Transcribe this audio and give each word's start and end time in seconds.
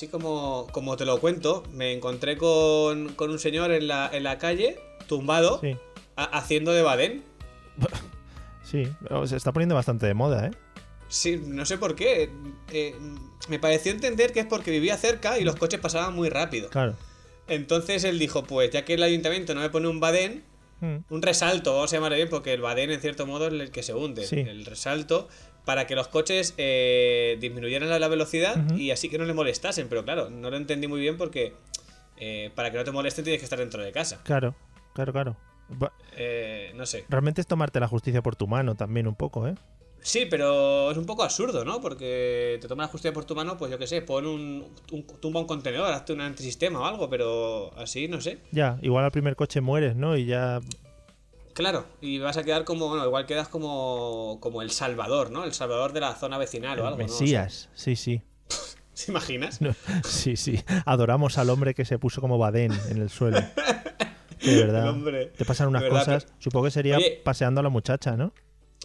Así 0.00 0.08
como, 0.08 0.66
como 0.72 0.96
te 0.96 1.04
lo 1.04 1.20
cuento, 1.20 1.62
me 1.74 1.92
encontré 1.92 2.38
con, 2.38 3.10
con 3.16 3.30
un 3.30 3.38
señor 3.38 3.70
en 3.70 3.86
la, 3.86 4.08
en 4.10 4.24
la 4.24 4.38
calle, 4.38 4.80
tumbado, 5.06 5.60
Sí. 5.60 5.76
haciendo 6.16 6.72
de 6.72 6.80
badén. 6.82 7.22
Sí, 8.62 8.86
se 9.26 9.36
está 9.36 9.50
poniendo 9.52 9.74
bastante 9.74 10.06
de 10.06 10.14
moda, 10.14 10.46
¿eh? 10.46 10.50
Sí, 11.08 11.40
no 11.44 11.66
sé 11.66 11.76
por 11.76 11.96
qué. 11.96 12.30
eh, 12.72 12.94
me 13.48 13.58
pareció 13.58 13.90
entender 13.90 14.32
que 14.32 14.38
es 14.40 14.46
porque 14.46 14.70
vivía 14.70 14.96
cerca 14.96 15.38
y 15.40 15.44
los 15.44 15.56
coches 15.56 15.80
pasaban 15.80 16.14
muy 16.14 16.28
rápido. 16.28 16.68
Claro. 16.70 16.94
Entonces 17.48 18.04
él 18.04 18.18
dijo, 18.20 18.44
pues 18.44 18.70
ya 18.70 18.84
que 18.84 18.94
el 18.94 19.02
ayuntamiento 19.02 19.54
no 19.56 19.60
me 19.60 19.70
pone 19.70 19.88
un 19.88 19.98
badén, 20.00 20.44
Mm. 20.82 20.96
un 21.10 21.20
resalto, 21.20 21.74
vamos 21.74 21.92
a 21.92 21.96
llamarlo 21.96 22.16
bien, 22.16 22.30
porque 22.30 22.54
el 22.54 22.62
badén 22.62 22.90
en 22.90 23.00
cierto 23.02 23.26
modo 23.26 23.48
es 23.48 23.52
el 23.52 23.70
que 23.70 23.82
se 23.82 23.92
hunde. 23.92 24.24
Sí. 24.26 24.38
El 24.40 24.64
resalto 24.64 25.28
para 25.70 25.86
que 25.86 25.94
los 25.94 26.08
coches 26.08 26.52
eh, 26.58 27.36
disminuyeran 27.40 27.88
la, 27.88 28.00
la 28.00 28.08
velocidad 28.08 28.56
y 28.76 28.90
así 28.90 29.08
que 29.08 29.18
no 29.18 29.24
le 29.24 29.32
molestasen. 29.34 29.88
Pero 29.88 30.04
claro, 30.04 30.28
no 30.28 30.50
lo 30.50 30.56
entendí 30.56 30.88
muy 30.88 30.98
bien 31.00 31.16
porque 31.16 31.52
eh, 32.16 32.50
para 32.56 32.72
que 32.72 32.76
no 32.78 32.82
te 32.82 32.90
molesten 32.90 33.22
tienes 33.22 33.38
que 33.40 33.44
estar 33.44 33.60
dentro 33.60 33.80
de 33.80 33.92
casa. 33.92 34.20
Claro, 34.24 34.56
claro, 34.94 35.12
claro. 35.12 35.36
Eh, 36.16 36.72
no 36.74 36.86
sé. 36.86 37.04
Realmente 37.08 37.40
es 37.40 37.46
tomarte 37.46 37.78
la 37.78 37.86
justicia 37.86 38.20
por 38.20 38.34
tu 38.34 38.48
mano 38.48 38.74
también 38.74 39.06
un 39.06 39.14
poco, 39.14 39.46
¿eh? 39.46 39.54
Sí, 40.02 40.26
pero 40.28 40.90
es 40.90 40.96
un 40.96 41.06
poco 41.06 41.22
absurdo, 41.22 41.64
¿no? 41.64 41.80
Porque 41.80 42.58
te 42.60 42.66
tomas 42.66 42.88
la 42.88 42.90
justicia 42.90 43.12
por 43.12 43.26
tu 43.26 43.36
mano, 43.36 43.56
pues 43.56 43.70
yo 43.70 43.78
qué 43.78 43.86
sé, 43.86 44.02
pon 44.02 44.26
un, 44.26 44.66
un- 44.90 45.06
tumba 45.20 45.38
un 45.38 45.46
contenedor, 45.46 45.92
hazte 45.92 46.12
un 46.12 46.20
antisistema 46.20 46.80
o 46.80 46.84
algo, 46.84 47.08
pero 47.08 47.70
así, 47.78 48.08
no 48.08 48.20
sé. 48.20 48.38
Ya, 48.50 48.76
igual 48.82 49.04
al 49.04 49.12
primer 49.12 49.36
coche 49.36 49.60
mueres, 49.60 49.94
¿no? 49.94 50.16
Y 50.16 50.24
ya... 50.26 50.58
Claro, 51.54 51.86
y 52.00 52.18
vas 52.18 52.36
a 52.36 52.44
quedar 52.44 52.64
como, 52.64 52.88
bueno, 52.88 53.04
igual 53.04 53.26
quedas 53.26 53.48
como, 53.48 54.38
como 54.40 54.62
el 54.62 54.70
salvador, 54.70 55.30
¿no? 55.30 55.44
El 55.44 55.52
salvador 55.52 55.92
de 55.92 56.00
la 56.00 56.14
zona 56.14 56.38
vecinal 56.38 56.78
o 56.80 56.86
algo, 56.86 56.98
¿no? 56.98 57.04
Mesías, 57.04 57.68
sí, 57.74 57.96
sí. 57.96 58.22
¿Se 58.94 59.10
imaginas? 59.10 59.60
No, 59.60 59.74
sí, 60.04 60.36
sí. 60.36 60.62
Adoramos 60.84 61.38
al 61.38 61.50
hombre 61.50 61.74
que 61.74 61.84
se 61.84 61.98
puso 61.98 62.20
como 62.20 62.38
badén 62.38 62.72
en 62.90 62.98
el 63.00 63.10
suelo. 63.10 63.40
De 64.42 64.56
verdad. 64.64 64.90
Hombre. 64.90 65.26
Te 65.36 65.44
pasan 65.44 65.68
unas 65.68 65.82
verdad, 65.82 65.98
cosas. 66.00 66.24
pero- 66.24 66.36
Supongo 66.38 66.64
que 66.66 66.70
sería 66.70 66.96
Oye. 66.98 67.20
paseando 67.24 67.60
a 67.60 67.62
la 67.62 67.70
muchacha, 67.70 68.16
¿no? 68.16 68.32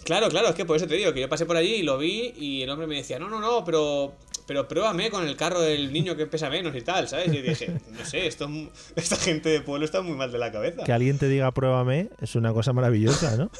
Claro, 0.04 0.30
claro, 0.30 0.50
es 0.50 0.56
que 0.56 0.66
por 0.66 0.76
eso 0.78 0.88
te 0.88 0.96
digo, 0.96 1.14
que 1.14 1.22
yo 1.22 1.30
pasé 1.30 1.46
por 1.46 1.58
allí 1.58 1.76
y 1.76 1.84
lo 1.84 1.98
vi 1.98 2.34
y 2.38 2.62
el 2.62 2.70
hombre 2.70 2.86
me 2.88 2.96
decía, 2.96 3.18
no, 3.20 3.30
no, 3.30 3.40
no, 3.40 3.64
pero, 3.66 4.14
pero 4.46 4.68
pruébame 4.68 5.10
con 5.10 5.26
el 5.28 5.36
carro 5.36 5.62
del 5.62 5.92
niño 5.94 6.16
que 6.16 6.26
pesa 6.28 6.50
menos 6.50 6.76
y 6.76 6.82
tal, 6.82 7.08
¿sabes? 7.08 7.28
Y 7.34 7.42
dije, 7.42 7.72
no 7.98 8.06
sé, 8.06 8.28
esto, 8.28 8.50
esta 8.96 9.16
gente 9.16 9.50
de 9.50 9.62
pueblo 9.62 9.86
está 9.86 10.02
muy 10.02 10.16
mal 10.16 10.32
de 10.32 10.38
la 10.38 10.52
cabeza. 10.52 10.84
Que 10.84 10.94
alguien 10.94 11.18
te 11.18 11.28
diga 11.28 11.52
pruébame 11.52 12.10
es 12.22 12.36
una 12.36 12.54
cosa 12.54 12.74
maravillosa, 12.74 13.38
¿no? 13.38 13.50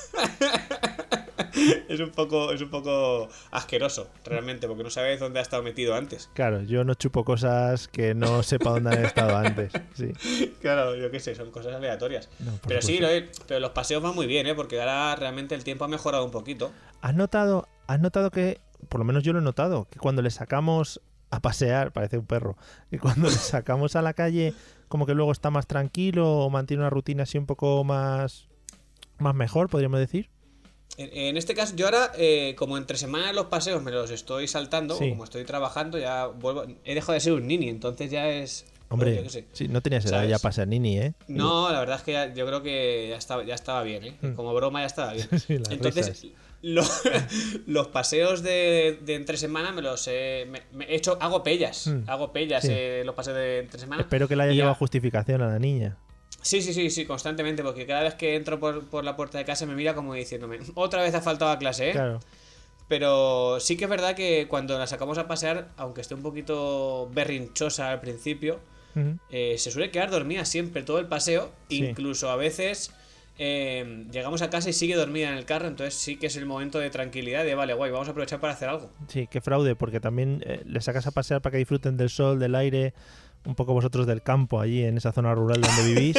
Es 1.88 2.00
un 2.02 2.12
poco, 2.12 2.52
es 2.52 2.62
un 2.62 2.70
poco 2.70 3.30
asqueroso, 3.52 4.10
realmente, 4.26 4.68
porque 4.68 4.84
no 4.84 4.90
sabes 4.90 5.20
dónde 5.20 5.40
ha 5.40 5.42
estado 5.42 5.64
metido 5.64 5.96
antes. 5.96 6.30
Claro, 6.34 6.62
yo 6.62 6.84
no 6.84 6.94
chupo 6.96 7.24
cosas 7.24 7.88
que 7.88 8.14
no 8.14 8.44
sepa 8.44 8.72
dónde 8.72 8.90
han 8.92 9.06
estado 9.06 9.38
antes. 9.38 9.72
Sí. 9.94 10.12
Claro, 10.62 10.96
yo 10.96 11.12
qué 11.12 11.20
sé, 11.20 11.36
son 11.36 11.52
cosas 11.52 11.74
aleatorias. 11.76 12.30
No, 12.40 12.52
pero 12.68 12.82
sí, 12.82 12.98
lo- 13.00 13.08
pero 13.48 13.60
los 13.60 13.72
paseos 13.72 14.02
van 14.04 14.16
muy 14.16 14.26
bien, 14.26 14.48
¿eh? 14.48 14.56
Porque 14.56 14.80
ahora 14.80 15.16
realmente 15.16 15.56
el 15.56 15.64
tiempo 15.64 15.86
ha 15.86 15.88
mejorado 15.88 16.26
un 16.26 16.32
poquito. 16.32 16.72
¿Has 17.02 17.14
notado, 17.16 17.68
has 17.88 18.00
notado 18.00 18.32
que, 18.32 18.60
por 18.90 19.00
lo 19.00 19.06
menos 19.06 19.24
yo 19.24 19.34
lo 19.34 19.40
he 19.40 19.42
notado, 19.42 19.88
que 19.90 20.00
cuando 20.00 20.22
le 20.22 20.30
sacamos 20.32 21.02
a 21.32 21.42
pasear, 21.42 21.92
parece 21.92 22.18
un 22.18 22.26
perro, 22.26 22.56
que 22.90 23.00
cuando 23.00 23.28
le 23.30 23.36
sacamos 23.36 23.96
a 23.96 24.02
la 24.02 24.14
calle, 24.14 24.54
como 24.88 25.06
que 25.06 25.14
luego 25.14 25.32
está 25.32 25.50
más 25.50 25.68
tranquilo 25.68 26.32
o 26.40 26.50
mantiene 26.50 26.82
una 26.84 26.90
rutina 26.90 27.24
así 27.24 27.38
un 27.38 27.46
poco 27.46 27.84
más, 27.84 28.48
más 29.18 29.36
mejor, 29.36 29.70
podríamos 29.70 30.00
decir? 30.00 30.30
En, 30.98 31.36
este 31.36 31.56
caso, 31.56 31.76
yo 31.76 31.88
ahora, 31.88 32.12
eh, 32.18 32.56
como 32.58 32.78
entre 32.78 32.98
semanas 32.98 33.36
los 33.36 33.48
paseos 33.48 33.84
me 33.84 33.92
los 33.92 34.12
estoy 34.12 34.48
saltando, 34.48 34.96
Sí. 34.98 35.08
o 35.08 35.10
como 35.10 35.24
estoy 35.26 35.44
trabajando, 35.44 35.98
ya 35.98 36.28
vuelvo. 36.28 36.66
He 36.86 36.94
dejado 36.96 37.14
de 37.14 37.20
ser 37.20 37.34
un 37.34 37.48
nini, 37.48 37.68
entonces 37.68 38.10
ya 38.10 38.30
es. 38.30 38.66
Hombre, 38.88 39.16
yo 39.16 39.24
qué 39.24 39.30
sé. 39.30 39.48
sí, 39.52 39.68
no 39.68 39.82
tenías 39.82 40.06
edad 40.06 40.20
¿Sabes? 40.20 40.30
ya 40.30 40.40
para 40.40 40.54
ser 40.54 40.68
nini, 40.70 40.98
¿eh? 41.00 41.14
No, 41.28 41.70
la 41.70 41.80
verdad 41.80 41.98
es 41.98 42.04
que 42.04 42.12
ya- 42.14 42.34
yo 42.34 42.46
creo 42.46 42.62
que 42.62 43.08
ya 43.10 43.18
estaba, 43.18 43.44
ya 43.44 43.56
estaba 43.56 43.82
bien, 43.84 44.04
¿eh? 44.06 44.18
Como 44.38 44.54
broma 44.54 44.82
ya 44.82 44.86
estaba 44.86 45.14
bien. 45.14 45.28
Hmm. 45.30 45.36
Sí, 45.40 45.54
Entonces, 45.56 46.08
risas. 46.08 46.26
Lo- 46.66 46.84
los 47.68 47.88
paseos 47.88 48.42
de, 48.44 49.00
de 49.02 49.16
entre 49.16 49.38
semana 49.38 49.72
me 49.72 49.82
los 49.82 50.08
he, 50.08 50.46
me- 50.50 50.64
me 50.74 50.86
he 50.86 50.96
hecho, 50.96 51.18
hago 51.22 51.44
pellas, 51.44 51.88
Mm. 51.88 52.10
hago 52.10 52.34
pellas 52.34 52.64
Sí. 52.64 52.70
eh, 52.72 53.04
los 53.06 53.14
paseos 53.16 53.38
de 53.38 53.60
entre 53.60 53.80
semana. 53.80 54.02
Espero 54.02 54.28
que 54.28 54.36
le 54.36 54.44
haya 54.44 54.52
ya- 54.52 54.56
llevado 54.58 54.76
justificación 54.76 55.42
a 55.42 55.48
la 55.48 55.60
niña. 55.60 55.98
Sí, 56.42 56.62
sí, 56.62 56.74
sí, 56.74 56.90
sí, 56.92 57.06
constantemente, 57.06 57.64
porque 57.64 57.86
cada 57.88 58.04
vez 58.04 58.14
que 58.16 58.36
entro 58.36 58.60
por, 58.60 58.84
por 58.88 59.04
la 59.04 59.16
puerta 59.16 59.38
de 59.40 59.46
casa 59.46 59.66
me 59.66 59.74
mira 59.76 59.96
como 59.96 60.14
diciéndome, 60.14 60.60
otra 60.76 61.02
vez 61.02 61.16
ha 61.16 61.22
faltado 61.22 61.50
a 61.52 61.58
clase, 61.58 61.90
¿eh? 61.90 61.94
Claro. 61.94 62.20
Pero 62.88 63.60
sí 63.60 63.78
que 63.78 63.86
es 63.86 63.90
verdad 63.90 64.16
que 64.16 64.48
cuando 64.48 64.78
la 64.78 64.86
sacamos 64.86 65.18
a 65.18 65.28
pasear, 65.28 65.70
aunque 65.78 66.02
esté 66.02 66.14
un 66.14 66.22
poquito 66.22 67.10
berrinchosa 67.14 67.90
al 67.92 68.00
principio, 68.00 68.60
eh, 69.30 69.56
se 69.58 69.72
suele 69.72 69.92
quedar 69.92 70.10
dormida 70.12 70.46
siempre 70.46 70.84
todo 70.84 71.00
el 71.00 71.08
paseo, 71.08 71.52
Sí. 71.70 71.84
incluso 71.84 72.30
a 72.30 72.36
veces 72.38 72.92
eh, 73.38 74.06
llegamos 74.12 74.42
a 74.42 74.50
casa 74.50 74.70
y 74.70 74.74
sigue 74.74 74.96
dormida 74.96 75.30
en 75.30 75.38
el 75.38 75.46
carro, 75.46 75.68
entonces 75.68 75.94
sí 75.96 76.18
que 76.18 76.28
es 76.28 76.36
el 76.38 76.46
momento 76.46 76.80
de 76.80 76.90
tranquilidad, 76.90 77.44
de 77.44 77.56
vale, 77.56 77.74
guay, 77.74 77.92
vamos 77.92 78.08
a 78.08 78.12
aprovechar 78.12 78.40
para 78.40 78.54
hacer 78.54 78.70
algo. 78.70 78.90
Sí, 79.08 79.28
qué 79.30 79.42
fraude, 79.42 79.76
porque 79.76 80.00
también 80.00 80.42
eh, 80.46 80.62
le 80.66 80.82
sacas 80.82 81.06
a 81.08 81.12
pasear 81.12 81.42
para 81.42 81.52
que 81.52 81.58
disfruten 81.58 81.98
del 81.98 82.10
sol, 82.10 82.40
del 82.40 82.56
aire, 82.56 82.94
un 83.46 83.56
poco 83.56 83.74
vosotros 83.74 84.08
del 84.08 84.22
campo 84.22 84.60
allí 84.62 84.84
en 84.84 84.98
esa 84.98 85.12
zona 85.12 85.36
rural 85.36 85.62
donde 85.62 85.84
vivís 85.94 86.18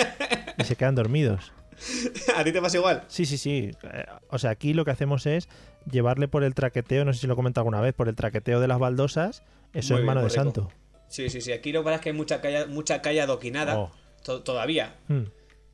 y 0.59 0.65
se 0.65 0.77
quedan 0.77 0.95
dormidos. 0.95 1.53
¿A 2.37 2.45
ti 2.45 2.53
te 2.53 2.61
pasa 2.63 2.77
igual? 2.79 3.05
Sí, 3.09 3.27
sí, 3.27 3.37
sí. 3.37 3.71
Eh, 3.83 4.05
O 4.31 4.39
sea, 4.39 4.51
aquí 4.51 4.73
lo 4.75 4.85
que 4.85 4.91
hacemos 4.93 5.27
es 5.27 5.49
llevarle 5.91 6.29
por 6.29 6.45
el 6.45 6.55
traqueteo, 6.55 7.05
no 7.05 7.13
sé 7.13 7.21
si 7.21 7.27
lo 7.27 7.33
he 7.35 7.37
comentado 7.37 7.63
alguna 7.63 7.81
vez, 7.81 7.95
por 7.95 8.09
el 8.09 8.15
traqueteo 8.15 8.61
de 8.61 8.69
las 8.69 8.79
baldosas, 8.79 9.43
eso 9.75 9.95
Muy 9.95 10.01
en 10.01 10.07
bien, 10.07 10.15
mano 10.15 10.23
de 10.23 10.31
santo. 10.31 10.71
Sí, 11.09 11.29
sí, 11.31 11.41
sí, 11.41 11.53
aquí 11.53 11.73
lo 11.73 11.81
que 11.81 11.85
pasa 11.85 11.97
es 11.97 12.01
que 12.03 12.09
hay 12.11 12.15
mucha 12.17 12.41
calle, 12.41 12.67
mucha 12.67 13.03
calle 13.03 13.21
adoquinada, 13.21 13.79
Oh. 13.79 13.91
to- 14.25 14.43
todavía. 14.43 14.95
Mm, 15.09 15.23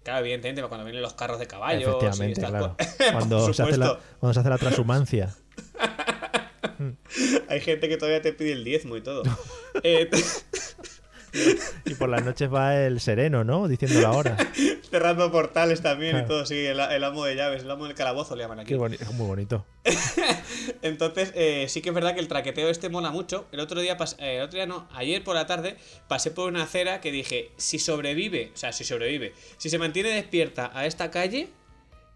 Claro, 0.03 0.21
evidentemente, 0.21 0.63
cuando 0.63 0.85
vienen 0.85 1.03
los 1.03 1.15
carros 1.15 1.39
de 1.39 1.47
caballos 1.47 1.83
y 1.83 1.85
efectivamente, 1.85 2.41
claro. 2.41 2.77
Cuando 3.13 3.53
se, 3.53 3.63
hace 3.63 3.79
la, 3.79 3.99
cuando 4.19 4.35
se 4.35 4.41
hace 4.41 4.49
la 4.49 4.59
transhumancia. 4.59 5.35
Hay 7.49 7.61
gente 7.61 7.89
que 7.89 7.97
todavía 7.97 8.21
te 8.21 8.33
pide 8.33 8.53
el 8.53 8.65
diezmo 8.65 8.97
y 8.97 9.03
todo. 9.03 9.23
Eh, 9.85 10.11
Y 11.85 11.95
por 11.95 12.09
las 12.09 12.25
noches 12.25 12.53
va 12.53 12.77
el 12.77 13.01
sereno, 13.01 13.43
¿no? 13.45 13.67
Diciendo 13.69 14.01
la 14.01 14.13
hora. 14.13 14.37
cerrando 14.91 15.33
portales 15.33 15.81
también 15.83 16.13
Claro. 16.13 16.27
y 16.27 16.29
todo, 16.29 16.47
sí, 16.47 16.65
el, 16.67 16.79
el 16.79 17.05
amo 17.05 17.25
de 17.25 17.35
llaves, 17.35 17.63
el 17.63 17.71
amo 17.71 17.87
del 17.87 17.95
calabozo 17.95 18.37
le 18.37 18.43
llaman 18.45 18.61
aquí. 18.61 18.69
Qué 18.69 18.77
boni- 18.79 19.01
es 19.01 19.13
muy 19.15 19.27
bonito. 19.27 19.65
Entonces, 20.83 21.33
eh, 21.35 21.67
sí 21.69 21.81
que 21.83 21.89
es 21.91 21.95
verdad 21.95 22.15
que 22.15 22.21
el 22.21 22.29
traqueteo 22.29 22.69
este 22.69 22.89
mola 22.89 23.11
mucho. 23.11 23.47
El 23.53 23.61
otro 23.61 23.81
día, 23.81 23.97
eh, 24.19 24.37
el 24.37 24.43
otro 24.43 24.57
día 24.57 24.67
no, 24.67 24.89
ayer 24.95 25.23
por 25.25 25.35
la 25.35 25.47
tarde 25.47 25.77
pasé 26.09 26.31
por 26.31 26.49
una 26.49 26.65
acera 26.65 27.01
que 27.01 27.11
dije, 27.13 27.51
si 27.57 27.79
sobrevive, 27.79 28.51
o 28.55 28.57
sea, 28.57 28.73
si 28.73 28.85
sobrevive, 28.85 29.33
si 29.57 29.71
se 29.71 29.79
mantiene 29.79 30.11
despierta 30.11 30.71
a 30.75 30.87
esta 30.87 31.11
calle, 31.11 31.49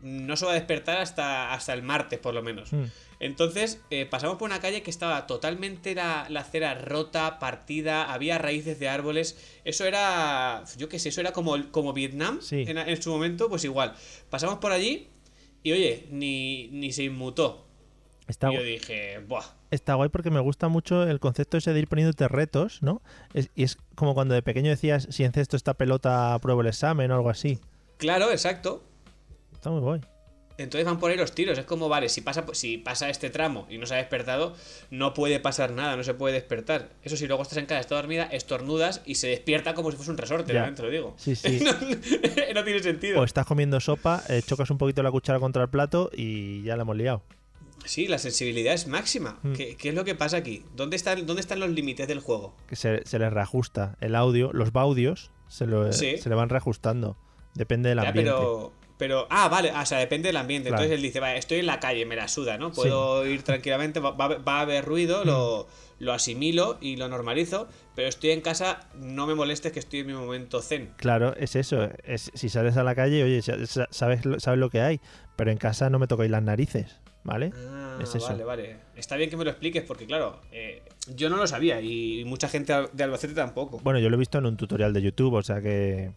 no 0.00 0.36
se 0.36 0.44
va 0.44 0.52
a 0.52 0.54
despertar 0.54 0.98
hasta, 0.98 1.52
hasta 1.52 1.72
el 1.72 1.82
martes 1.82 2.19
por 2.19 2.34
lo 2.34 2.42
menos. 2.42 2.72
Mm. 2.72 2.84
Entonces, 3.20 3.80
eh, 3.90 4.06
pasamos 4.06 4.36
por 4.36 4.46
una 4.48 4.60
calle 4.60 4.82
que 4.82 4.90
estaba 4.90 5.26
totalmente 5.26 5.94
la, 5.94 6.26
la 6.28 6.40
acera 6.40 6.74
rota, 6.74 7.38
partida, 7.38 8.12
había 8.12 8.38
raíces 8.38 8.78
de 8.78 8.88
árboles. 8.88 9.38
Eso 9.64 9.84
era, 9.86 10.64
yo 10.76 10.88
qué 10.88 10.98
sé, 10.98 11.08
eso 11.08 11.20
era 11.20 11.32
como, 11.32 11.56
como 11.70 11.92
Vietnam 11.92 12.40
Sí. 12.42 12.64
en, 12.66 12.76
en 12.78 13.02
su 13.02 13.10
momento, 13.10 13.48
pues 13.48 13.64
igual. 13.64 13.94
Pasamos 14.30 14.58
por 14.58 14.72
allí 14.72 15.08
y 15.62 15.72
oye, 15.72 16.06
ni, 16.10 16.68
ni 16.68 16.92
se 16.92 17.04
inmutó. 17.04 17.66
Está, 18.28 18.50
Y 18.52 18.56
yo 18.56 18.62
dije, 18.62 19.19
buah. 19.26 19.44
está 19.70 19.94
guay 19.94 20.08
porque 20.08 20.30
me 20.30 20.40
gusta 20.40 20.66
mucho 20.69 21.04
el 21.04 21.20
concepto 21.20 21.56
ese 21.56 21.72
de 21.72 21.78
ir 21.78 21.86
poniéndote 21.88 22.26
retos, 22.28 22.82
¿no? 22.82 23.00
Es- 23.34 23.50
y 23.54 23.62
es 23.62 23.78
como 23.94 24.14
cuando 24.14 24.34
de 24.34 24.42
pequeño 24.42 24.69
decías, 24.70 25.06
si 25.10 25.22
encesto 25.24 25.56
esta 25.56 25.74
pelota, 25.74 26.36
pruebo 26.42 26.60
el 26.62 26.66
examen 26.66 27.10
o 27.12 27.14
algo 27.14 27.30
así. 27.30 27.60
Claro, 27.98 28.30
exacto. 28.32 28.82
está 29.54 29.70
muy 29.70 29.80
guay. 29.80 30.00
Entonces 30.58 30.87
van 30.87 30.99
por 30.99 31.11
ahí 31.11 31.17
los 31.19 31.32
tiros. 31.32 31.58
Es 31.58 31.64
como, 31.67 31.88
vale, 31.88 32.08
si 32.08 32.20
pasa, 32.23 32.44
si 32.53 32.79
pasa 32.79 33.11
este 33.11 33.29
tramo 33.31 33.67
y 33.69 33.76
no 33.79 33.87
se 33.87 33.94
ha 33.94 33.99
despertado, 33.99 34.55
no 34.91 35.12
puede 35.12 35.38
pasar 35.41 35.73
nada, 35.73 35.97
no 35.97 36.03
se 36.05 36.14
puede 36.14 36.35
despertar. 36.35 36.91
Eso 37.03 37.17
si 37.17 37.26
luego 37.26 37.43
estás 37.43 37.58
en 37.58 37.67
casa, 37.67 37.81
está 37.81 37.94
dormida, 37.97 38.25
estornudas 38.25 39.03
y 39.05 39.17
se 39.17 39.29
despierta 39.29 39.75
como 39.75 39.91
si 39.91 39.97
fuese 39.97 40.11
un 40.12 40.19
resorte, 40.19 40.53
Ya. 40.55 40.67
¿no? 40.67 40.75
te 40.75 40.82
lo 40.82 40.91
digo. 40.91 41.14
Sí, 41.19 41.37
sí. 41.37 41.61
no, 41.64 41.73
no 42.55 42.64
tiene 42.64 42.82
sentido. 42.82 43.20
O 43.20 43.25
estás 43.25 43.44
comiendo 43.47 43.79
sopa, 43.81 44.23
eh, 44.29 44.41
chocas 44.47 44.70
un 44.70 44.79
poquito 44.79 45.03
la 45.03 45.11
cuchara 45.11 45.38
contra 45.41 45.62
el 45.62 45.69
plato 45.69 46.11
y 46.14 46.62
ya 46.62 46.76
la 46.76 46.82
hemos 46.82 46.97
liado. 46.97 47.23
Sí, 47.85 48.08
la 48.08 48.19
sensibilidad 48.19 48.75
es 48.75 48.88
máxima. 48.88 49.38
Mm. 49.43 49.53
¿Qué, 49.53 49.76
qué 49.76 49.91
es 49.91 49.94
lo 49.94 50.05
que 50.05 50.14
pasa 50.17 50.38
aquí? 50.38 50.64
¿Dónde 50.75 50.97
están, 50.97 51.25
¿Dónde 51.26 51.41
están 51.41 51.61
los 51.61 51.70
límites 51.70 52.08
del 52.08 52.19
juego? 52.20 52.56
Que 52.67 52.75
se, 52.75 53.06
se 53.06 53.19
les 53.19 53.32
reajusta 53.32 53.97
el 54.00 54.14
audio, 54.17 54.50
los 54.53 54.73
baudios 54.73 55.31
se, 55.49 55.67
lo- 55.67 55.93
Sí. 55.93 56.19
se 56.19 56.29
le 56.29 56.35
van 56.35 56.49
reajustando. 56.49 57.17
Depende 57.55 57.91
del 57.91 57.99
Ya, 58.03 58.08
ambiente. 58.08 58.32
pero, 58.32 58.73
pero. 58.98 59.26
Ah, 59.31 59.48
vale, 59.48 59.70
o 59.72 59.87
sea, 59.87 59.98
depende 59.98 60.28
del 60.28 60.37
ambiente. 60.37 60.69
Claro. 60.69 60.82
Entonces 60.84 60.96
él 60.98 61.02
dice, 61.02 61.20
vale, 61.20 61.38
estoy 61.38 61.58
en 61.58 61.66
la 61.66 61.81
calle, 61.81 62.06
me 62.06 62.16
la 62.16 62.28
suda, 62.28 62.58
¿no? 62.58 62.72
Puedo 62.72 63.26
ir 63.26 63.43
tranquilamente, 63.43 64.00
va, 64.00 64.10
va- 64.12 64.38
va 64.38 64.58
a 64.58 64.60
haber 64.62 64.84
ruido, 64.84 65.22
Mm. 65.25 65.26
lo, 65.26 65.66
lo 65.98 66.12
asimilo 66.12 66.76
y 66.81 66.96
lo 66.96 67.08
normalizo, 67.08 67.69
pero 67.94 68.08
estoy 68.08 68.31
en 68.31 68.40
casa, 68.43 68.88
no 68.94 69.26
me 69.26 69.34
molestes 69.34 69.72
que 69.72 69.78
estoy 69.78 70.00
en 70.00 70.08
mi 70.08 70.12
momento 70.12 70.60
zen. 70.60 70.90
Claro, 70.96 71.34
es 71.37 71.56
eso. 71.56 71.88
Es, 72.04 72.31
si 72.34 72.48
sales 72.50 72.76
a 72.76 72.82
la 72.84 72.94
calle, 72.94 73.22
oye, 73.25 73.40
sa- 73.43 73.64
sa- 73.66 73.88
sabes, 73.90 74.25
lo- 74.26 74.38
sabes 74.40 74.58
lo 74.60 74.69
que 74.70 74.81
hay, 74.82 75.00
pero 75.37 75.50
en 75.50 75.56
casa 75.58 75.88
no 75.90 75.98
me 75.98 76.06
tocáis 76.06 76.31
las 76.31 76.43
narices, 76.43 76.96
¿vale? 77.25 77.52
Ah, 77.56 77.98
Es 78.02 78.14
eso. 78.14 78.26
vale, 78.28 78.44
vale. 78.44 78.76
Está 78.94 79.16
bien 79.16 79.31
que 79.31 79.37
me 79.38 79.44
lo 79.44 79.50
expliques 79.50 79.82
porque, 79.84 80.04
claro, 80.06 80.40
eh, 80.52 80.82
yo 81.14 81.31
no 81.31 81.37
lo 81.37 81.46
sabía 81.46 81.81
y 81.81 82.25
mucha 82.26 82.48
gente 82.48 82.75
de 82.93 83.04
Albacete 83.04 83.32
tampoco. 83.32 83.78
Bueno, 83.82 83.98
yo 83.98 84.10
lo 84.10 84.16
he 84.16 84.19
visto 84.19 84.37
en 84.37 84.44
un 84.46 84.56
tutorial 84.58 84.93
de 84.93 85.00
YouTube, 85.02 85.32
o 85.34 85.43
sea 85.43 85.62
que. 85.62 86.10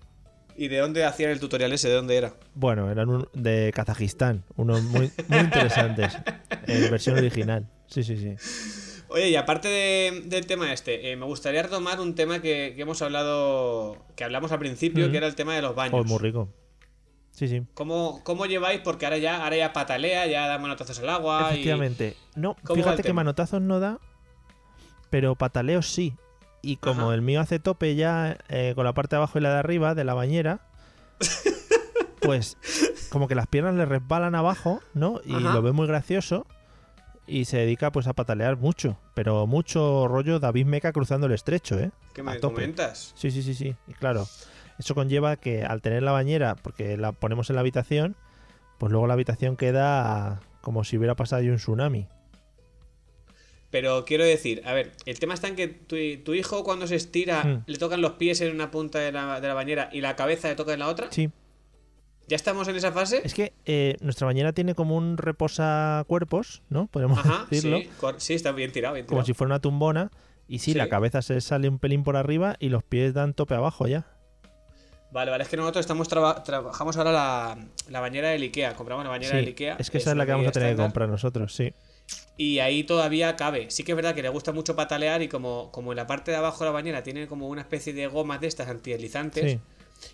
¿Y 0.62 0.68
de 0.68 0.80
dónde 0.80 1.06
hacían 1.06 1.32
el 1.32 1.40
tutorial 1.40 1.72
ese? 1.72 1.88
¿De 1.88 1.94
dónde 1.96 2.18
era? 2.18 2.34
Bueno, 2.54 2.92
eran 2.92 3.08
un- 3.10 3.30
de 3.34 3.72
Kazajistán, 3.74 4.44
unos 4.58 4.84
muy, 4.84 5.10
muy 5.30 5.40
interesantes. 5.40 6.18
En 6.68 6.92
versión 6.92 7.18
original. 7.18 7.68
Sí, 7.88 8.04
sí, 8.04 8.18
sí. 8.18 9.04
Oye, 9.08 9.30
y 9.30 9.36
aparte 9.38 9.68
de- 9.70 10.22
del 10.26 10.46
tema 10.46 10.72
este, 10.74 11.12
eh, 11.12 11.16
me 11.16 11.26
gustaría 11.26 11.64
retomar 11.64 12.00
un 12.02 12.14
tema 12.14 12.42
que, 12.42 12.74
que 12.76 12.82
hemos 12.82 13.02
hablado, 13.02 14.06
que 14.16 14.24
hablamos 14.26 14.52
al 14.52 14.60
principio, 14.60 15.10
que 15.10 15.18
era 15.18 15.28
el 15.28 15.36
tema 15.36 15.56
de 15.56 15.62
los 15.62 15.74
baños. 15.76 15.96
Oh, 16.00 16.04
muy 16.04 16.20
rico. 16.20 16.50
Sí, 17.32 17.48
sí. 17.48 17.64
¿Cómo, 17.74 18.22
¿Cómo 18.26 18.46
lleváis? 18.46 18.82
Porque 18.82 19.06
ahora 19.06 19.18
ya, 19.18 19.42
ahora 19.44 19.56
ya 19.56 19.72
patalea, 19.74 20.28
ya 20.28 20.46
da 20.48 20.58
manotazos 20.60 21.00
al 21.00 21.10
agua. 21.10 21.48
y- 21.52 21.54
Efectivamente. 21.54 22.18
No, 22.36 22.56
¿Cómo 22.64 22.68
va 22.68 22.74
el 22.76 22.84
fíjate 22.84 23.04
que 23.04 23.14
manotazos 23.14 23.62
no 23.62 23.80
da, 23.80 23.98
pero 25.10 25.36
pataleos 25.36 25.88
sí. 25.88 26.14
Y 26.62 26.78
como 26.78 27.04
Ajá. 27.08 27.16
el 27.16 27.22
mío 27.22 27.40
hace 27.42 27.60
tope 27.60 27.96
ya 27.96 28.38
eh, 28.50 28.74
con 28.76 28.86
la 28.86 28.94
parte 28.94 29.16
de 29.16 29.18
abajo 29.18 29.38
y 29.38 29.42
la 29.42 29.54
de 29.54 29.60
arriba 29.60 29.96
de 29.96 30.04
la 30.04 30.14
bañera, 30.14 30.60
pues 32.22 32.58
como 33.10 33.28
que 33.28 33.36
las 33.36 33.48
piernas 33.48 33.76
le 33.76 33.86
resbalan 33.86 34.36
abajo, 34.36 34.82
¿no? 34.94 35.22
Y 35.26 35.36
Ajá. 35.36 35.54
lo 35.54 35.62
ve 35.62 35.72
muy 35.72 35.88
gracioso 35.88 36.46
y 37.28 37.46
se 37.46 37.58
dedica 37.58 37.92
pues 37.92 38.08
a 38.08 38.14
patalear 38.14 38.58
mucho, 38.58 38.98
pero 39.14 39.46
mucho 39.48 40.08
rollo 40.08 40.40
David 40.40 40.66
Meca 40.66 40.92
cruzando 40.92 41.28
el 41.28 41.34
estrecho, 41.34 41.80
¿eh? 41.80 41.92
¿Qué 42.14 42.22
a 42.22 42.24
me 42.24 42.40
comentas? 42.40 43.14
Sí, 43.16 43.32
sí, 43.32 43.44
sí, 43.44 43.54
sí. 43.54 43.76
Y 43.88 43.94
claro, 43.94 44.28
eso 44.80 44.96
conlleva 44.96 45.36
que 45.36 45.64
al 45.64 45.82
tener 45.82 46.04
la 46.04 46.12
bañera, 46.12 46.56
porque 46.56 46.98
la 46.98 47.12
ponemos 47.12 47.50
en 47.50 47.56
la 47.56 47.62
habitación, 47.62 48.16
pues 48.80 48.92
luego 48.92 49.08
la 49.08 49.14
habitación 49.14 49.56
queda 49.58 50.40
como 50.62 50.84
si 50.84 50.98
hubiera 50.98 51.16
pasado 51.16 51.42
ahí 51.42 51.50
un 51.50 51.58
tsunami. 51.58 52.08
Pero 53.71 54.04
quiero 54.06 54.24
decir, 54.24 54.63
a 54.66 54.74
ver, 54.74 54.94
el 55.06 55.19
tema 55.19 55.33
está 55.36 55.48
en 55.48 55.56
que 55.56 55.68
tu, 55.68 55.95
tu 56.24 56.33
hijo 56.33 56.63
cuando 56.63 56.88
se 56.88 56.95
estira 56.95 57.44
Hmm. 57.44 57.63
le 57.68 57.77
tocan 57.77 58.01
los 58.01 58.13
pies 58.13 58.42
en 58.42 58.54
una 58.54 58.71
punta 58.71 58.98
de 59.00 59.12
la, 59.12 59.39
de 59.39 59.48
la 59.48 59.54
bañera 59.54 59.89
y 59.94 60.01
la 60.01 60.16
cabeza 60.16 60.48
le 60.48 60.56
toca 60.56 60.74
en 60.74 60.80
la 60.80 60.88
otra. 60.88 61.07
Sí, 61.12 61.30
¿Ya 62.27 62.36
estamos 62.36 62.68
en 62.68 62.75
esa 62.75 62.92
fase? 62.92 63.21
es 63.24 63.33
que 63.33 63.54
eh, 63.66 63.95
nuestra 64.01 64.25
bañera 64.27 64.54
tiene 64.54 64.75
como 64.75 64.95
un 64.95 65.18
reposacuerpos, 65.18 66.62
¿no? 66.69 66.88
Podemos 66.88 67.19
Ajá, 67.19 67.48
decirlo. 67.51 67.80
sí, 67.80 67.89
sí, 68.18 68.33
está 68.36 68.51
bien 68.51 68.71
tirado, 68.71 68.94
bien 68.95 69.06
Como 69.06 69.18
tirado. 69.21 69.25
si 69.25 69.33
fuera 69.33 69.50
una 69.50 69.60
tumbona. 69.60 70.12
Y 70.48 70.60
sí, 70.60 70.71
Sí. 70.74 70.77
la 70.77 70.89
cabeza 70.89 71.21
se 71.21 71.39
sale 71.42 71.69
un 71.69 71.77
pelín 71.77 72.04
por 72.04 72.18
arriba 72.18 72.56
y 72.60 72.69
los 72.69 72.83
pies 72.83 73.13
dan 73.13 73.33
tope 73.36 73.54
abajo 73.54 73.88
ya. 73.88 74.07
Vale, 75.12 75.30
vale, 75.31 75.44
es 75.44 75.50
que 75.50 75.57
nosotros 75.57 75.81
estamos 75.83 76.07
traba- 76.07 76.44
trabajamos 76.44 76.98
ahora 76.98 77.12
la, 77.12 77.57
la 77.89 78.00
bañera 78.00 78.30
del 78.30 78.42
Ikea, 78.44 78.75
compramos 78.75 79.04
la 79.04 79.10
bañera 79.12 79.31
Sí, 79.31 79.38
del 79.38 79.48
Ikea. 79.48 79.75
es 79.80 79.89
que 79.92 79.98
esa 80.00 80.12
es 80.12 80.18
la 80.18 80.25
que 80.25 80.31
vamos 80.31 80.48
a 80.48 80.51
tener 80.51 80.75
que 80.75 80.81
comprar 80.81 81.07
nosotros, 81.10 81.54
sí. 81.56 81.74
Y 82.38 82.60
ahí 82.60 82.84
todavía 82.84 83.36
cabe. 83.36 83.70
Sí 83.70 83.84
que 83.84 83.92
es 83.92 83.96
verdad 83.98 84.16
que 84.16 84.22
le 84.22 84.30
gusta 84.30 84.52
mucho 84.54 84.76
patalear 84.76 85.22
y 85.22 85.28
como, 85.28 85.72
como 85.72 85.92
en 85.92 85.98
la 85.98 86.08
parte 86.08 86.32
de 86.32 86.38
abajo 86.38 86.60
de 86.60 86.66
la 86.70 86.72
bañera 86.72 87.04
tiene 87.04 87.28
como 87.28 87.48
una 87.50 87.62
especie 87.62 87.92
de 87.94 88.08
gomas 88.08 88.40
de 88.40 88.48
estas 88.48 88.70
antideslizantes. 88.70 89.52
Sí, 89.54 89.60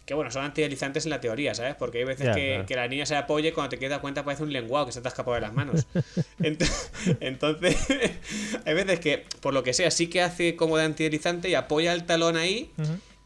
Que 0.06 0.15
bueno, 0.15 0.31
son 0.31 0.44
antideslizantes 0.44 1.06
en 1.06 1.12
la 1.12 1.21
teoría, 1.21 1.53
¿sabes? 1.53 1.75
Porque 1.75 2.00
hay 2.00 2.03
veces 2.06 2.25
Ya, 2.25 2.33
que, 2.33 2.47
claro. 2.53 2.65
que 2.65 2.75
la 2.75 2.88
niña 2.88 3.06
se 3.06 3.15
apoye 3.15 3.50
y 3.50 3.51
cuando 3.51 3.69
te 3.69 3.77
queda 3.77 4.01
cuenta 4.01 4.25
parece 4.25 4.42
un 4.42 4.51
lenguado 4.51 4.88
que 4.88 4.92
se 4.92 5.01
te 5.01 5.07
ha 5.07 5.09
escapado 5.09 5.36
de 5.36 5.42
las 5.42 5.53
manos. 5.53 5.86
Ent- 6.39 6.68
Entonces, 7.19 7.77
hay 8.65 8.74
veces 8.74 9.00
que, 9.00 9.24
por 9.41 9.53
lo 9.53 9.62
que 9.63 9.74
sea, 9.74 9.91
sí 9.91 10.07
que 10.07 10.21
hace 10.24 10.56
como 10.56 10.77
de 10.77 10.86
antideslizante 10.86 11.50
y 11.50 11.53
apoya 11.56 11.94
el 11.94 12.06
talón 12.06 12.38
ahí 12.38 12.71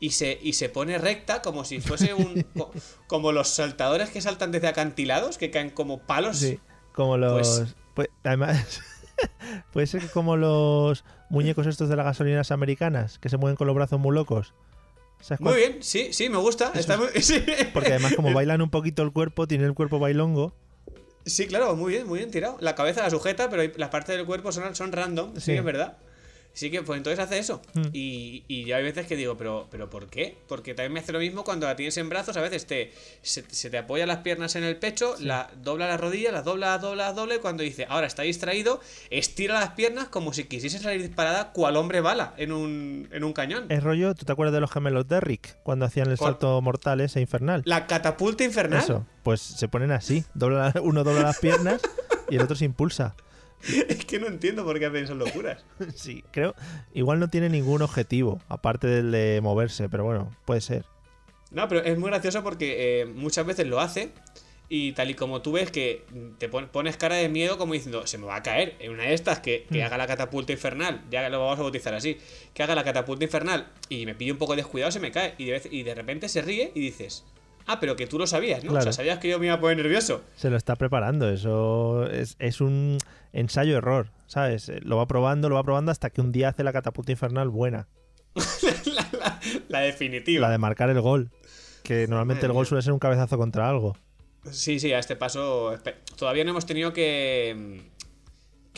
y 0.02 0.12
se, 0.12 0.38
y 0.42 0.54
se 0.54 0.68
pone 0.68 0.98
recta 0.98 1.42
como 1.42 1.64
si 1.64 1.80
fuese 1.80 2.14
un... 2.14 2.44
co- 2.58 2.72
como 3.08 3.32
los 3.32 3.48
saltadores 3.48 4.10
que 4.10 4.20
saltan 4.20 4.52
desde 4.52 4.68
acantilados, 4.68 5.38
que 5.38 5.52
caen 5.52 5.70
como 5.70 6.00
palos. 6.00 6.38
sí. 6.40 6.60
Como 6.92 7.16
los. 7.16 7.32
Pues- 7.60 7.76
pues, 8.00 8.10
además, 8.24 8.82
puede 9.74 9.86
ser 9.86 10.00
que 10.00 10.08
como 10.08 10.38
los 10.38 11.04
muñecos 11.30 11.68
estos 11.68 11.90
de 11.90 11.98
las 11.98 12.06
gasolinas 12.06 12.50
americanas, 12.52 13.20
que 13.20 13.28
se 13.28 13.36
mueven 13.36 13.58
con 13.58 13.68
los 13.68 13.76
brazos 13.76 14.00
muy 14.00 14.16
locos. 14.16 14.54
¿Sabes 15.20 15.42
Muy 15.42 15.56
bien, 15.58 15.80
sí, 15.82 16.14
sí, 16.14 16.30
me 16.30 16.38
gusta. 16.38 16.72
Está 16.76 16.96
muy- 16.96 17.10
sí. 17.22 17.44
Porque 17.74 17.90
además, 17.90 18.16
como 18.16 18.32
bailan 18.34 18.62
un 18.62 18.70
poquito 18.70 19.04
el 19.04 19.12
cuerpo, 19.12 19.50
tiene 19.50 19.66
el 19.66 19.74
cuerpo 19.74 20.00
bailongo. 20.00 20.54
Sí, 21.26 21.46
claro, 21.48 21.76
muy 21.76 21.92
bien, 21.92 22.08
muy 22.08 22.20
bien 22.20 22.32
tirado. 22.32 22.56
La 22.62 22.74
cabeza 22.74 23.04
la 23.04 23.10
sujeta, 23.10 23.50
pero 23.50 23.70
las 23.76 23.90
partes 23.90 24.16
del 24.16 24.26
cuerpo 24.26 24.54
son, 24.54 24.74
son 24.76 24.94
random, 24.94 25.36
sí, 25.36 25.52
es 25.52 25.64
verdad. 25.66 25.98
Sí 26.60 26.70
que, 26.70 26.84
pues 26.84 26.98
entonces 26.98 27.24
hace 27.24 27.40
eso. 27.40 27.62
Mm. 27.74 27.88
Y, 27.94 28.44
y 28.50 28.66
yo 28.66 28.76
hay 28.76 28.84
veces 28.84 29.08
que 29.08 29.16
digo, 29.16 29.38
pero, 29.38 29.70
pero 29.72 29.90
¿por 29.90 30.08
qué? 30.08 30.38
Porque 30.50 30.74
también 30.74 30.92
me 30.92 31.00
hace 31.00 31.14
lo 31.14 31.20
mismo 31.20 31.46
cuando 31.46 31.68
la 31.68 31.78
tienes 31.78 31.96
en 31.96 32.10
brazos, 32.10 32.36
a 32.36 32.42
veces 32.42 32.68
te, 32.68 32.92
se, 33.22 33.46
se 33.50 33.70
te 33.70 33.78
apoya 33.78 34.06
las 34.06 34.18
piernas 34.18 34.58
en 34.58 34.66
el 34.66 34.76
pecho, 34.76 35.16
la 35.22 35.50
dobla 35.64 35.88
las 35.88 36.02
rodillas, 36.02 36.34
las 36.34 36.44
dobla, 36.44 36.72
las 36.72 36.82
dobla, 36.82 37.06
las 37.06 37.16
dobla, 37.16 37.36
y 37.36 37.40
cuando 37.40 37.64
dice, 37.64 37.86
ahora 37.88 38.08
está 38.08 38.24
distraído, 38.24 38.82
estira 39.10 39.58
las 39.58 39.70
piernas 39.70 40.10
como 40.10 40.34
si 40.34 40.44
quisiese 40.44 40.80
salir 40.80 41.02
disparada 41.02 41.54
cual 41.54 41.78
hombre 41.78 42.02
bala 42.02 42.34
en 42.36 42.52
un, 42.52 43.08
en 43.14 43.24
un 43.24 43.32
cañón. 43.32 43.68
Es 43.70 43.82
rollo, 43.82 44.14
¿tú 44.14 44.26
te 44.26 44.34
acuerdas 44.34 44.54
de 44.54 44.60
los 44.60 44.70
gemelos 44.70 45.08
de 45.08 45.22
Rick? 45.22 45.56
Cuando 45.64 45.86
hacían 45.86 46.12
el 46.12 46.18
¿Cuál? 46.18 46.34
salto 46.34 46.62
mortal 46.62 47.00
ese 47.00 47.22
infernal. 47.22 47.62
La 47.64 47.88
catapulta 47.88 48.44
infernal. 48.44 48.84
Eso, 48.84 49.06
pues 49.24 49.40
se 49.40 49.70
ponen 49.70 49.92
así. 49.92 50.26
Dobla, 50.34 50.74
uno 50.84 51.06
dobla 51.06 51.22
las 51.22 51.40
piernas 51.40 51.82
y 52.30 52.36
el 52.36 52.42
otro 52.42 52.58
se 52.58 52.66
impulsa. 52.66 53.16
es 53.88 54.06
que 54.06 54.20
no 54.20 54.28
entiendo 54.28 54.64
por 54.66 54.80
qué 54.80 54.86
hacen 54.86 55.04
esas 55.04 55.18
locuras. 55.18 55.64
Sí, 55.96 56.24
creo. 56.32 56.56
Igual 56.94 57.20
no 57.20 57.30
tiene 57.30 57.50
ningún 57.50 57.82
objetivo, 57.82 58.42
aparte 58.48 58.88
del 58.88 59.12
de 59.12 59.40
moverse, 59.42 59.90
pero 59.90 60.04
bueno, 60.06 60.36
puede 60.46 60.62
ser. 60.62 60.86
No, 61.52 61.68
pero 61.68 61.82
es 61.84 61.98
muy 61.98 62.10
gracioso 62.10 62.44
porque 62.44 63.02
eh, 63.02 63.06
muchas 63.06 63.46
veces 63.46 63.66
lo 63.68 63.80
hace 63.80 64.12
y 64.72 64.92
tal 64.92 65.10
y 65.10 65.16
como 65.16 65.42
tú 65.42 65.54
ves 65.54 65.72
que 65.72 66.06
te 66.38 66.48
pon- 66.48 66.68
pones 66.68 66.96
cara 66.96 67.16
de 67.16 67.28
miedo 67.28 67.58
como 67.58 67.74
diciendo, 67.74 68.06
se 68.06 68.20
me 68.20 68.28
va 68.28 68.36
a 68.36 68.44
caer 68.44 68.76
en 68.80 68.92
una 68.92 69.02
de 69.04 69.16
estas 69.16 69.40
que, 69.40 69.66
que 69.72 69.82
Mm. 69.82 69.86
haga 69.86 69.98
la 69.98 70.06
catapulta 70.06 70.52
infernal, 70.52 71.02
ya 71.10 71.28
lo 71.28 71.40
vamos 71.40 71.58
a 71.58 71.64
bautizar 71.64 71.96
así, 71.96 72.18
que 72.54 72.62
haga 72.62 72.76
la 72.76 72.84
catapulta 72.84 73.24
infernal 73.24 73.68
y 73.90 74.06
me 74.06 74.14
pille 74.14 74.32
un 74.32 74.38
poco 74.38 74.56
descuidado, 74.56 74.92
se 74.92 75.00
me 75.00 75.12
cae 75.12 75.34
y 75.40 75.46
de, 75.46 75.54
vez- 75.54 75.68
y 75.72 75.82
de 75.82 75.96
repente 75.96 76.30
se 76.30 76.44
ríe 76.44 76.72
y 76.76 76.82
dices, 76.82 77.26
ah, 77.72 77.80
pero 77.80 77.96
que 77.96 78.08
tú 78.08 78.18
lo 78.20 78.28
sabías, 78.28 78.64
¿no? 78.64 78.74
O 78.74 78.82
sea, 78.82 78.92
sabías 78.94 79.20
que 79.20 79.30
yo 79.30 79.40
me 79.40 79.46
iba 79.46 79.56
a 79.56 79.60
poner 79.60 79.78
nervioso. 79.78 80.22
Se 80.36 80.50
lo 80.50 80.58
está 80.58 80.76
preparando, 80.76 81.30
eso 81.30 82.06
es, 82.10 82.36
es 82.40 82.60
un 82.62 82.98
ensayo-error, 83.34 84.12
¿sabes? 84.28 84.72
Lo 84.84 84.98
va 84.98 85.08
probando, 85.08 85.50
lo 85.50 85.56
va 85.56 85.64
probando 85.64 85.92
hasta 85.92 86.10
que 86.10 86.22
un 86.22 86.32
día 86.32 86.50
hace 86.50 86.64
la 86.64 86.74
catapulta 86.74 87.12
infernal 87.12 87.50
buena, 87.50 87.88
la, 88.86 89.08
la- 89.20 89.40
la 89.68 89.80
definitiva. 89.82 90.42
la 90.48 90.52
de 90.52 90.58
marcar 90.58 90.90
el 90.90 91.00
gol. 91.02 91.32
Que 91.84 92.08
normalmente 92.08 92.46
el 92.46 92.52
gol 92.52 92.66
suele 92.68 92.82
ser 92.82 92.94
un 92.94 93.00
cabezazo 93.00 93.38
contra 93.38 93.68
algo. 93.70 93.96
Sí, 94.52 94.80
sí, 94.80 94.94
a 94.94 95.00
este 95.00 95.16
paso. 95.16 95.74
Todavía 96.18 96.44
no 96.44 96.52
hemos 96.52 96.66
tenido 96.66 96.94
que. 96.94 97.82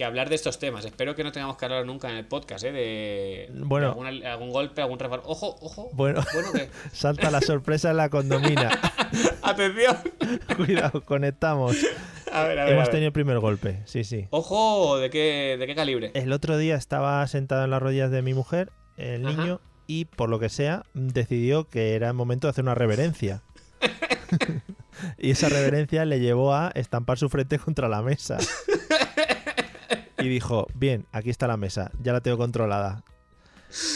Que 0.01 0.05
hablar 0.05 0.29
de 0.29 0.35
estos 0.35 0.57
temas. 0.57 0.83
Espero 0.83 1.13
que 1.13 1.23
no 1.23 1.31
tengamos 1.31 1.57
que 1.57 1.65
hablar 1.65 1.85
nunca 1.85 2.09
en 2.09 2.17
el 2.17 2.25
podcast, 2.25 2.63
¿eh? 2.63 2.71
De, 2.71 3.51
Bueno. 3.53 3.85
de 3.85 3.91
alguna- 3.91 4.31
algún 4.33 4.49
golpe, 4.49 4.81
algún 4.81 4.97
resbalón. 4.97 5.25
Ojo, 5.27 5.55
ojo. 5.61 5.91
Bueno. 5.93 6.23
Bueno, 6.33 6.51
que. 6.53 6.69
Salta 6.91 7.29
la 7.29 7.39
sorpresa 7.39 7.91
en 7.91 7.97
la 7.97 8.09
condomina. 8.09 8.71
Atención. 9.43 9.97
Cuidado, 10.57 11.01
conectamos. 11.05 11.77
A 12.33 12.43
ver, 12.45 12.57
a 12.57 12.65
ver. 12.65 12.73
Hemos 12.73 12.89
tenido 12.89 13.07
el 13.07 13.13
primer 13.13 13.37
golpe, 13.37 13.83
sí, 13.85 14.03
sí. 14.03 14.25
Ojo, 14.31 14.97
¿de 14.97 15.11
qué, 15.11 15.55
¿de 15.59 15.67
qué 15.67 15.75
calibre? 15.75 16.09
El 16.15 16.33
otro 16.33 16.57
día 16.57 16.75
estaba 16.77 17.27
sentado 17.27 17.63
en 17.63 17.69
las 17.69 17.79
rodillas 17.79 18.09
de 18.09 18.23
mi 18.23 18.33
mujer, 18.33 18.71
el 18.97 19.23
Ajá. 19.27 19.37
niño, 19.37 19.61
y 19.85 20.05
por 20.05 20.29
lo 20.29 20.39
que 20.39 20.49
sea, 20.49 20.81
decidió 20.95 21.67
que 21.69 21.93
era 21.93 22.07
el 22.07 22.15
momento 22.15 22.47
de 22.47 22.51
hacer 22.51 22.63
una 22.63 22.73
reverencia. 22.73 23.43
y 25.19 25.29
esa 25.29 25.47
reverencia 25.49 26.05
le 26.05 26.19
llevó 26.19 26.55
a 26.55 26.71
estampar 26.73 27.19
su 27.19 27.29
frente 27.29 27.59
contra 27.59 27.87
la 27.87 28.01
mesa. 28.01 28.39
Y 30.23 30.29
dijo, 30.29 30.67
bien, 30.73 31.05
aquí 31.11 31.29
está 31.29 31.47
la 31.47 31.57
mesa, 31.57 31.91
ya 32.01 32.13
la 32.13 32.21
tengo 32.21 32.37
controlada. 32.37 33.03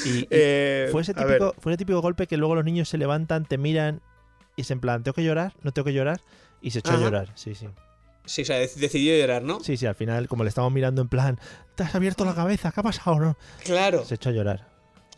Y, 0.06 0.20
y 0.20 0.28
Eh, 0.32 0.88
fue, 0.92 1.02
ese 1.02 1.14
típico, 1.14 1.54
fue 1.60 1.72
ese 1.74 1.78
típico 1.78 2.02
golpe 2.02 2.28
que 2.28 2.38
luego 2.38 2.56
los 2.56 2.64
niños 2.66 2.88
se 2.90 2.98
levantan, 2.98 3.46
te 3.46 3.58
miran 3.58 4.02
y 4.56 4.62
es 4.62 4.72
en 4.72 4.80
plan, 4.80 5.04
¿tengo 5.04 5.14
que 5.16 5.24
llorar? 5.24 5.54
¿No 5.64 5.72
tengo 5.72 5.86
que 5.86 5.94
llorar? 5.94 6.22
Y 6.62 6.72
se 6.72 6.80
echó 6.80 6.94
a 6.94 6.98
llorar, 7.00 7.32
sí, 7.36 7.56
sí. 7.56 7.68
Sí, 8.26 8.42
o 8.42 8.46
sea, 8.46 8.60
dec- 8.62 8.76
decidió 8.76 9.16
llorar, 9.18 9.44
¿no? 9.44 9.60
Sí, 9.60 9.78
sí, 9.78 9.86
al 9.86 9.94
final, 9.96 10.28
como 10.28 10.44
le 10.44 10.50
estamos 10.50 10.72
mirando 10.72 11.02
en 11.02 11.10
plan, 11.10 11.40
¿te 11.76 11.84
has 11.84 11.94
abierto 11.94 12.26
la 12.26 12.34
cabeza? 12.34 12.72
¿Qué 12.72 12.80
ha 12.80 12.84
pasado? 12.84 13.20
No? 13.20 13.38
Claro. 13.64 14.04
Se 14.04 14.16
echó 14.16 14.30
a 14.30 14.32
llorar. 14.32 14.68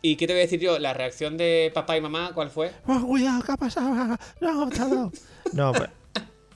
¿Y 0.02 0.16
qué 0.16 0.26
te 0.26 0.32
voy 0.34 0.40
a 0.40 0.42
decir 0.42 0.60
yo? 0.60 0.78
¿La 0.78 0.92
reacción 0.92 1.36
de 1.38 1.70
papá 1.74 1.96
y 1.96 2.00
mamá 2.00 2.32
cuál 2.34 2.50
fue? 2.50 2.70
¡Oh, 2.86 3.00
cuidado! 3.06 3.42
¿Qué 3.42 3.52
ha 3.52 3.56
pasado? 3.56 4.16
No, 4.40 4.66
dado". 4.70 5.12
No, 5.54 5.72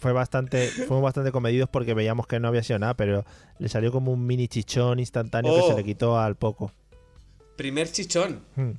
fue- 0.03 0.13
bastante, 0.13 0.67
fuimos 0.69 1.03
bastante 1.03 1.33
comedidos 1.33 1.69
porque 1.71 1.95
veíamos 1.95 2.27
que 2.27 2.39
no 2.41 2.49
había 2.49 2.63
sido 2.63 2.79
nada, 2.79 2.95
pero 2.95 3.25
le 3.59 3.69
salió 3.69 3.91
como 3.93 4.13
un 4.13 4.27
mini 4.27 4.49
chichón 4.49 4.99
instantáneo 4.99 5.55
que 5.55 5.61
Oh. 5.61 5.69
se 5.71 5.75
le 5.77 5.85
quitó 5.85 6.19
al 6.19 6.37
poco. 6.37 6.73
Primer 7.57 7.91
chichón. 7.91 8.43
Hmm. 8.57 8.73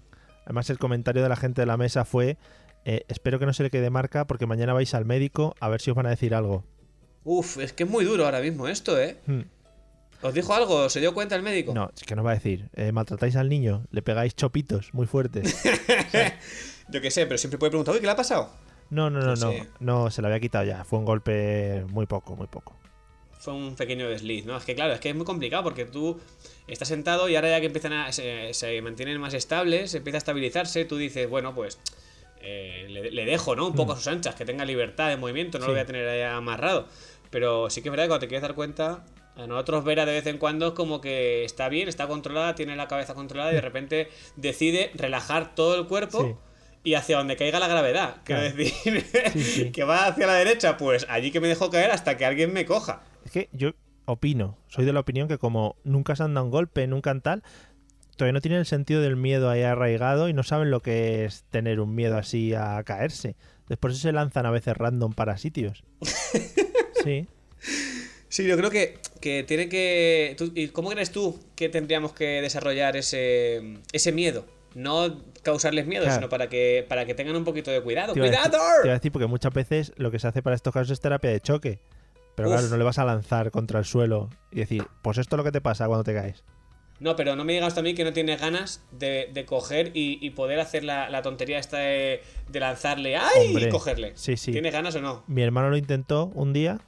Además, 0.45 0.69
el 0.69 0.77
comentario 0.77 1.23
de 1.23 1.29
la 1.29 1.35
gente 1.37 1.61
de 1.61 1.65
la 1.65 1.77
mesa 1.77 2.03
fue: 2.05 2.37
eh, 2.85 3.05
Espero 3.07 3.39
que 3.39 3.45
no 3.45 3.53
se 3.53 3.63
le 3.63 3.69
quede 3.69 3.89
marca 3.89 4.27
porque 4.27 4.45
mañana 4.45 4.73
vais 4.73 4.93
al 4.93 5.05
médico 5.05 5.55
a 5.59 5.69
ver 5.69 5.79
si 5.81 5.89
os 5.91 5.95
van 5.95 6.05
a 6.05 6.09
decir 6.09 6.35
algo. 6.35 6.65
Uf, 7.23 7.57
es 7.59 7.71
que 7.71 7.83
es 7.83 7.89
muy 7.89 8.03
duro 8.03 8.25
ahora 8.25 8.41
mismo 8.41 8.67
esto, 8.67 8.99
¿eh? 8.99 9.17
Hmm. 9.25 9.41
¿Os 10.21 10.33
dijo 10.33 10.53
algo? 10.53 10.89
¿Se 10.89 10.99
dio 10.99 11.13
cuenta 11.13 11.35
el 11.35 11.43
médico? 11.43 11.73
No, 11.73 11.89
es 11.95 12.03
que 12.03 12.15
nos 12.15 12.25
va 12.25 12.31
a 12.31 12.33
decir: 12.35 12.69
eh, 12.73 12.91
Maltratáis 12.91 13.35
al 13.37 13.47
niño, 13.47 13.85
le 13.91 14.01
pegáis 14.01 14.35
chopitos 14.35 14.93
muy 14.93 15.07
fuertes. 15.07 15.63
Yo 16.89 16.99
qué 17.01 17.11
sé, 17.11 17.25
pero 17.25 17.37
siempre 17.37 17.57
puede 17.57 17.69
preguntar, 17.71 17.93
uy, 17.93 18.01
¿qué 18.01 18.05
le 18.05 18.11
ha 18.11 18.15
pasado? 18.17 18.49
No, 18.89 19.09
no, 19.09 19.19
no, 19.19 19.35
No 19.35 19.51
no, 19.53 19.53
no, 19.79 20.11
se 20.11 20.21
le 20.21 20.27
había 20.27 20.39
quitado 20.39 20.65
ya. 20.65 20.83
Fue 20.83 20.99
un 20.99 21.05
golpe 21.05 21.83
muy 21.89 22.05
poco, 22.05 22.35
muy 22.35 22.47
poco. 22.47 22.75
Fue 23.39 23.53
un 23.53 23.75
pequeño 23.75 24.07
desliz, 24.07 24.45
¿no? 24.45 24.55
Es 24.55 24.63
que 24.63 24.73
claro, 24.75 24.93
es 24.93 24.99
que 24.99 25.09
es 25.09 25.15
muy 25.15 25.25
complicado 25.25 25.63
porque 25.63 25.85
tú 25.85 26.19
estás 26.67 26.87
sentado 26.87 27.27
y 27.27 27.35
ahora 27.35 27.49
ya 27.49 27.59
que 27.59 27.65
empiezan 27.65 27.93
a. 27.93 28.11
se, 28.11 28.53
se 28.53 28.81
mantienen 28.81 29.19
más 29.19 29.33
estables, 29.33 29.93
empieza 29.95 30.17
a 30.17 30.19
estabilizarse, 30.19 30.85
tú 30.85 30.95
dices, 30.97 31.29
bueno, 31.29 31.53
pues. 31.53 31.77
eh, 32.41 32.87
le, 32.89 33.11
le 33.11 33.25
dejo, 33.25 33.55
¿no? 33.55 33.67
Un 33.67 33.73
poco 33.75 33.93
a 33.93 33.95
sus 33.95 34.07
anchas, 34.07 34.35
que 34.35 34.45
tenga 34.45 34.63
libertad 34.65 35.09
de 35.09 35.17
movimiento, 35.17 35.59
no 35.59 35.65
Sí. 35.65 35.67
lo 35.69 35.73
voy 35.73 35.81
a 35.81 35.85
tener 35.85 36.07
ahí 36.07 36.21
amarrado. 36.21 36.87
Pero 37.31 37.69
sí 37.69 37.81
que 37.81 37.89
es 37.89 37.91
verdad 37.91 38.03
que 38.05 38.09
cuando 38.09 38.19
te 38.21 38.27
quieres 38.27 38.41
dar 38.43 38.53
cuenta, 38.53 39.05
a 39.35 39.47
nosotros 39.47 39.83
Vera 39.83 40.05
de 40.05 40.11
vez 40.13 40.27
en 40.27 40.37
cuando 40.37 40.67
es 40.67 40.73
como 40.73 41.01
que 41.01 41.43
está 41.45 41.67
bien, 41.69 41.87
está 41.89 42.07
controlada, 42.07 42.53
tiene 42.55 42.75
la 42.75 42.87
cabeza 42.87 43.13
controlada 43.15 43.51
y 43.51 43.55
de 43.55 43.61
repente 43.61 44.09
decide 44.35 44.91
relajar 44.93 45.55
todo 45.55 45.75
el 45.75 45.87
cuerpo. 45.87 46.21
Sí. 46.21 46.35
Y 46.83 46.95
hacia 46.95 47.17
donde 47.17 47.37
caiga 47.37 47.59
la 47.59 47.67
gravedad. 47.67 48.17
Quiero 48.25 48.41
Claro. 48.41 48.55
decir, 48.57 49.05
Sí, 49.33 49.41
sí. 49.43 49.71
que 49.73 49.83
va 49.83 50.07
hacia 50.07 50.27
la 50.27 50.33
derecha, 50.35 50.75
pues 50.77 51.05
allí 51.09 51.31
que 51.31 51.39
me 51.39 51.47
dejo 51.47 51.69
caer 51.69 51.91
hasta 51.91 52.17
que 52.17 52.25
alguien 52.25 52.51
me 52.53 52.65
coja. 52.65 53.01
Es 53.25 53.31
que 53.31 53.49
yo 53.53 53.71
opino, 54.05 54.57
soy 54.67 54.83
de 54.85 54.91
la 54.93 54.99
opinión 54.99 55.27
que 55.29 55.37
como 55.37 55.77
nunca 55.85 56.15
se 56.15 56.23
han 56.23 56.33
dado 56.33 56.45
un 56.45 56.51
golpe, 56.51 56.85
nunca 56.87 57.11
en 57.11 57.21
tal, 57.21 57.43
todavía 58.17 58.33
no 58.33 58.41
tienen 58.41 58.59
el 58.59 58.65
sentido 58.65 59.01
del 59.01 59.15
miedo 59.15 59.49
ahí 59.49 59.61
arraigado 59.61 60.27
y 60.27 60.33
no 60.33 60.43
saben 60.43 60.71
lo 60.71 60.81
que 60.81 61.23
es 61.23 61.45
tener 61.51 61.79
un 61.79 61.95
miedo 61.95 62.17
así 62.17 62.53
a 62.53 62.83
caerse. 62.83 63.35
Después 63.69 63.97
se 63.97 64.11
lanzan 64.11 64.45
a 64.45 64.51
veces 64.51 64.75
random 64.75 65.13
para 65.13 65.37
sitios. 65.37 65.83
Sí. 67.03 67.27
Sí, 68.29 68.47
yo 68.47 68.55
creo 68.57 68.69
que, 68.71 68.97
que 69.21 69.43
tiene 69.43 69.69
que... 69.69 70.35
tú- 70.37 70.51
¿Y 70.55 70.69
cómo 70.69 70.89
crees 70.89 71.11
tú 71.11 71.39
que 71.55 71.69
tendríamos 71.69 72.13
que 72.13 72.41
desarrollar 72.41 72.95
ese, 72.97 73.79
ese 73.91 74.11
miedo? 74.11 74.45
No 74.75 75.21
causarles 75.43 75.85
miedo, 75.85 76.03
Claro. 76.03 76.19
sino 76.19 76.29
para 76.29 76.47
que, 76.49 76.85
para 76.87 77.05
que 77.05 77.13
tengan 77.13 77.35
un 77.35 77.43
poquito 77.43 77.69
de 77.71 77.81
cuidado. 77.81 78.13
Te 78.13 78.19
decir- 78.21 78.37
¡Cuidado! 78.39 78.57
Te 78.81 78.87
iba 78.87 78.93
a 78.93 78.97
decir 78.97 79.11
porque 79.11 79.27
muchas 79.27 79.53
veces 79.53 79.93
lo 79.97 80.09
que 80.11 80.19
se 80.19 80.27
hace 80.27 80.41
para 80.41 80.55
estos 80.55 80.73
casos 80.73 80.91
es 80.91 80.99
terapia 81.01 81.29
de 81.31 81.39
choque. 81.41 81.79
Pero 82.35 82.49
Uf. 82.49 82.55
claro, 82.55 82.69
no 82.69 82.77
le 82.77 82.83
vas 82.83 82.97
a 82.97 83.05
lanzar 83.05 83.51
contra 83.51 83.77
el 83.79 83.85
suelo 83.85 84.29
y 84.51 84.57
decir, 84.59 84.85
pues 85.03 85.17
esto 85.19 85.35
es 85.35 85.37
lo 85.37 85.43
que 85.43 85.51
te 85.51 85.61
pasa 85.61 85.85
cuando 85.87 86.03
te 86.03 86.13
caes. 86.15 86.43
No, 86.99 87.15
pero 87.15 87.35
no 87.35 87.43
me 87.43 87.53
digas 87.53 87.75
también 87.75 87.95
que 87.95 88.03
no 88.03 88.13
tienes 88.13 88.39
ganas 88.39 88.81
de, 88.91 89.29
de 89.33 89.45
coger 89.45 89.91
y, 89.93 90.17
y 90.25 90.29
poder 90.31 90.59
hacer 90.59 90.83
la, 90.83 91.09
la 91.09 91.21
tontería 91.21 91.59
esta 91.59 91.77
de, 91.77 92.23
de 92.49 92.59
lanzarle 92.59 93.17
¡ay! 93.17 93.47
Hombre, 93.47 93.65
y 93.67 93.69
cogerle. 93.69 94.11
sí, 94.15 94.37
sí. 94.37 94.51
¿Tienes 94.51 94.71
ganas 94.71 94.95
o 94.95 95.01
no? 95.01 95.23
Mi 95.27 95.41
hermano 95.43 95.69
lo 95.69 95.77
intentó 95.77 96.27
un 96.33 96.53
día 96.53 96.79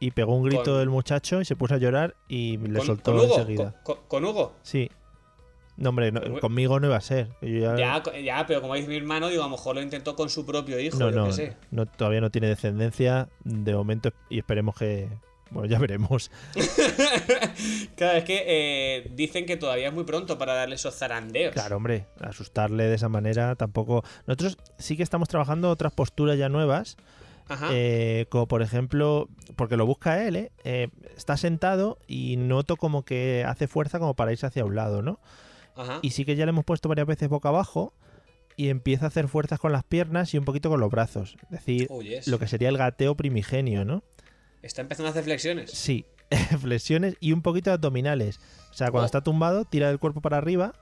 y 0.00 0.10
pegó 0.12 0.34
un 0.34 0.44
grito 0.44 0.78
del 0.78 0.88
muchacho 0.88 1.40
y 1.40 1.44
se 1.44 1.56
puso 1.56 1.74
a 1.74 1.78
llorar 1.78 2.16
y 2.28 2.56
le 2.56 2.78
¿Con, 2.78 2.86
soltó 2.86 3.12
con 3.12 3.20
Hugo? 3.24 3.38
enseguida. 3.38 3.74
¿Con, 3.84 3.96
con- 3.96 4.04
con 4.08 4.24
Hugo? 4.24 4.52
Sí. 4.62 4.90
No, 5.78 5.88
hombre, 5.90 6.12
no- 6.12 6.20
Con- 6.20 6.40
conmigo 6.40 6.78
no 6.80 6.88
iba 6.88 6.96
a 6.96 7.00
ser. 7.00 7.28
Yo 7.40 7.76
ya- 7.76 8.02
Ya, 8.22 8.44
pero 8.46 8.60
como 8.60 8.74
dice 8.74 8.88
mi 8.88 8.96
hermano, 8.96 9.28
digo, 9.28 9.42
a 9.42 9.46
lo 9.46 9.52
mejor 9.52 9.76
lo 9.76 9.80
intentó 9.82 10.14
con 10.16 10.28
su 10.28 10.44
propio 10.44 10.78
hijo, 10.80 10.98
no, 10.98 11.08
yo 11.10 11.16
no, 11.16 11.26
qué 11.26 11.32
sé. 11.32 11.56
no, 11.70 11.86
todavía 11.86 12.20
no 12.20 12.30
tiene 12.30 12.48
descendencia 12.48 13.28
de 13.44 13.74
momento 13.74 14.10
y 14.28 14.38
esperemos 14.38 14.74
que. 14.76 15.08
Bueno, 15.50 15.66
ya 15.66 15.78
veremos. 15.78 16.30
Claro, 17.96 18.18
es 18.18 18.24
que 18.24 18.44
eh, 18.46 19.10
dicen 19.14 19.46
que 19.46 19.56
todavía 19.56 19.88
es 19.88 19.94
muy 19.94 20.04
pronto 20.04 20.38
para 20.38 20.54
darle 20.54 20.74
esos 20.76 20.94
zarandeos. 20.96 21.52
Claro, 21.54 21.76
hombre, 21.76 22.06
asustarle 22.20 22.84
de 22.84 22.94
esa 22.94 23.08
manera 23.08 23.54
tampoco. 23.56 24.04
Nosotros 24.26 24.56
sí 24.78 24.96
que 24.96 25.02
estamos 25.02 25.28
trabajando 25.28 25.70
otras 25.70 25.92
posturas 25.92 26.38
ya 26.38 26.48
nuevas. 26.48 26.96
Ajá. 27.50 27.70
eh, 27.72 28.26
como 28.28 28.46
por 28.46 28.60
ejemplo, 28.60 29.26
porque 29.56 29.78
lo 29.78 29.86
busca 29.86 30.22
él, 30.22 30.36
¿eh? 30.36 30.52
Eh, 30.64 30.88
Está 31.16 31.38
sentado 31.38 31.96
y 32.06 32.36
noto 32.36 32.76
como 32.76 33.06
que 33.06 33.42
hace 33.48 33.66
fuerza 33.68 33.98
como 33.98 34.12
para 34.12 34.32
irse 34.32 34.44
hacia 34.44 34.66
un 34.66 34.74
lado, 34.76 35.00
¿no? 35.00 35.18
Ajá. 35.78 36.00
Y 36.02 36.10
sí 36.10 36.24
que 36.26 36.36
ya 36.36 36.44
le 36.44 36.50
hemos 36.50 36.64
puesto 36.66 36.88
varias 36.88 37.06
veces 37.06 37.28
boca 37.30 37.48
abajo 37.48 37.94
y 38.56 38.68
empieza 38.68 39.04
a 39.06 39.08
hacer 39.08 39.28
fuerzas 39.28 39.58
con 39.60 39.72
las 39.72 39.84
piernas 39.84 40.34
y 40.34 40.38
un 40.38 40.44
poquito 40.44 40.68
con 40.68 40.80
los 40.80 40.90
brazos. 40.90 41.36
Es 41.44 41.50
decir, 41.50 41.86
Oh, 41.90 42.02
yes. 42.02 42.26
lo 42.28 42.38
que 42.38 42.46
sería 42.48 42.68
el 42.68 42.76
gateo 42.76 43.14
primigenio, 43.16 43.84
¿no? 43.84 44.02
Está 44.62 44.82
empezando 44.82 45.06
a 45.08 45.10
hacer 45.12 45.24
flexiones. 45.24 45.70
Sí, 45.70 46.04
flexiones 46.60 47.16
y 47.20 47.32
un 47.32 47.42
poquito 47.42 47.70
de 47.70 47.74
abdominales. 47.74 48.40
O 48.70 48.74
sea, 48.74 48.88
cuando 48.90 49.04
Oh. 49.04 49.06
está 49.06 49.22
tumbado, 49.22 49.64
tira 49.64 49.88
el 49.90 49.98
cuerpo 50.00 50.20
para 50.20 50.36
arriba 50.38 50.74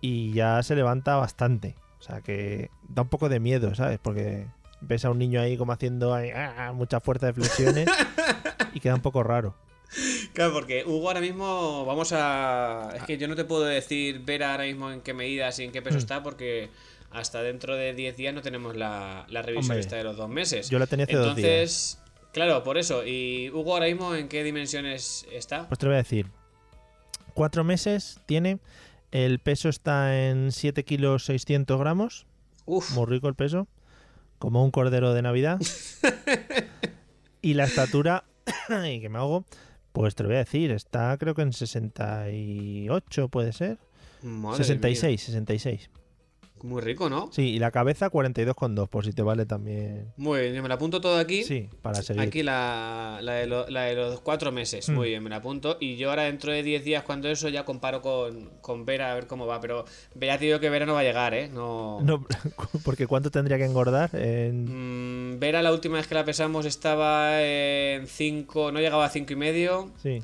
y 0.00 0.32
ya 0.32 0.62
se 0.62 0.74
levanta 0.74 1.16
bastante. 1.16 1.74
O 1.98 2.02
sea, 2.02 2.20
que 2.22 2.70
da 2.88 3.02
un 3.02 3.08
poco 3.08 3.28
de 3.28 3.40
miedo, 3.40 3.74
¿sabes? 3.74 3.98
Porque 4.02 4.46
ves 4.80 5.04
a 5.04 5.10
un 5.10 5.18
niño 5.18 5.40
ahí 5.40 5.56
como 5.56 5.72
haciendo 5.72 6.14
ahí, 6.14 6.30
ah, 6.34 6.72
mucha 6.74 7.00
fuerza 7.00 7.26
de 7.26 7.32
flexiones 7.34 7.88
y 8.74 8.80
queda 8.80 8.94
un 8.94 9.00
poco 9.02 9.22
raro. 9.22 9.54
Claro, 10.36 10.52
porque 10.52 10.84
Hugo 10.84 11.08
ahora 11.08 11.22
mismo 11.22 11.86
vamos 11.86 12.12
a... 12.12 12.92
Es 12.94 13.04
que 13.04 13.16
yo 13.16 13.26
no 13.26 13.34
te 13.36 13.46
puedo 13.46 13.64
decir 13.64 14.20
ver 14.20 14.44
ahora 14.44 14.64
mismo 14.64 14.92
en 14.92 15.00
qué 15.00 15.14
medidas 15.14 15.58
y 15.60 15.64
en 15.64 15.72
qué 15.72 15.80
peso 15.80 15.96
Mm. 15.96 15.98
está 16.00 16.22
porque 16.22 16.68
hasta 17.10 17.40
dentro 17.42 17.74
de 17.74 17.94
10 17.94 18.18
días 18.18 18.34
no 18.34 18.42
tenemos 18.42 18.76
la, 18.76 19.24
la 19.30 19.40
revisión 19.40 19.70
Hombre, 19.72 19.80
esta 19.80 19.96
de 19.96 20.04
los 20.04 20.18
dos 20.18 20.28
meses. 20.28 20.68
Yo 20.68 20.78
la 20.78 20.86
tenía 20.86 21.04
hace 21.06 21.16
dos 21.16 21.34
días. 21.36 21.48
Entonces, 21.48 21.98
claro, 22.34 22.62
por 22.62 22.76
eso. 22.76 23.02
¿Y 23.06 23.48
Hugo 23.48 23.72
ahora 23.72 23.86
mismo 23.86 24.14
en 24.14 24.28
qué 24.28 24.44
dimensiones 24.44 25.26
está? 25.32 25.66
Pues 25.68 25.78
te 25.78 25.86
lo 25.86 25.92
voy 25.92 26.00
a 26.00 26.02
decir. 26.02 26.26
Cuatro 27.32 27.64
meses 27.64 28.20
tiene. 28.26 28.58
El 29.12 29.38
peso 29.38 29.70
está 29.70 30.28
en 30.28 30.52
7 30.52 30.84
kilos 30.84 31.24
600 31.24 31.80
gramos. 31.80 32.26
Uf, 32.66 32.90
Muy 32.90 33.06
rico 33.06 33.28
el 33.28 33.34
peso. 33.34 33.68
Como 34.38 34.62
un 34.62 34.70
cordero 34.70 35.14
de 35.14 35.22
Navidad. 35.22 35.58
y 37.40 37.54
la 37.54 37.64
estatura, 37.64 38.24
y 38.86 39.00
que 39.00 39.08
me 39.08 39.16
hago, 39.18 39.46
pues 39.96 40.14
te 40.14 40.24
lo 40.24 40.28
voy 40.28 40.36
a 40.36 40.40
decir, 40.40 40.72
está 40.72 41.16
creo 41.16 41.34
que 41.34 41.40
en 41.40 41.54
68, 41.54 43.28
puede 43.28 43.54
ser. 43.54 43.78
madre 44.20 44.58
66, 44.58 45.22
66. 45.22 45.88
Muy 46.62 46.80
rico, 46.80 47.10
¿no? 47.10 47.28
Sí, 47.32 47.50
y 47.50 47.58
la 47.58 47.70
cabeza 47.70 48.10
42,2, 48.10 48.88
por 48.88 49.04
si 49.04 49.12
te 49.12 49.22
vale 49.22 49.44
también. 49.46 50.12
Muy 50.16 50.40
bien, 50.40 50.54
yo 50.54 50.62
me 50.62 50.68
la 50.68 50.76
apunto 50.76 51.00
todo 51.00 51.18
aquí. 51.18 51.44
Sí, 51.44 51.68
para 51.82 52.00
seguir. 52.02 52.22
Aquí 52.22 52.42
la, 52.42 53.18
la, 53.22 53.34
de 53.34 53.46
lo- 53.46 53.68
la 53.68 53.82
de 53.84 53.94
los 53.94 54.20
cuatro 54.20 54.50
meses. 54.52 54.88
Mm. 54.88 54.94
Muy 54.94 55.08
bien, 55.10 55.22
me 55.22 55.30
la 55.30 55.36
apunto. 55.36 55.76
Y 55.80 55.96
yo 55.96 56.10
ahora 56.10 56.22
dentro 56.24 56.50
de 56.52 56.62
10 56.62 56.82
días, 56.84 57.02
cuando 57.04 57.28
eso, 57.28 57.48
ya 57.50 57.64
comparo 57.64 58.00
con, 58.02 58.50
con 58.62 58.84
Vera 58.86 59.12
a 59.12 59.14
ver 59.14 59.26
cómo 59.26 59.46
va. 59.46 59.60
Pero 59.60 59.84
te 60.18 60.38
digo 60.38 60.58
que 60.58 60.70
Vera 60.70 60.86
no 60.86 60.94
va 60.94 61.00
a 61.00 61.04
llegar, 61.04 61.34
¿eh? 61.34 61.48
No. 61.48 62.00
No, 62.00 62.24
porque 62.84 63.06
¿cuánto 63.06 63.30
tendría 63.30 63.58
que 63.58 63.64
engordar? 63.64 64.10
En... 64.14 65.34
Mm, 65.34 65.38
Vera 65.38 65.62
la 65.62 65.72
última 65.72 65.96
vez 65.98 66.06
que 66.06 66.14
la 66.14 66.24
pesamos 66.24 66.64
estaba 66.66 67.42
en 67.42 68.06
5, 68.06 68.72
no 68.72 68.80
llegaba 68.80 69.04
a 69.04 69.10
5 69.10 69.32
y 69.32 69.36
medio, 69.36 69.90
Sí. 70.02 70.22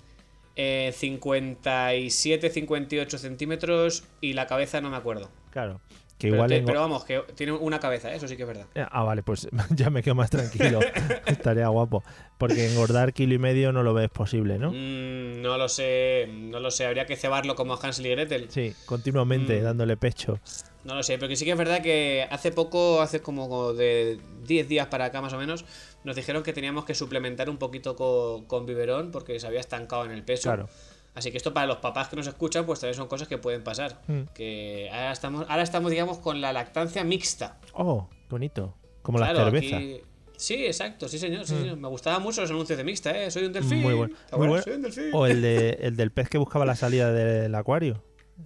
eh, 0.57 0.93
57, 0.97 2.51
58 2.51 3.19
centímetros 3.19 4.05
y 4.21 4.33
la 4.33 4.47
cabeza 4.47 4.81
no 4.81 4.91
me 4.91 4.97
acuerdo. 4.97 5.31
Claro. 5.51 5.81
Que 6.23 6.29
Pero, 6.29 6.37
igual 6.37 6.51
te- 6.51 6.57
engo- 6.59 6.67
pero 6.67 6.81
vamos, 6.83 7.05
que 7.05 7.21
tiene 7.35 7.51
una 7.51 7.81
cabeza, 7.81 8.13
¿eh? 8.13 8.15
eso 8.15 8.29
sí 8.29 8.37
que 8.37 8.43
es 8.43 8.49
verdad. 8.49 8.67
Ah, 8.77 9.03
vale, 9.03 9.25
pues 9.25 9.49
ya 9.71 9.91
me 9.91 10.05
quedo 10.05 10.15
más 10.15 10.31
tranquilo. 10.31 10.79
Estaría 11.27 11.67
guapo. 11.67 12.05
Porque 12.39 12.69
engordar 12.69 13.13
kilo 13.13 13.35
y 13.35 13.39
medio 13.39 13.73
no 13.73 13.83
lo 13.83 13.93
ves 13.93 14.09
posible, 14.09 14.57
¿no? 14.57 14.71
Mm, 14.71 15.43
no 15.43 15.59
lo 15.59 15.69
sé, 15.69 16.29
no 16.33 16.61
lo 16.61 16.71
sé, 16.71 16.87
habría 16.87 17.07
que 17.07 17.17
cebarlo 17.17 17.57
como 17.57 17.75
a 17.75 17.79
Hansel 17.83 18.07
y 18.07 18.11
Gretel. 18.11 18.47
Sí, 18.51 18.73
continuamente 18.87 19.61
Mm. 19.61 19.65
dándole 19.65 19.97
pecho. 19.97 20.39
No 20.85 20.95
lo 20.95 21.03
sé, 21.03 21.17
pero 21.19 21.29
que 21.29 21.35
sí 21.35 21.45
que 21.45 21.51
es 21.53 21.59
verdad 21.59 21.83
que 21.83 22.25
hace 22.31 22.53
poco, 22.53 23.01
hace 23.03 23.21
como 23.21 23.73
de 23.73 24.19
10 24.47 24.69
días 24.69 24.87
para 24.87 25.07
acá 25.07 25.21
más 25.21 25.33
o 25.33 25.39
menos, 25.39 25.65
nos 26.05 26.15
dijeron 26.15 26.45
que 26.45 26.53
teníamos 26.53 26.85
que 26.85 26.95
suplementar 26.95 27.51
un 27.51 27.57
poquito 27.57 27.97
con, 27.97 28.45
con 28.47 28.65
biberón 28.65 29.11
porque 29.11 29.41
se 29.41 29.47
había 29.49 29.59
estancado 29.61 30.05
en 30.05 30.13
el 30.13 30.23
peso. 30.25 30.45
Claro. 30.45 30.69
Así 31.15 31.31
que 31.31 31.37
esto 31.37 31.53
para 31.53 31.67
los 31.67 31.77
papás 31.79 32.09
que 32.09 32.17
nos 32.17 32.27
escuchan, 32.27 32.65
pues 32.65 32.81
también 32.81 32.97
son 32.97 33.07
cosas 33.09 33.29
que 33.29 33.37
pueden 33.39 33.63
pasar. 33.63 34.01
Mm. 34.09 34.23
Que 34.35 34.89
ahora 34.93 35.13
estamos, 35.13 35.47
ahora 35.49 35.63
estamos, 35.63 35.91
digamos, 35.91 36.19
con 36.19 36.41
la 36.41 36.53
lactancia 36.53 37.05
mixta. 37.05 37.59
Oh, 37.75 38.09
qué 38.11 38.27
bonito. 38.31 38.75
Como 39.03 39.19
Claro, 39.19 39.39
la 39.39 39.45
cerveza. 39.45 39.77
aquí- 39.77 40.01
Sí, 40.37 40.65
exacto, 40.67 41.07
sí 41.09 41.19
señor, 41.19 41.47
sí, 41.47 41.55
señor. 41.57 41.77
Me 41.77 41.87
gustaban 41.89 42.21
mucho 42.23 42.41
los 42.41 42.51
anuncios 42.51 42.77
de 42.77 42.83
mixta, 42.83 43.17
¿eh? 43.17 43.31
Soy 43.31 43.45
un 43.45 43.53
delfín. 43.53 43.81
Muy 43.83 43.95
bueno. 43.95 44.15
Muy. 44.37 44.61
Soy 44.63 44.73
un 44.73 44.83
delfín. 44.83 45.11
O 45.13 45.27
el, 45.27 45.41
de, 45.41 45.71
el 45.83 45.97
del 45.97 46.11
pez 46.11 46.29
que 46.29 46.39
buscaba 46.39 46.65
la 46.67 46.75
salida 46.75 47.13
del 47.13 47.55
acuario. 47.55 48.03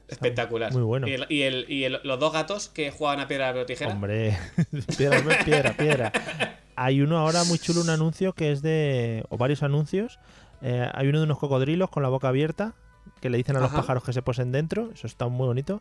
Espectacular. 0.09 0.73
Muy 0.73 0.83
bueno. 0.83 1.09
Y, 1.09 1.13
el- 1.13 1.27
y 1.31 1.43
el- 1.43 1.71
y 1.71 1.85
el- 1.85 2.01
los 2.05 2.19
dos 2.19 2.33
gatos 2.33 2.69
que 2.69 2.91
jugaban 2.91 3.21
a 3.21 3.29
piedra, 3.29 3.47
papel 3.49 3.63
o 3.63 3.67
tijera. 3.67 3.93
Hombre, 3.93 4.37
piedra, 4.99 5.23
piedra, 5.45 5.77
piedra. 5.77 6.13
hay 6.75 7.01
uno 7.01 7.17
ahora 7.19 7.45
muy 7.45 7.59
chulo, 7.59 7.81
un 7.81 7.89
anuncio 7.91 8.35
que 8.35 8.53
es 8.53 8.61
de. 8.61 9.25
o 9.31 9.39
varios 9.39 9.63
anuncios. 9.63 10.19
Eh, 10.69 10.91
hay 10.95 11.07
uno 11.07 11.19
de 11.19 11.25
unos 11.27 11.39
cocodrilos 11.39 11.89
con 11.91 12.03
la 12.03 12.09
boca 12.09 12.27
abierta 12.27 12.75
que 13.21 13.31
le 13.31 13.37
dicen 13.39 13.55
a 13.55 13.61
los 13.61 13.71
pájaros 13.71 14.03
que 14.03 14.13
se 14.13 14.21
posen 14.21 14.51
dentro. 14.51 14.91
Eso 14.93 15.07
está 15.07 15.29
muy 15.29 15.47
bonito. 15.47 15.81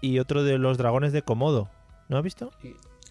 Y 0.00 0.18
otro 0.18 0.42
de 0.42 0.58
los 0.58 0.78
dragones 0.78 1.12
de 1.12 1.22
Komodo. 1.22 1.68
¿No 2.08 2.16
has 2.16 2.24
visto? 2.24 2.50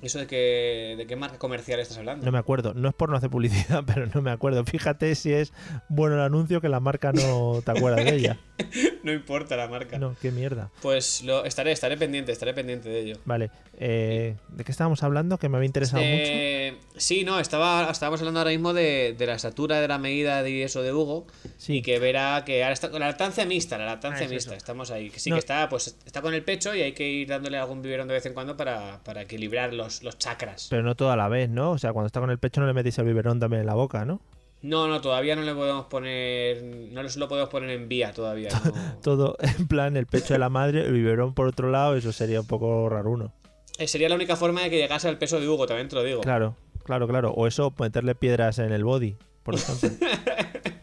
¿Eso 0.02 0.20
de 0.20 0.28
qué, 0.28 0.96
de 0.98 1.06
qué 1.08 1.16
marca 1.18 1.38
comercial 1.38 1.80
estás 1.80 1.98
hablando? 1.98 2.26
No 2.26 2.32
me 2.32 2.38
acuerdo. 2.38 2.74
No 2.74 2.88
es 2.90 2.96
por 2.96 3.10
no 3.10 3.18
hacer 3.18 3.30
publicidad, 3.30 3.84
pero 3.88 4.08
no 4.08 4.22
me 4.22 4.32
acuerdo. 4.32 4.64
Fíjate 4.66 5.14
si 5.16 5.34
es 5.34 5.52
bueno 5.90 6.16
el 6.16 6.22
anuncio 6.22 6.62
que 6.62 6.70
la 6.70 6.80
marca 6.80 7.12
no 7.12 7.62
te 7.66 7.72
acuerdas 7.72 8.06
de 8.06 8.16
ella. 8.16 8.38
No 9.02 9.14
importa 9.14 9.56
la 9.56 9.70
marca. 9.70 9.98
No, 9.98 10.14
qué 10.22 10.30
mierda. 10.32 10.70
Pues 10.82 11.24
lo, 11.24 11.46
estaré, 11.46 11.72
estaré 11.72 11.96
pendiente, 11.96 12.34
estaré 12.34 12.54
pendiente 12.54 12.90
de 12.90 13.00
ello. 13.00 13.16
Vale. 13.24 13.50
eh, 13.78 14.36
¿De 14.50 14.66
qué 14.66 14.72
estábamos 14.74 15.02
hablando? 15.04 15.38
Que 15.38 15.48
me 15.48 15.56
había 15.56 15.68
interesado 15.68 16.04
mucho. 16.04 16.14
Eh, 16.18 16.78
sí, 16.98 17.24
no, 17.24 17.40
estaba, 17.40 17.90
estábamos 17.90 18.20
hablando 18.20 18.42
ahora 18.42 18.52
mismo 18.52 18.74
de, 18.74 19.16
de 19.18 19.26
la 19.26 19.36
estatura, 19.36 19.80
de 19.80 19.88
la 19.88 19.98
medida 20.00 20.44
de 20.44 20.64
eso 20.64 20.82
de 20.84 20.92
Hugo. 20.92 21.26
Sí. 21.56 21.78
Y 21.78 21.82
que 21.82 21.98
verá 22.00 22.44
que 22.46 22.62
ahora 22.62 22.74
está 22.74 22.92
con 22.92 23.00
la 23.00 23.08
lactancia 23.08 23.46
mixta, 23.46 23.78
la 23.78 23.86
lactancia 23.86 24.24
Ah, 24.24 24.26
es 24.26 24.32
mixta, 24.32 24.52
eso. 24.52 24.58
estamos 24.58 24.92
ahí. 24.92 25.10
Que 25.10 25.22
sí 25.22 25.30
No. 25.30 25.38
que 25.38 25.40
está, 25.40 25.70
pues 25.70 25.96
está 26.06 26.22
con 26.22 26.34
el 26.34 26.44
pecho 26.44 26.76
y 26.76 26.82
hay 26.82 26.92
que 26.92 27.08
ir 27.08 27.30
dándole 27.30 27.58
algún 27.58 27.82
biberón 27.82 28.10
de 28.10 28.16
vez 28.16 28.26
en 28.26 28.34
cuando 28.34 28.58
para, 28.58 29.00
para 29.06 29.22
equilibrar 29.22 29.74
los, 29.74 29.89
los 30.04 30.18
chakras. 30.18 30.68
Pero 30.70 30.84
no 30.84 30.96
toda 30.96 31.16
la 31.16 31.28
vez, 31.28 31.50
¿no? 31.50 31.72
O 31.72 31.78
sea, 31.78 31.94
cuando 31.94 32.08
está 32.08 32.20
con 32.20 32.32
el 32.32 32.40
pecho 32.40 32.62
no 32.62 32.68
le 32.68 32.74
metéis 32.74 32.98
el 33.00 33.06
biberón 33.06 33.40
también 33.40 33.62
en 33.62 33.68
la 33.68 33.76
boca, 33.76 34.06
¿no? 34.06 34.22
No, 34.62 34.88
no, 34.88 35.00
todavía 35.00 35.36
no 35.36 35.42
le 35.42 35.54
podemos 35.54 35.86
poner. 35.86 36.64
No 36.64 37.02
lo 37.02 37.28
podemos 37.28 37.50
poner 37.50 37.70
en 37.70 37.88
vía 37.88 38.12
todavía. 38.12 38.50
no. 38.66 38.98
Todo 39.02 39.38
en 39.40 39.68
plan 39.68 39.96
el 39.96 40.06
pecho 40.06 40.34
de 40.34 40.40
la 40.40 40.50
madre, 40.50 40.86
el 40.86 40.94
biberón 40.94 41.34
por 41.34 41.48
otro 41.48 41.70
lado, 41.70 41.96
eso 41.96 42.12
sería 42.12 42.42
un 42.42 42.48
poco 42.48 42.90
raruno. 42.90 43.34
Eh, 43.78 43.88
sería 43.88 44.10
la 44.10 44.16
única 44.16 44.36
forma 44.36 44.62
de 44.62 44.70
que 44.70 44.78
llegase 44.78 45.08
al 45.08 45.18
peso 45.18 45.40
de 45.40 45.48
Hugo, 45.48 45.66
también 45.66 45.88
te 45.88 45.96
lo 45.96 46.04
digo. 46.04 46.22
Claro, 46.22 46.56
claro, 46.84 47.08
claro. 47.08 47.32
O 47.32 47.48
eso, 47.48 47.74
meterle 47.80 48.14
piedras 48.14 48.60
en 48.60 48.74
el 48.74 48.84
body, 48.84 49.16
por 49.44 49.56
ejemplo. 49.56 49.90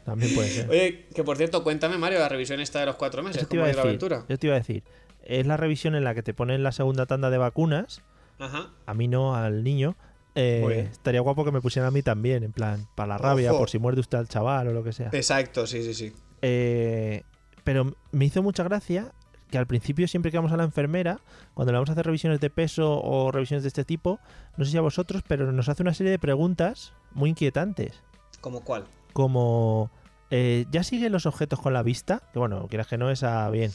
También 0.06 0.34
puede 0.36 0.48
ser. 0.48 0.70
Oye, 0.70 1.06
que 1.12 1.24
por 1.24 1.36
cierto, 1.36 1.64
cuéntame, 1.64 1.98
Mario, 1.98 2.20
la 2.20 2.28
revisión 2.28 2.60
esta 2.60 2.78
de 2.78 2.86
los 2.86 2.94
cuatro 2.94 3.24
meses. 3.24 3.44
¿Cómo 3.48 3.66
ido 3.66 3.74
la 3.74 3.82
aventura? 3.82 4.24
Yo 4.28 4.38
te 4.38 4.46
iba 4.46 4.54
a 4.54 4.58
decir. 4.60 4.84
Es 5.24 5.44
la 5.48 5.56
revisión 5.56 5.96
en 5.96 6.04
la 6.04 6.14
que 6.14 6.22
te 6.22 6.32
ponen 6.32 6.62
la 6.62 6.70
segunda 6.70 7.06
tanda 7.06 7.28
de 7.28 7.38
vacunas. 7.38 8.02
Ajá. 8.38 8.70
A 8.86 8.94
mí 8.94 9.08
no, 9.08 9.34
al 9.34 9.64
niño. 9.64 9.96
Eh, 10.34 10.88
estaría 10.92 11.22
guapo 11.22 11.44
que 11.44 11.52
me 11.52 11.62
pusieran 11.62 11.88
a 11.88 11.90
mí 11.90 12.02
también, 12.02 12.44
en 12.44 12.52
plan, 12.52 12.86
para 12.94 13.08
la 13.08 13.18
rabia, 13.18 13.52
Ojo. 13.52 13.60
por 13.60 13.70
si 13.70 13.78
muerde 13.78 14.00
usted 14.00 14.18
al 14.18 14.28
chaval 14.28 14.68
o 14.68 14.72
lo 14.72 14.84
que 14.84 14.92
sea. 14.92 15.08
Exacto, 15.12 15.66
sí, 15.66 15.82
sí, 15.82 15.94
sí. 15.94 16.12
Eh, 16.42 17.22
pero 17.64 17.94
me 18.12 18.26
hizo 18.26 18.42
mucha 18.42 18.62
gracia 18.62 19.12
que 19.50 19.58
al 19.58 19.66
principio 19.66 20.06
siempre 20.08 20.30
que 20.30 20.36
vamos 20.36 20.52
a 20.52 20.56
la 20.56 20.64
enfermera, 20.64 21.20
cuando 21.54 21.72
le 21.72 21.76
vamos 21.76 21.88
a 21.88 21.92
hacer 21.92 22.04
revisiones 22.04 22.40
de 22.40 22.50
peso 22.50 23.00
o 23.00 23.30
revisiones 23.30 23.62
de 23.62 23.68
este 23.68 23.84
tipo, 23.84 24.18
no 24.56 24.64
sé 24.64 24.72
si 24.72 24.76
a 24.76 24.82
vosotros, 24.82 25.22
pero 25.26 25.50
nos 25.52 25.68
hace 25.68 25.82
una 25.82 25.94
serie 25.94 26.10
de 26.10 26.18
preguntas 26.18 26.92
muy 27.12 27.30
inquietantes. 27.30 28.02
¿Cómo 28.40 28.60
cuál? 28.60 28.84
Como, 29.12 29.90
eh, 30.30 30.66
¿ya 30.70 30.82
siguen 30.82 31.12
los 31.12 31.26
objetos 31.26 31.60
con 31.60 31.72
la 31.72 31.82
vista? 31.82 32.22
Que 32.32 32.38
bueno, 32.38 32.66
quieras 32.68 32.88
que 32.88 32.98
no, 32.98 33.10
esa 33.10 33.48
bien. 33.50 33.70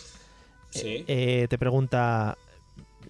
Sí. 0.70 1.06
Eh, 1.08 1.48
te 1.50 1.58
pregunta, 1.58 2.38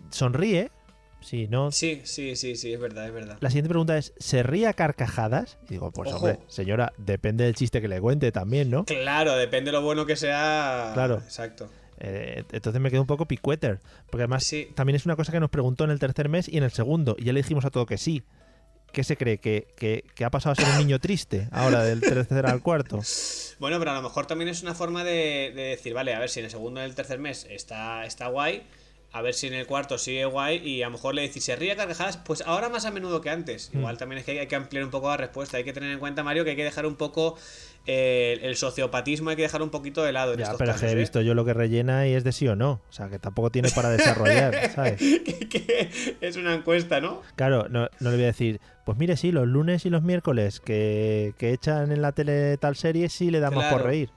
¿sonríe? 0.10 0.72
Sí, 1.21 1.47
¿no? 1.47 1.71
Sí, 1.71 2.01
sí, 2.03 2.35
sí, 2.35 2.55
sí, 2.55 2.73
es 2.73 2.79
verdad, 2.79 3.05
es 3.07 3.13
verdad. 3.13 3.37
La 3.39 3.49
siguiente 3.49 3.69
pregunta 3.69 3.97
es, 3.97 4.13
¿se 4.17 4.43
ríe 4.43 4.67
a 4.67 4.73
carcajadas? 4.73 5.57
Y 5.65 5.73
digo, 5.73 5.91
pues 5.91 6.09
Ojo. 6.09 6.17
hombre, 6.25 6.39
señora, 6.47 6.93
depende 6.97 7.43
del 7.45 7.55
chiste 7.55 7.79
que 7.81 7.87
le 7.87 8.01
cuente 8.01 8.31
también, 8.31 8.69
¿no? 8.71 8.85
Claro, 8.85 9.35
depende 9.35 9.69
de 9.69 9.73
lo 9.77 9.81
bueno 9.83 10.05
que 10.05 10.15
sea. 10.15 10.91
Claro. 10.93 11.15
Exacto. 11.19 11.69
Eh, 11.99 12.43
entonces 12.51 12.81
me 12.81 12.89
quedo 12.89 13.01
un 13.01 13.07
poco 13.07 13.27
picueter. 13.27 13.79
Porque 14.09 14.23
además 14.23 14.43
Sí. 14.43 14.67
también 14.75 14.95
es 14.95 15.05
una 15.05 15.15
cosa 15.15 15.31
que 15.31 15.39
nos 15.39 15.51
preguntó 15.51 15.83
en 15.83 15.91
el 15.91 15.99
tercer 15.99 16.27
mes 16.29 16.49
y 16.49 16.57
en 16.57 16.63
el 16.63 16.71
segundo. 16.71 17.15
Y 17.19 17.25
ya 17.25 17.33
le 17.33 17.41
dijimos 17.41 17.63
a 17.65 17.69
todo 17.69 17.85
que 17.85 17.97
sí. 17.99 18.23
¿Qué 18.91 19.03
se 19.05 19.15
cree? 19.15 19.37
¿Que, 19.37 19.67
que, 19.77 20.03
que 20.15 20.25
ha 20.25 20.31
pasado 20.31 20.51
a 20.51 20.55
ser 20.55 20.65
un 20.67 20.77
niño 20.79 20.99
triste 20.99 21.47
ahora 21.51 21.81
del 21.83 22.01
tercer 22.01 22.45
al 22.47 22.61
cuarto? 22.61 22.99
Bueno, 23.59 23.79
pero 23.79 23.91
a 23.91 23.93
lo 23.93 24.01
mejor 24.01 24.25
también 24.25 24.49
es 24.49 24.63
una 24.63 24.73
forma 24.73 25.03
de, 25.05 25.53
de 25.55 25.61
decir, 25.61 25.93
vale, 25.93 26.13
a 26.13 26.19
ver 26.19 26.29
si 26.29 26.39
en 26.39 26.46
el 26.46 26.51
segundo 26.51 26.81
y 26.81 26.83
el 26.83 26.93
tercer 26.96 27.17
mes 27.19 27.48
está, 27.50 28.05
está 28.05 28.27
guay, 28.27 28.63
a 29.13 29.21
ver 29.21 29.33
si 29.33 29.47
en 29.47 29.53
el 29.53 29.65
cuarto 29.65 29.97
sigue 29.97 30.24
guay 30.25 30.57
y 30.57 30.83
a 30.83 30.85
lo 30.85 30.91
mejor 30.93 31.15
le 31.15 31.21
decís, 31.21 31.43
se 31.43 31.55
ríe 31.55 31.74
a 31.74 31.75
carcajadas, 31.75 32.17
pues 32.17 32.41
ahora 32.45 32.69
más 32.69 32.85
a 32.85 32.91
menudo 32.91 33.19
que 33.21 33.29
antes. 33.29 33.69
Hmm. 33.74 33.79
Igual 33.79 33.97
también 33.97 34.19
es 34.19 34.25
que 34.25 34.39
hay, 34.39 34.47
que 34.47 34.55
ampliar 34.55 34.85
un 34.85 34.89
poco 34.91 35.09
la 35.09 35.17
respuesta, 35.17 35.57
hay 35.57 35.63
que 35.65 35.74
tener 35.74 35.91
en 35.91 36.00
cuenta, 36.00 36.24
Mario, 36.24 36.43
que 36.45 36.51
hay 36.51 36.55
que 36.55 36.63
dejar 36.63 36.85
un 36.85 36.95
poco 36.95 37.37
eh, 37.87 38.39
el 38.41 38.55
sociopatismo, 38.55 39.29
hay 39.29 39.35
que 39.35 39.41
dejar 39.41 39.61
un 39.61 39.69
poquito 39.69 40.03
de 40.03 40.13
lado 40.13 40.33
en 40.33 40.39
Ya, 40.39 40.43
estos 40.45 40.57
pero 40.59 40.71
es 40.71 40.77
que 40.77 40.81
casos, 40.81 40.93
he 40.93 40.97
¿eh? 40.97 41.00
visto 41.00 41.21
yo 41.21 41.33
lo 41.33 41.43
que 41.43 41.53
rellena 41.53 42.07
y 42.07 42.13
es 42.13 42.24
de 42.24 42.31
sí 42.31 42.47
o 42.47 42.55
no. 42.55 42.79
O 42.89 42.93
sea, 42.93 43.09
que 43.09 43.19
tampoco 43.19 43.50
tiene 43.50 43.69
para 43.71 43.89
desarrollar, 43.89 44.71
¿sabes? 44.75 44.97
que, 44.97 45.50
que 45.50 46.17
es 46.21 46.37
una 46.37 46.53
encuesta, 46.53 47.01
¿no? 47.01 47.21
Claro, 47.35 47.67
no, 47.69 47.89
no 48.00 48.09
le 48.11 48.15
voy 48.15 48.24
a 48.24 48.27
decir, 48.27 48.61
pues 48.85 48.97
mire, 48.97 49.17
sí, 49.17 49.33
los 49.33 49.45
lunes 49.45 49.85
y 49.85 49.89
los 49.89 50.03
miércoles 50.03 50.61
que, 50.61 51.33
que 51.37 51.51
echan 51.51 51.91
en 51.91 52.01
la 52.01 52.13
tele 52.13 52.57
tal 52.57 52.77
serie 52.77 53.09
sí 53.09 53.29
le 53.29 53.41
damos 53.41 53.65
por 53.65 53.83
reír. 53.83 54.09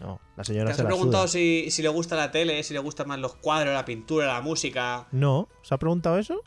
No, 0.00 0.20
la 0.36 0.44
señora 0.44 0.70
¿Te 0.70 0.74
se 0.74 0.80
has 0.82 0.84
la 0.84 0.90
preguntado 0.90 1.28
si, 1.28 1.70
si 1.70 1.80
le 1.82 1.88
gusta 1.88 2.16
la 2.16 2.30
tele, 2.30 2.62
si 2.64 2.74
le 2.74 2.80
gustan 2.80 3.06
más 3.08 3.18
los 3.20 3.34
cuadros, 3.36 3.72
la 3.74 3.84
pintura, 3.84 4.26
la 4.26 4.40
música? 4.40 5.06
No, 5.12 5.48
¿se 5.62 5.74
ha 5.74 5.78
preguntado 5.78 6.18
eso? 6.18 6.40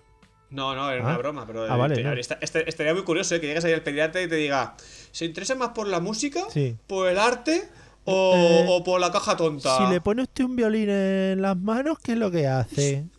No, 0.49 0.75
no, 0.75 0.89
era 0.91 1.01
Ah. 1.03 1.07
una 1.09 1.17
broma, 1.17 1.45
pero 1.47 1.63
Ah, 1.69 1.75
vale, 1.77 1.95
te- 1.95 2.03
no. 2.03 2.13
esta- 2.13 2.37
este- 2.41 2.69
estaría 2.69 2.93
muy 2.93 3.03
curioso 3.03 3.35
¿eh? 3.35 3.41
que 3.41 3.47
llegues 3.47 3.63
ahí 3.65 3.73
al 3.73 3.83
pediatra 3.83 4.21
y 4.21 4.27
te 4.27 4.35
diga, 4.35 4.75
¿se 5.11 5.25
interesa 5.25 5.55
más 5.55 5.69
por 5.69 5.87
la 5.87 5.99
música, 5.99 6.41
Sí. 6.49 6.77
por 6.87 7.07
el 7.07 7.17
arte 7.17 7.69
o, 8.05 8.33
Eh, 8.35 8.65
o 8.69 8.83
por 8.83 8.99
la 8.99 9.11
caja 9.11 9.35
tonta? 9.37 9.77
Si 9.77 9.85
le 9.91 10.01
pone 10.01 10.21
usted 10.23 10.43
un 10.45 10.55
violín 10.55 10.89
en 10.89 11.41
las 11.41 11.57
manos, 11.57 11.97
¿qué 11.99 12.13
es 12.13 12.17
lo 12.17 12.29
que 12.31 12.47
hace? 12.47 13.05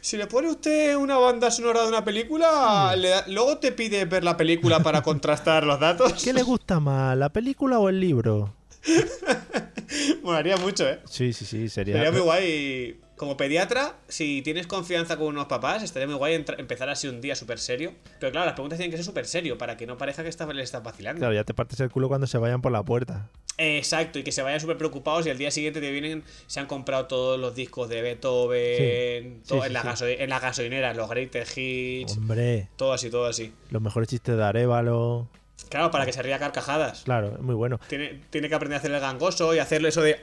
Si 0.00 0.16
le 0.16 0.26
pone 0.26 0.48
usted 0.50 0.96
una 0.96 1.16
banda 1.16 1.48
sonora 1.50 1.82
de 1.82 1.88
una 1.88 2.04
película, 2.04 2.92
le 2.96 3.08
da- 3.10 3.24
luego 3.28 3.58
te 3.58 3.70
pide 3.70 4.04
ver 4.04 4.24
la 4.24 4.36
película 4.36 4.80
para 4.80 5.00
contrastar 5.02 5.62
los 5.64 5.78
datos. 5.78 6.24
¿Qué 6.24 6.32
le 6.32 6.42
gusta 6.42 6.80
más, 6.80 7.16
la 7.16 7.28
película 7.28 7.78
o 7.78 7.88
el 7.88 8.00
libro? 8.00 8.52
Molaría 10.22 10.56
mucho, 10.56 10.88
¿eh? 10.88 11.00
Sí, 11.08 11.32
sí, 11.32 11.44
sí, 11.44 11.68
sería. 11.68 11.94
Sería 11.96 12.10
muy 12.12 12.20
guay. 12.20 13.00
Como 13.16 13.36
pediatra, 13.36 13.96
si 14.08 14.40
tienes 14.40 14.66
confianza 14.66 15.18
con 15.18 15.26
unos 15.26 15.44
papás, 15.44 15.82
estaría 15.82 16.06
muy 16.06 16.16
guay 16.16 16.42
empezar 16.56 16.88
así 16.88 17.06
un 17.06 17.20
día 17.20 17.34
súper 17.36 17.58
serio. 17.58 17.92
Pero 18.18 18.32
claro, 18.32 18.46
las 18.46 18.54
preguntas 18.54 18.78
tienen 18.78 18.90
que 18.90 18.96
ser 18.96 19.04
súper 19.04 19.26
serio 19.26 19.58
para 19.58 19.76
que 19.76 19.86
no 19.86 19.98
parezca 19.98 20.22
que 20.22 20.30
está- 20.30 20.50
le 20.50 20.62
estás 20.62 20.82
vacilando. 20.82 21.18
Claro, 21.18 21.34
ya 21.34 21.44
te 21.44 21.52
partes 21.52 21.78
el 21.80 21.90
culo 21.90 22.08
cuando 22.08 22.26
se 22.26 22.38
vayan 22.38 22.62
por 22.62 22.72
la 22.72 22.82
puerta. 22.82 23.28
Exacto, 23.58 24.18
y 24.18 24.22
que 24.22 24.32
se 24.32 24.40
vayan 24.40 24.58
súper 24.58 24.78
preocupados 24.78 25.26
y 25.26 25.30
al 25.30 25.36
día 25.36 25.50
siguiente 25.50 25.82
te 25.82 25.90
vienen, 25.92 26.24
se 26.46 26.60
han 26.60 26.66
comprado 26.66 27.08
todos 27.08 27.38
los 27.38 27.54
discos 27.54 27.90
de 27.90 28.00
Beethoven, 28.00 29.40
Sí, 29.42 29.48
todo 29.48 29.60
sí, 29.60 29.66
en, 29.66 29.72
la 29.74 29.96
sí. 29.96 30.04
en 30.18 30.30
las 30.30 30.40
gasolineras, 30.40 30.96
los 30.96 31.10
greatest 31.10 31.58
hits, 31.58 32.16
Hombre, 32.16 32.68
todo 32.76 32.94
así, 32.94 33.10
todo 33.10 33.26
así. 33.26 33.52
los 33.68 33.82
mejores 33.82 34.08
chistes 34.08 34.34
de 34.34 34.42
Arevalo. 34.42 35.28
Claro, 35.70 35.90
para 35.90 36.04
que 36.04 36.12
se 36.12 36.20
ría 36.22 36.38
carcajadas. 36.38 37.02
Claro, 37.04 37.34
es 37.36 37.40
muy 37.40 37.54
bueno. 37.54 37.78
Tiene, 37.88 38.20
tiene 38.28 38.48
que 38.48 38.54
aprender 38.56 38.76
a 38.76 38.78
hacer 38.80 38.90
el 38.90 39.00
gangoso 39.00 39.54
y 39.54 39.60
hacerlo 39.60 39.88
eso 39.88 40.02
de... 40.02 40.20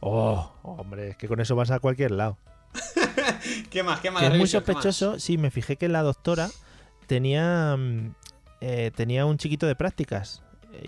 Oh, 0.00 0.52
hombre, 0.62 1.10
es 1.10 1.16
que 1.16 1.28
con 1.28 1.40
eso 1.40 1.54
vas 1.54 1.70
a 1.70 1.78
cualquier 1.78 2.10
lado. 2.10 2.36
¿Qué 3.70 3.82
más? 3.82 4.00
¿Qué 4.00 4.10
más? 4.10 4.22
Que 4.22 4.28
es 4.28 4.36
muy 4.36 4.48
sospechoso, 4.48 5.18
sí, 5.18 5.38
me 5.38 5.50
fijé 5.50 5.76
que 5.76 5.88
la 5.88 6.02
doctora 6.02 6.50
tenía, 7.06 7.76
mm, 7.76 8.14
eh, 8.60 8.90
tenía 8.94 9.26
un 9.26 9.38
chiquito 9.38 9.66
de 9.66 9.76
prácticas. 9.76 10.42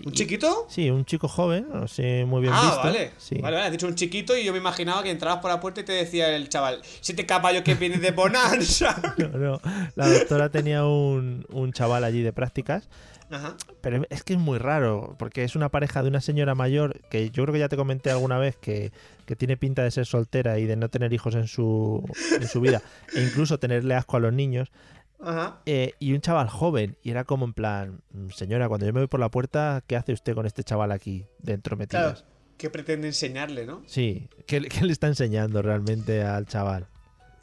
¿Un 0.05 0.13
chiquito? 0.13 0.65
Sí, 0.69 0.89
un 0.89 1.05
chico 1.05 1.27
joven, 1.27 1.67
no 1.71 1.87
sé, 1.87 2.25
muy 2.25 2.41
bien 2.41 2.53
ah, 2.55 2.61
visto. 2.61 2.79
vale. 2.79 3.11
Sí. 3.17 3.35
Vale, 3.35 3.55
vale, 3.55 3.67
has 3.67 3.71
dicho 3.71 3.87
un 3.87 3.95
chiquito 3.95 4.35
y 4.35 4.43
yo 4.43 4.51
me 4.51 4.57
imaginaba 4.59 5.03
que 5.03 5.11
entrabas 5.11 5.39
por 5.39 5.51
la 5.51 5.59
puerta 5.59 5.81
y 5.81 5.83
te 5.83 5.93
decía 5.93 6.35
el 6.35 6.49
chaval, 6.49 6.81
siete 7.01 7.25
caballos 7.25 7.63
que 7.63 7.75
vienes 7.75 8.01
de 8.01 8.11
Bonanza. 8.11 9.01
No, 9.17 9.27
no, 9.37 9.61
la 9.95 10.07
doctora 10.09 10.49
tenía 10.49 10.85
un, 10.85 11.45
un 11.49 11.71
chaval 11.71 12.03
allí 12.03 12.21
de 12.21 12.33
prácticas, 12.33 12.89
Ajá. 13.29 13.55
pero 13.81 14.03
es 14.09 14.23
que 14.23 14.33
es 14.33 14.39
muy 14.39 14.57
raro, 14.57 15.15
porque 15.17 15.43
es 15.43 15.55
una 15.55 15.69
pareja 15.69 16.01
de 16.01 16.09
una 16.09 16.19
señora 16.21 16.55
mayor 16.55 16.99
que 17.09 17.29
yo 17.29 17.43
creo 17.43 17.53
que 17.53 17.59
ya 17.59 17.69
te 17.69 17.77
comenté 17.77 18.11
alguna 18.11 18.37
vez 18.37 18.55
que, 18.55 18.91
que 19.25 19.35
tiene 19.35 19.55
pinta 19.57 19.83
de 19.83 19.91
ser 19.91 20.05
soltera 20.05 20.59
y 20.59 20.65
de 20.65 20.75
no 20.75 20.89
tener 20.89 21.13
hijos 21.13 21.35
en 21.35 21.47
su, 21.47 22.03
en 22.39 22.47
su 22.47 22.59
vida, 22.61 22.81
e 23.15 23.21
incluso 23.23 23.59
tenerle 23.59 23.95
asco 23.95 24.17
a 24.17 24.19
los 24.19 24.33
niños, 24.33 24.71
Ajá. 25.25 25.61
eh, 25.65 25.93
y 25.99 26.13
un 26.13 26.21
chaval 26.21 26.49
joven, 26.49 26.97
y 27.03 27.11
era 27.11 27.23
como 27.23 27.45
en 27.45 27.53
plan, 27.53 28.01
"Mm, 28.11 28.29
señora, 28.29 28.67
cuando 28.67 28.85
yo 28.85 28.93
me 28.93 28.99
voy 29.01 29.07
por 29.07 29.19
la 29.19 29.29
puerta, 29.29 29.83
¿qué 29.87 29.95
hace 29.95 30.13
usted 30.13 30.33
con 30.35 30.45
este 30.45 30.63
chaval 30.63 30.91
aquí 30.91 31.25
dentro 31.39 31.77
metidas? 31.77 32.21
Claro. 32.21 32.33
¿Qué 32.57 32.69
pretende 32.69 33.07
enseñarle, 33.07 33.65
no? 33.65 33.81
Sí, 33.87 34.29
¿qué, 34.45 34.61
qué 34.61 34.85
le 34.85 34.93
está 34.93 35.07
enseñando 35.07 35.61
realmente 35.61 36.21
al 36.23 36.45
chaval? 36.45 36.87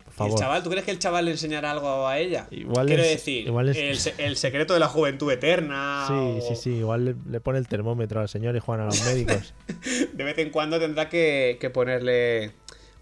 Por 0.05 0.13
¿Y 0.13 0.17
favor. 0.17 0.33
el 0.33 0.39
chaval, 0.39 0.63
¿tú 0.63 0.71
crees 0.71 0.85
que 0.85 0.91
el 0.93 0.99
chaval 0.99 1.25
le 1.25 1.31
enseñará 1.33 1.71
algo 1.73 2.07
a 2.07 2.19
ella? 2.19 2.47
Igual 2.51 2.87
Quiero 2.87 3.03
es- 3.03 3.11
decir, 3.11 3.47
igual 3.47 3.69
es- 3.71 4.07
el, 4.07 4.25
el 4.25 4.37
secreto 4.37 4.75
de 4.75 4.81
la 4.81 4.89
juventud 4.89 5.31
eterna. 5.31 6.05
Sí, 6.09 6.15
o 6.15 6.41
sí, 6.41 6.57
sí, 6.57 6.71
igual 6.77 7.05
le, 7.05 7.15
le 7.31 7.41
pone 7.41 7.59
el 7.59 7.69
termómetro 7.69 8.21
al 8.21 8.29
señor 8.29 8.55
y 8.57 8.61
juegan 8.61 8.85
a 8.85 8.87
los 8.87 9.03
médicos. 9.05 9.55
De 10.13 10.25
vez 10.25 10.37
en 10.39 10.51
cuando 10.51 10.79
tendrá 10.79 11.09
que, 11.09 11.59
que 11.61 11.71
ponerle. 11.71 12.53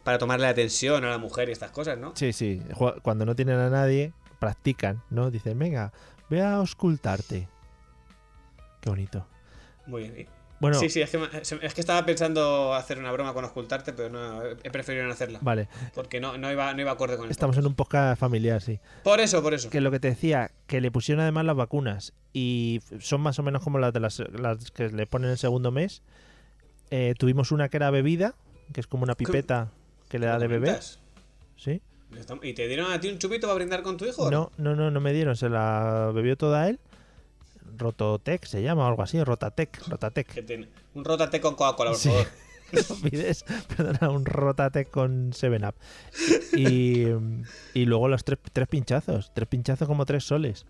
para 0.04 0.18
tomarle 0.18 0.46
atención 0.46 1.04
a 1.04 1.10
la 1.10 1.18
mujer 1.18 1.48
y 1.50 1.52
estas 1.52 1.70
cosas, 1.70 1.98
¿no? 1.98 2.12
Sí, 2.16 2.32
sí, 2.32 2.62
cuando 3.02 3.26
no 3.26 3.36
tienen 3.36 3.56
a 3.58 3.68
nadie, 3.68 4.12
practican, 4.38 5.03
¿no? 5.11 5.31
Dicen, 5.31 5.59
venga, 5.59 5.92
ve 6.31 6.42
a 6.42 6.55
auscultarte. 6.55 7.48
Qué 8.81 8.90
bonito. 8.90 9.27
Muy 9.87 10.09
bien. 10.11 10.29
Bueno, 10.61 10.77
Sí, 10.81 10.88
sí, 10.88 11.01
es 11.01 11.11
que, 11.11 11.18
me- 11.18 11.29
es 11.33 11.74
que 11.74 11.81
estaba 11.81 12.05
pensando 12.05 12.74
hacer 12.74 12.98
una 12.98 13.12
broma 13.12 13.33
con 13.33 13.44
ocultarte, 13.44 13.92
pero 13.92 14.09
no, 14.11 14.42
he 14.44 14.70
preferido 14.72 15.05
no 15.07 15.12
hacerla. 15.12 15.38
vale. 15.40 15.68
Porque 15.94 16.18
no, 16.20 16.37
no, 16.37 16.51
iba, 16.51 16.74
no 16.74 16.81
iba 16.81 16.90
acorde 16.90 17.16
con 17.16 17.27
el 17.27 17.31
Estamos 17.31 17.57
en 17.59 17.66
un 17.66 17.74
podcast 17.74 18.18
familiar, 18.18 18.61
sí. 18.61 18.81
Por 19.05 19.20
eso, 19.20 19.40
por 19.40 19.55
eso. 19.55 19.70
Que 19.70 19.81
lo 19.81 19.92
que 19.92 20.01
te 20.01 20.09
decía, 20.09 20.51
que 20.66 20.81
le 20.81 20.90
pusieron 20.90 21.22
además 21.22 21.44
las 21.44 21.55
vacunas 21.55 22.12
y 22.33 22.81
son 22.98 23.20
más 23.20 23.38
o 23.38 23.44
menos 23.44 23.62
como 23.62 23.79
las 23.79 23.92
de 23.92 24.01
las, 24.01 24.18
las 24.33 24.70
que 24.72 24.88
le 24.88 25.07
ponen 25.07 25.31
el 25.31 25.38
segundo 25.38 25.70
mes. 25.70 26.03
Eh, 26.90 27.14
tuvimos 27.16 27.53
una 27.53 27.68
que 27.68 27.77
era 27.77 27.90
bebida, 27.90 28.35
que 28.72 28.81
es 28.81 28.87
como 28.88 29.05
una 29.05 29.14
pipeta 29.14 29.68
que 30.09 30.18
le 30.18 30.27
da 30.27 30.38
de. 30.40 30.46
¿Comentas? 30.46 30.98
¿Sí? 31.57 31.83
¿Y 32.42 32.55
te 32.55 32.66
dieron 32.68 32.90
a 32.90 32.99
ti 33.01 33.09
un 33.09 33.18
chupito 33.18 33.47
para 33.47 33.55
brindar 33.57 33.83
con 33.83 33.97
tu 33.97 34.05
hijo? 34.07 34.31
No, 34.31 34.51
no, 34.57 34.75
no, 34.75 34.90
no 34.90 35.01
me 35.01 35.12
dieron, 35.12 35.37
se 35.37 35.49
la 35.49 36.11
bebió 36.14 36.37
toda 36.37 36.68
él. 36.68 36.79
Rototec 37.77 38.44
se 38.47 38.62
llama 38.62 38.85
o 38.85 38.88
algo 38.88 39.03
así, 39.03 39.23
Rotatec, 39.23 39.87
Rotatec. 39.88 40.44
Un 40.94 41.05
rótate 41.05 41.40
con 41.40 41.55
Coca-Cola, 41.55 41.90
por 41.90 41.99
Sí. 41.99 42.09
favor. 42.09 42.27
No 42.71 42.97
pides, 43.11 43.47
perdona, 43.75 44.11
un 44.11 44.27
Rotatec 44.27 44.90
con 44.90 45.33
7-Up. 45.33 45.75
Y, 46.55 47.07
y 47.73 47.85
luego 47.87 48.09
los 48.09 48.25
tres, 48.25 48.38
tres 48.53 48.68
pinchazos, 48.68 49.33
tres 49.33 49.49
pinchazos 49.49 49.88
como 49.88 50.05
tres 50.05 50.25
soles. 50.25 50.66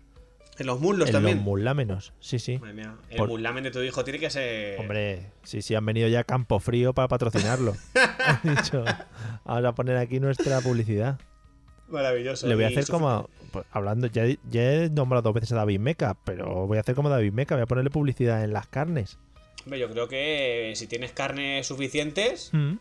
En 0.59 0.65
los 0.67 0.79
muslos 0.79 1.07
en 1.09 1.13
también. 1.13 1.37
los 1.37 1.45
mulámenos, 1.45 2.13
sí, 2.19 2.37
sí. 2.39 2.57
Madre 2.59 2.73
mía, 2.73 2.95
el 3.09 3.17
Por- 3.17 3.39
de 3.63 3.71
tu 3.71 3.81
hijo 3.81 4.03
tiene 4.03 4.19
que 4.19 4.29
ser. 4.29 4.79
Hombre, 4.79 5.31
sí, 5.43 5.61
sí, 5.61 5.73
han 5.75 5.85
venido 5.85 6.07
ya 6.07 6.19
a 6.19 6.23
Campo 6.23 6.59
Frío 6.59 6.93
para 6.93 7.07
patrocinarlo. 7.07 7.75
Han 8.43 8.55
dicho, 8.55 8.83
vamos 9.45 9.65
a 9.65 9.71
poner 9.73 9.97
aquí 9.97 10.19
nuestra 10.19 10.59
publicidad. 10.61 11.19
Maravilloso. 11.87 12.45
Le 12.47 12.55
voy 12.55 12.65
a 12.65 12.67
hacer 12.67 12.85
como, 12.87 13.29
pues, 13.51 13.65
hablando, 13.71 14.07
ya, 14.07 14.25
ya 14.49 14.73
he 14.73 14.89
nombrado 14.89 15.23
dos 15.23 15.33
veces 15.33 15.51
a 15.53 15.55
David 15.55 15.79
Meca, 15.79 16.15
pero 16.25 16.67
voy 16.67 16.77
a 16.77 16.81
hacer 16.81 16.93
como 16.93 17.09
David 17.09 17.31
Meca, 17.33 17.55
voy 17.55 17.63
a 17.63 17.65
ponerle 17.65 17.89
publicidad 17.89 18.43
en 18.43 18.53
las 18.53 18.67
carnes. 18.67 19.17
Hombre, 19.65 19.79
yo 19.79 19.89
creo 19.89 20.07
que 20.07 20.73
si 20.75 20.87
tienes 20.87 21.11
carnes 21.13 21.65
suficientes, 21.67 22.49
Mm. 22.53 22.73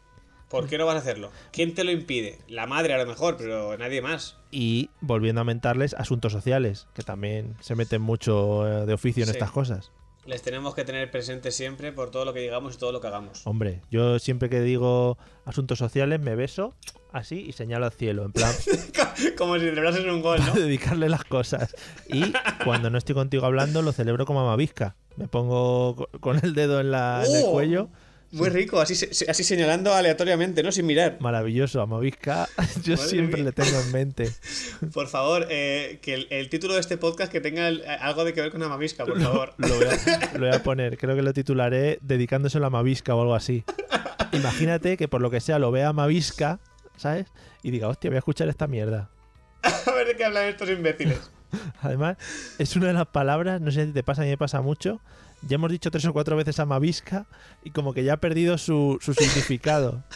¿Por 0.49 0.67
qué 0.67 0.79
no 0.79 0.87
vas 0.87 0.97
a 0.97 0.99
hacerlo? 0.99 1.31
¿Quién 1.53 1.75
te 1.75 1.85
lo 1.85 1.91
impide? 1.91 2.39
La 2.49 2.67
madre 2.67 2.95
a 2.95 2.99
lo 2.99 3.07
mejor, 3.07 3.37
pero 3.37 3.77
nadie 3.79 4.03
más. 4.03 4.37
Y 4.51 4.91
volviendo 5.01 5.41
a 5.41 5.45
mentarles 5.45 5.95
asuntos 5.95 6.33
sociales, 6.33 6.87
que 6.95 7.03
también 7.03 7.55
se 7.61 7.75
meten 7.75 8.01
mucho 8.03 8.67
eh, 8.67 8.87
de 8.87 8.93
oficio 8.93 9.23
en 9.25 9.29
Sí. 9.29 9.33
estas 9.33 9.51
cosas. 9.51 9.93
Les 10.27 10.43
tenemos 10.43 10.75
que 10.75 10.85
tener 10.85 11.11
presentes 11.11 11.55
siempre 11.57 11.91
por 11.91 12.11
todo 12.11 12.27
lo 12.27 12.35
que 12.35 12.41
digamos 12.41 12.75
y 12.75 12.79
todo 12.79 12.93
lo 12.93 13.01
que 13.01 13.07
hagamos. 13.07 13.47
Hombre, 13.47 13.81
yo 13.91 14.19
siempre 14.19 14.51
que 14.51 14.61
digo 14.61 15.17
asuntos 15.47 15.79
sociales 15.79 16.21
me 16.21 16.35
beso 16.35 16.75
así 17.13 17.47
y 17.49 17.53
señalo 17.53 17.87
al 17.87 17.93
cielo, 17.93 18.25
en 18.27 18.33
plan, 18.33 18.55
Como 19.39 19.55
si 19.55 19.61
celebrases 19.63 20.05
un 20.05 20.21
gol, 20.21 20.39
para 20.41 20.53
¿no? 20.55 20.61
dedicarle 20.61 21.09
las 21.09 21.25
cosas. 21.25 21.75
Y 22.09 22.33
cuando 22.65 22.91
no 22.91 22.99
estoy 22.99 23.15
contigo 23.15 23.47
hablando, 23.47 23.81
lo 23.83 23.93
celebro 23.93 24.27
como 24.27 24.41
amavisca. 24.41 24.97
Me 25.17 25.29
pongo 25.29 25.97
co- 25.97 26.09
con 26.21 26.39
el 26.45 26.55
dedo 26.55 26.79
en, 26.81 26.91
la, 26.91 27.25
en 27.27 27.35
el 27.35 27.45
¡Oh! 27.47 27.53
cuello. 27.53 27.89
Muy 28.31 28.51
rico, 28.51 28.79
así, 28.79 28.93
así 29.27 29.43
señalando 29.45 29.95
aleatoriamente, 29.95 30.63
¿no? 30.63 30.71
Sin 30.71 30.85
mirar. 30.85 31.17
Maravilloso, 31.21 31.81
amavisca. 31.81 32.47
Yo 32.85 32.97
Madre 32.97 33.09
siempre 33.09 33.37
mía. 33.43 33.45
le 33.47 33.53
tengo 33.53 33.81
en 33.81 33.93
mente. 33.93 34.31
Por 34.93 35.09
favor, 35.09 35.47
eh, 35.49 35.99
que 36.03 36.13
el, 36.15 36.27
el 36.31 36.51
título 36.51 36.75
de 36.75 36.81
este 36.81 36.99
podcast 36.99 37.33
que 37.33 37.41
tenga 37.41 37.69
el- 37.69 37.85
algo 37.87 38.25
de 38.25 38.35
que 38.35 38.43
ver 38.43 38.51
con 38.51 38.63
Amamisca, 38.63 39.05
por 39.07 39.21
favor. 39.21 39.55
Lo 39.57 39.69
voy, 39.69 39.85
a, 39.87 40.33
lo 40.35 40.41
voy 40.47 40.55
a 40.55 40.63
poner, 40.63 40.99
creo 40.99 41.17
que 41.17 41.23
lo 41.23 41.33
titularé 41.33 41.99
dedicándoselo 42.03 42.67
a 42.67 42.71
Mavisca 42.71 43.15
o 43.15 43.21
algo 43.23 43.35
así. 43.35 43.65
Imagínate 44.33 44.97
que 44.97 45.09
por 45.09 45.21
lo 45.23 45.31
que 45.31 45.41
sea 45.41 45.59
lo 45.59 45.71
vea 45.71 45.93
Mavisca, 45.93 46.61
¿sabes? 46.97 47.27
Y 47.63 47.71
diga, 47.71 47.89
hostia, 47.89 48.11
voy 48.11 48.17
a 48.17 48.19
escuchar 48.19 48.49
esta 48.49 48.67
mierda. 48.67 49.09
A 49.63 49.91
ver 49.93 50.07
de 50.07 50.17
qué 50.17 50.25
hablan 50.25 50.45
estos 50.47 50.69
imbéciles. 50.69 51.31
Además, 51.81 52.17
es 52.59 52.77
una 52.77 52.89
de 52.89 52.93
las 52.93 53.07
palabras, 53.07 53.61
no 53.61 53.71
sé 53.71 53.87
si 53.87 53.93
te 53.93 54.03
pasa, 54.03 54.21
a 54.23 54.25
mí 54.25 54.31
me 54.31 54.37
pasa 54.39 54.61
mucho. 54.61 55.01
Ya 55.43 55.55
hemos 55.57 55.71
dicho 55.71 55.91
tres 55.91 56.05
o 56.07 56.13
cuatro 56.13 56.37
veces 56.37 56.59
Amavisca 56.59 57.27
y 57.65 57.71
como 57.71 57.95
que 57.95 58.05
ya 58.05 58.15
ha 58.15 58.17
perdido 58.19 58.59
su, 58.59 58.99
su 59.01 59.15
significado. 59.15 60.03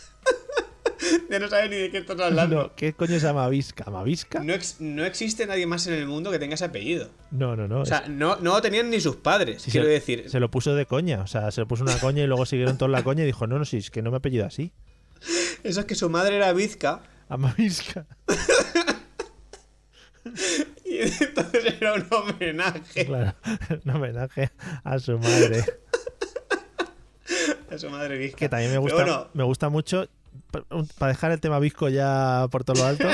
Ya 1.28 1.38
no 1.40 1.48
sabes 1.48 1.68
ni 1.70 1.76
de 1.76 1.90
qué 1.90 1.98
estás 1.98 2.18
hablando. 2.20 2.62
No, 2.64 2.74
¿Qué 2.76 2.92
coño 2.92 3.16
es 3.16 3.24
Amavisca? 3.24 3.84
¿Amavisca? 3.86 4.40
No, 4.44 4.52
ex- 4.52 4.76
no 4.80 5.04
existe 5.04 5.46
nadie 5.46 5.66
más 5.66 5.86
en 5.86 5.94
el 5.94 6.06
mundo 6.06 6.30
que 6.30 6.38
tenga 6.38 6.54
ese 6.54 6.64
apellido. 6.66 7.08
No, 7.30 7.56
no, 7.56 7.66
no. 7.66 7.80
O 7.80 7.86
sea, 7.86 7.98
es- 7.98 8.08
no, 8.08 8.36
no 8.36 8.52
lo 8.54 8.62
tenían 8.62 8.88
ni 8.88 9.00
sus 9.00 9.16
padres. 9.16 9.62
sí, 9.62 9.70
quiero 9.70 9.86
se, 9.86 9.92
decir, 9.92 10.30
se 10.30 10.40
lo 10.40 10.50
puso 10.50 10.74
de 10.74 10.86
coña. 10.86 11.20
O 11.22 11.26
sea, 11.26 11.50
se 11.50 11.60
lo 11.62 11.66
puso 11.66 11.82
una 11.82 11.98
coña 11.98 12.22
y 12.22 12.26
luego 12.26 12.46
siguieron 12.46 12.78
todos 12.78 12.92
la 12.92 13.02
coña 13.02 13.24
y 13.24 13.26
dijo, 13.26 13.46
no, 13.46 13.58
no, 13.58 13.64
sí, 13.64 13.78
es 13.78 13.90
que 13.90 14.00
no 14.02 14.10
me 14.10 14.18
apellido 14.18 14.46
así. 14.46 14.72
eso 15.64 15.80
es 15.80 15.86
que 15.86 15.94
su 15.96 16.08
madre 16.08 16.36
era 16.36 16.52
Vizca 16.52 17.02
Amavisca. 17.28 18.06
entonces 21.20 21.74
era 21.80 21.94
un 21.94 22.06
homenaje 22.10 23.06
Claro, 23.06 23.34
un 23.84 23.90
homenaje 23.90 24.50
a 24.84 24.98
su 24.98 25.18
madre. 25.18 25.64
a 27.70 27.78
su 27.78 27.88
madre 27.90 28.18
Vizca. 28.18 28.36
Que 28.36 28.48
también 28.48 28.72
me 28.72 28.78
gusta, 28.78 28.94
bueno, 28.96 29.28
me 29.34 29.44
gusta 29.44 29.68
mucho, 29.68 30.06
para 30.98 31.12
dejar 31.12 31.32
el 31.32 31.40
tema 31.40 31.58
visco 31.58 31.88
ya 31.88 32.46
por 32.50 32.64
todo 32.64 32.82
lo 32.82 32.88
alto, 32.88 33.08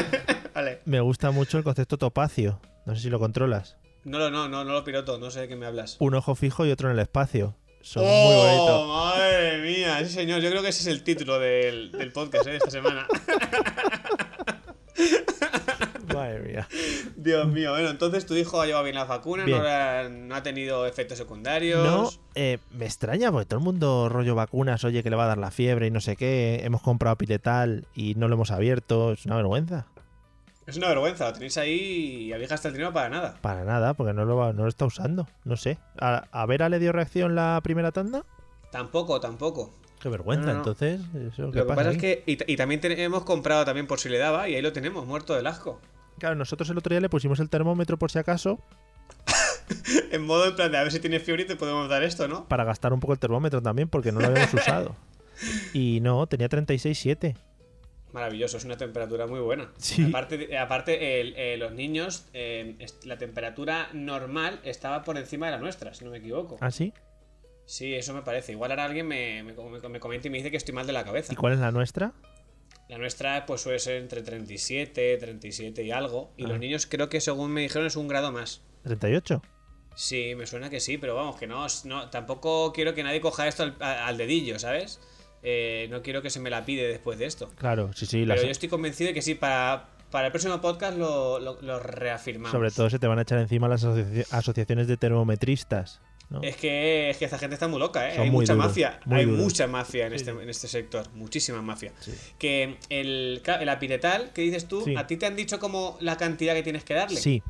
vale. 0.54 0.80
me 0.84 1.00
gusta 1.00 1.30
mucho 1.30 1.58
el 1.58 1.64
concepto 1.64 1.98
topacio. 1.98 2.60
No 2.86 2.94
sé 2.96 3.02
si 3.02 3.10
lo 3.10 3.18
controlas. 3.18 3.76
No, 4.04 4.18
lo- 4.18 4.30
no, 4.30 4.48
no, 4.48 4.64
no 4.64 4.72
lo 4.72 4.84
piloto, 4.84 5.18
no 5.18 5.30
sé 5.30 5.40
de 5.40 5.48
qué 5.48 5.56
me 5.56 5.66
hablas. 5.66 5.96
Un 6.00 6.14
ojo 6.14 6.34
fijo 6.34 6.64
y 6.64 6.70
otro 6.70 6.88
en 6.88 6.94
el 6.94 7.00
espacio. 7.00 7.54
Son 7.82 8.02
muy 8.02 8.12
¡Oh, 8.12 8.42
bonitos. 8.42 8.88
madre 8.88 9.58
mía! 9.62 9.98
Sí, 10.04 10.12
señor. 10.14 10.40
Yo 10.40 10.50
creo 10.50 10.62
que 10.62 10.70
ese 10.70 10.80
es 10.80 10.86
el 10.88 11.04
título 11.04 11.38
del, 11.38 11.92
del 11.92 12.12
podcast 12.12 12.46
¿eh? 12.46 12.50
de 12.52 12.56
esta 12.56 12.70
semana. 12.70 13.06
Madre 16.18 16.40
mía. 16.40 16.68
Dios 17.16 17.46
mío. 17.48 17.70
Bueno, 17.72 17.88
entonces 17.90 18.26
tu 18.26 18.34
hijo 18.34 18.60
ha 18.60 18.66
llevado 18.66 18.84
bien 18.84 18.94
las 18.96 19.08
vacunas, 19.08 19.46
Bien. 19.46 19.58
No, 19.58 19.66
ha, 19.68 20.08
no 20.08 20.34
ha 20.34 20.42
tenido 20.42 20.86
efectos 20.86 21.18
secundarios. 21.18 21.84
No, 21.84 22.10
eh, 22.34 22.58
me 22.72 22.84
extraña 22.86 23.30
porque 23.32 23.46
todo 23.46 23.58
el 23.58 23.64
mundo 23.64 24.08
rollo 24.08 24.34
vacunas, 24.34 24.84
oye 24.84 25.02
que 25.02 25.10
le 25.10 25.16
va 25.16 25.24
a 25.24 25.28
dar 25.28 25.38
la 25.38 25.50
fiebre 25.50 25.86
y 25.86 25.90
no 25.90 26.00
sé 26.00 26.16
qué. 26.16 26.60
Hemos 26.64 26.82
comprado 26.82 27.16
piletal 27.16 27.86
y 27.94 28.14
no 28.16 28.28
lo 28.28 28.34
hemos 28.34 28.50
abierto. 28.50 29.12
Es 29.12 29.26
una 29.26 29.36
vergüenza. 29.36 29.86
Es 30.66 30.76
una 30.76 30.88
vergüenza. 30.88 31.26
Lo 31.28 31.32
tenéis 31.32 31.56
ahí 31.56 32.26
y 32.26 32.32
habéis 32.32 32.50
gastado 32.50 32.68
el 32.70 32.74
dinero 32.74 32.92
para 32.92 33.08
nada. 33.08 33.38
Para 33.40 33.64
nada, 33.64 33.94
porque 33.94 34.12
no 34.12 34.24
lo, 34.26 34.36
va- 34.36 34.52
no 34.52 34.64
lo 34.64 34.68
está 34.68 34.84
usando. 34.84 35.26
No 35.44 35.56
sé. 35.56 35.78
¿A, 35.98 36.24
a 36.30 36.44
Vera 36.46 36.68
le 36.68 36.78
dio 36.78 36.92
reacción 36.92 37.34
la 37.34 37.58
primera 37.62 37.90
tanda? 37.90 38.24
Tampoco, 38.70 39.18
tampoco. 39.18 39.72
Qué 39.98 40.10
vergüenza, 40.10 40.48
No, 40.48 40.48
no, 40.48 40.52
no. 40.52 40.58
entonces. 40.60 41.00
Eso, 41.32 41.50
¿qué 41.50 41.58
Lo 41.60 41.66
que 41.66 41.74
pasa 41.74 41.88
ahí? 41.88 41.96
es 41.96 42.00
que. 42.00 42.22
Y, 42.26 42.56
también 42.56 42.80
te- 42.82 43.02
hemos 43.02 43.24
comprado 43.24 43.64
también 43.64 43.86
por 43.86 43.98
si 43.98 44.10
le 44.10 44.18
daba 44.18 44.46
y 44.48 44.54
ahí 44.56 44.60
lo 44.62 44.72
tenemos, 44.74 45.06
muerto 45.06 45.34
del 45.34 45.46
asco. 45.46 45.80
Claro, 46.18 46.34
nosotros 46.36 46.68
el 46.70 46.78
otro 46.78 46.90
día 46.90 47.00
le 47.00 47.08
pusimos 47.08 47.40
el 47.40 47.48
termómetro 47.50 47.98
por 47.98 48.10
si 48.10 48.18
acaso 48.18 48.58
En 50.10 50.22
modo 50.24 50.46
en 50.46 50.56
plan 50.56 50.70
de 50.72 50.78
a 50.78 50.82
ver 50.82 50.92
si 50.92 51.00
tienes 51.00 51.22
fiebre 51.22 51.42
y 51.44 51.46
te 51.46 51.56
podemos 51.56 51.88
dar 51.88 52.02
esto, 52.02 52.28
¿no? 52.28 52.46
para 52.48 52.64
gastar 52.64 52.92
un 52.92 53.00
poco 53.00 53.12
el 53.12 53.18
termómetro 53.18 53.62
también 53.62 53.88
porque 53.88 54.12
no 54.12 54.20
lo 54.20 54.26
habíamos 54.26 54.52
usado. 54.54 54.96
Y 55.72 56.00
no, 56.00 56.26
tenía 56.26 56.48
36,7. 56.48 57.36
Maravilloso, 58.12 58.56
es 58.56 58.64
una 58.64 58.76
temperatura 58.76 59.28
muy 59.28 59.38
buena. 59.38 59.70
Sí. 59.76 60.02
Aparte, 60.08 60.58
aparte 60.58 60.96
eh, 61.20 61.56
los 61.58 61.70
niños, 61.72 62.24
eh, 62.32 62.76
la 63.04 63.18
temperatura 63.18 63.88
normal 63.92 64.58
estaba 64.64 65.04
por 65.04 65.16
encima 65.16 65.46
de 65.46 65.52
la 65.52 65.58
nuestra, 65.58 65.94
si 65.94 66.04
no 66.04 66.10
me 66.10 66.18
equivoco. 66.18 66.56
¿Ah, 66.60 66.72
sí? 66.72 66.92
Sí, 67.66 67.94
eso 67.94 68.14
me 68.14 68.22
parece. 68.22 68.50
Igual 68.50 68.72
ahora 68.72 68.86
alguien 68.86 69.06
me, 69.06 69.44
me, 69.44 69.52
me- 69.52 69.88
me 69.88 70.00
comenta 70.00 70.26
y 70.26 70.30
me 70.32 70.38
dice 70.38 70.50
que 70.50 70.56
estoy 70.56 70.74
mal 70.74 70.86
de 70.88 70.92
la 70.94 71.04
cabeza. 71.04 71.32
¿Y 71.32 71.36
cuál 71.36 71.52
es 71.52 71.60
la 71.60 71.70
nuestra? 71.70 72.12
La 72.88 72.98
nuestra 72.98 73.44
pues 73.46 73.60
suele 73.60 73.78
ser 73.78 73.96
entre 73.96 74.22
37, 74.22 75.16
37 75.18 75.82
y 75.84 75.90
algo. 75.90 76.32
Y 76.36 76.44
Ah. 76.44 76.48
los 76.48 76.58
niños 76.58 76.86
creo 76.86 77.08
que 77.08 77.20
según 77.20 77.50
me 77.52 77.60
dijeron 77.60 77.86
es 77.86 77.96
un 77.96 78.08
grado 78.08 78.32
más. 78.32 78.62
¿38? 78.84 79.42
Sí, 79.94 80.34
me 80.36 80.46
suena 80.46 80.70
que 80.70 80.80
sí, 80.80 80.96
pero 80.96 81.14
vamos, 81.16 81.36
que 81.36 81.46
no, 81.46 81.66
no 81.84 82.08
tampoco 82.10 82.72
quiero 82.72 82.94
que 82.94 83.02
nadie 83.02 83.20
coja 83.20 83.48
esto 83.48 83.74
al, 83.80 84.16
dedillo, 84.16 84.58
¿sabes? 84.58 85.00
Eh, 85.42 85.88
no 85.90 86.02
quiero 86.02 86.22
que 86.22 86.30
se 86.30 86.40
me 86.40 86.50
la 86.50 86.64
pide 86.64 86.86
después 86.88 87.18
de 87.18 87.26
esto. 87.26 87.48
Claro, 87.56 87.92
sí, 87.94 88.06
sí. 88.06 88.24
Pero 88.26 88.42
yo 88.42 88.48
estoy 88.50 88.68
convencido 88.68 89.08
de 89.08 89.14
que 89.14 89.22
sí, 89.22 89.34
para, 89.34 89.88
para 90.10 90.26
el 90.26 90.32
próximo 90.32 90.60
podcast 90.60 90.96
lo, 90.96 91.38
lo- 91.40 91.60
lo 91.60 91.78
reafirmamos. 91.80 92.52
Sobre 92.52 92.70
todo 92.70 92.88
se 92.90 92.98
te 92.98 93.06
van 93.06 93.18
a 93.18 93.22
echar 93.22 93.38
encima 93.40 93.68
las 93.68 93.84
asoci- 93.84 94.24
asociaciones 94.30 94.86
de 94.88 94.96
termometristas. 94.96 96.00
¿No? 96.30 96.42
Es 96.42 96.56
que, 96.56 97.10
es 97.10 97.16
que 97.16 97.24
esta 97.24 97.38
gente 97.38 97.54
está 97.54 97.68
muy 97.68 97.78
loca, 97.78 98.08
¿eh? 98.08 98.14
Son 98.14 98.24
hay 98.24 98.30
muy 98.30 98.40
mucha 98.42 98.52
duros, 98.54 98.68
mafia. 98.68 99.00
muy 99.06 99.18
hay 99.20 99.24
duros. 99.24 99.40
mucha 99.40 99.66
mafia 99.66 100.06
en, 100.06 100.10
Sí, 100.10 100.16
este, 100.16 100.30
en 100.30 100.48
este 100.50 100.68
sector. 100.68 101.06
Muchísima 101.14 101.62
mafia. 101.62 101.92
Sí. 102.00 102.12
Que 102.38 102.76
el, 102.90 103.42
el 103.46 103.68
apiretal 103.68 104.30
que 104.34 104.42
dices 104.42 104.66
tú, 104.68 104.82
Sí. 104.82 104.94
a 104.96 105.06
ti 105.06 105.16
te 105.16 105.26
han 105.26 105.36
dicho 105.36 105.58
como 105.58 105.96
la 106.00 106.16
cantidad 106.16 106.54
que 106.54 106.62
tienes 106.62 106.84
que 106.84 106.94
darle. 106.94 107.18
Sí, 107.20 107.42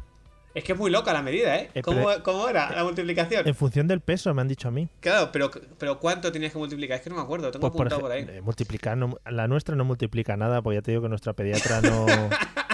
Es 0.55 0.65
que 0.65 0.73
es 0.73 0.79
muy 0.79 0.91
loca 0.91 1.13
la 1.13 1.23
medida, 1.23 1.57
¿eh? 1.57 1.71
Eh, 1.75 1.83
¿Cómo, 1.83 2.07
pero- 2.07 2.23
cómo 2.23 2.49
era 2.49 2.71
la 2.75 2.83
multiplicación? 2.83 3.47
en 3.47 3.55
función 3.55 3.87
del 3.87 4.01
peso 4.01 4.33
me 4.35 4.41
han 4.43 4.49
dicho 4.49 4.67
a 4.69 4.71
mí. 4.71 4.89
Claro, 5.01 5.31
pero, 5.31 5.51
pero 5.79 6.01
¿cuánto 6.01 6.33
tenías 6.33 6.53
que 6.53 6.59
multiplicar? 6.59 6.97
Es 6.97 7.03
que 7.03 7.11
no 7.11 7.17
me 7.17 7.23
acuerdo, 7.23 7.51
tengo 7.51 7.61
Pues 7.71 7.73
apuntado 7.75 8.01
por, 8.01 8.13
ejemplo, 8.13 8.33
ahí. 8.33 8.39
eh, 8.39 8.43
multiplicar, 8.43 8.97
no- 8.97 9.19
la 9.31 9.47
nuestra 9.47 9.77
no 9.77 9.85
multiplica 9.85 10.37
nada, 10.37 10.63
pues 10.63 10.77
ya 10.79 10.83
te 10.83 10.91
digo 10.93 11.03
que 11.03 11.09
nuestra 11.11 11.33
pediatra 11.35 11.81
no... 11.83 12.07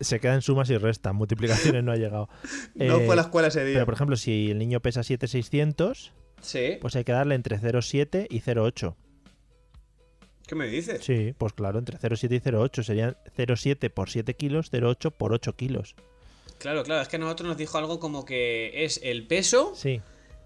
Se 0.00 0.20
queda 0.20 0.34
en 0.34 0.42
sumas 0.42 0.68
y 0.70 0.76
restas, 0.78 1.14
multiplicaciones 1.14 1.82
no 1.84 1.92
ha 1.92 1.96
llegado. 1.96 2.28
no 2.74 2.98
Eh, 2.98 3.04
fue 3.06 3.12
a 3.14 3.16
la 3.16 3.22
escuela 3.22 3.48
ese 3.48 3.64
día. 3.64 3.74
Pero 3.74 3.86
por 3.86 3.94
ejemplo, 3.94 4.16
si 4.16 4.50
el 4.50 4.58
niño 4.58 4.80
pesa 4.80 5.02
7,600, 5.02 6.12
Sí. 6.40 6.78
pues 6.80 6.96
hay 6.96 7.04
que 7.04 7.12
darle 7.12 7.34
entre 7.34 7.58
0,7 7.58 8.26
y 8.30 8.40
0,8. 8.40 8.94
¿Qué 10.46 10.54
me 10.56 10.66
dices? 10.66 11.04
Sí, 11.04 11.34
pues 11.38 11.52
claro, 11.52 11.78
entre 11.78 11.96
0,7 11.98 12.34
y 12.36 12.40
0,8 12.40 12.82
serían 12.82 13.16
0,7 13.36 13.88
por 13.90 14.10
7 14.10 14.34
kilos, 14.34 14.70
0,8 14.72 15.12
por 15.12 15.32
8 15.32 15.54
kilos. 15.54 15.94
Claro, 16.58 16.82
claro, 16.82 17.02
es 17.02 17.08
que 17.08 17.16
a 17.16 17.18
nosotros 17.20 17.48
nos 17.48 17.56
dijo 17.56 17.78
algo 17.78 18.00
como 18.00 18.24
que 18.24 18.84
es 18.84 19.00
el 19.02 19.26
peso 19.26 19.72
Sí, 19.76 20.00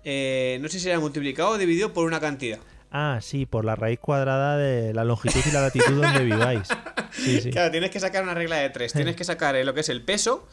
eh, 0.04 0.58
no 0.60 0.68
sé 0.68 0.78
si 0.78 0.88
era 0.88 1.00
multiplicado 1.00 1.50
o 1.50 1.58
dividido 1.58 1.92
por 1.92 2.06
una 2.06 2.20
cantidad. 2.20 2.58
Ah, 2.96 3.18
sí, 3.20 3.44
por 3.44 3.64
la 3.64 3.74
raíz 3.74 3.98
cuadrada 3.98 4.56
de 4.56 4.94
la 4.94 5.02
longitud 5.02 5.40
y 5.44 5.50
la 5.50 5.60
latitud 5.62 6.00
donde 6.00 6.22
viváis. 6.24 6.68
Sí, 7.10 7.40
sí. 7.40 7.50
Claro, 7.50 7.72
tienes 7.72 7.90
que 7.90 7.98
sacar 7.98 8.22
una 8.22 8.34
regla 8.34 8.56
de 8.56 8.70
tres. 8.70 8.92
Tienes 8.92 9.16
que 9.16 9.24
sacar 9.24 9.56
eh, 9.56 9.64
lo 9.64 9.74
que 9.74 9.80
es 9.80 9.88
el 9.88 10.00
peso. 10.02 10.46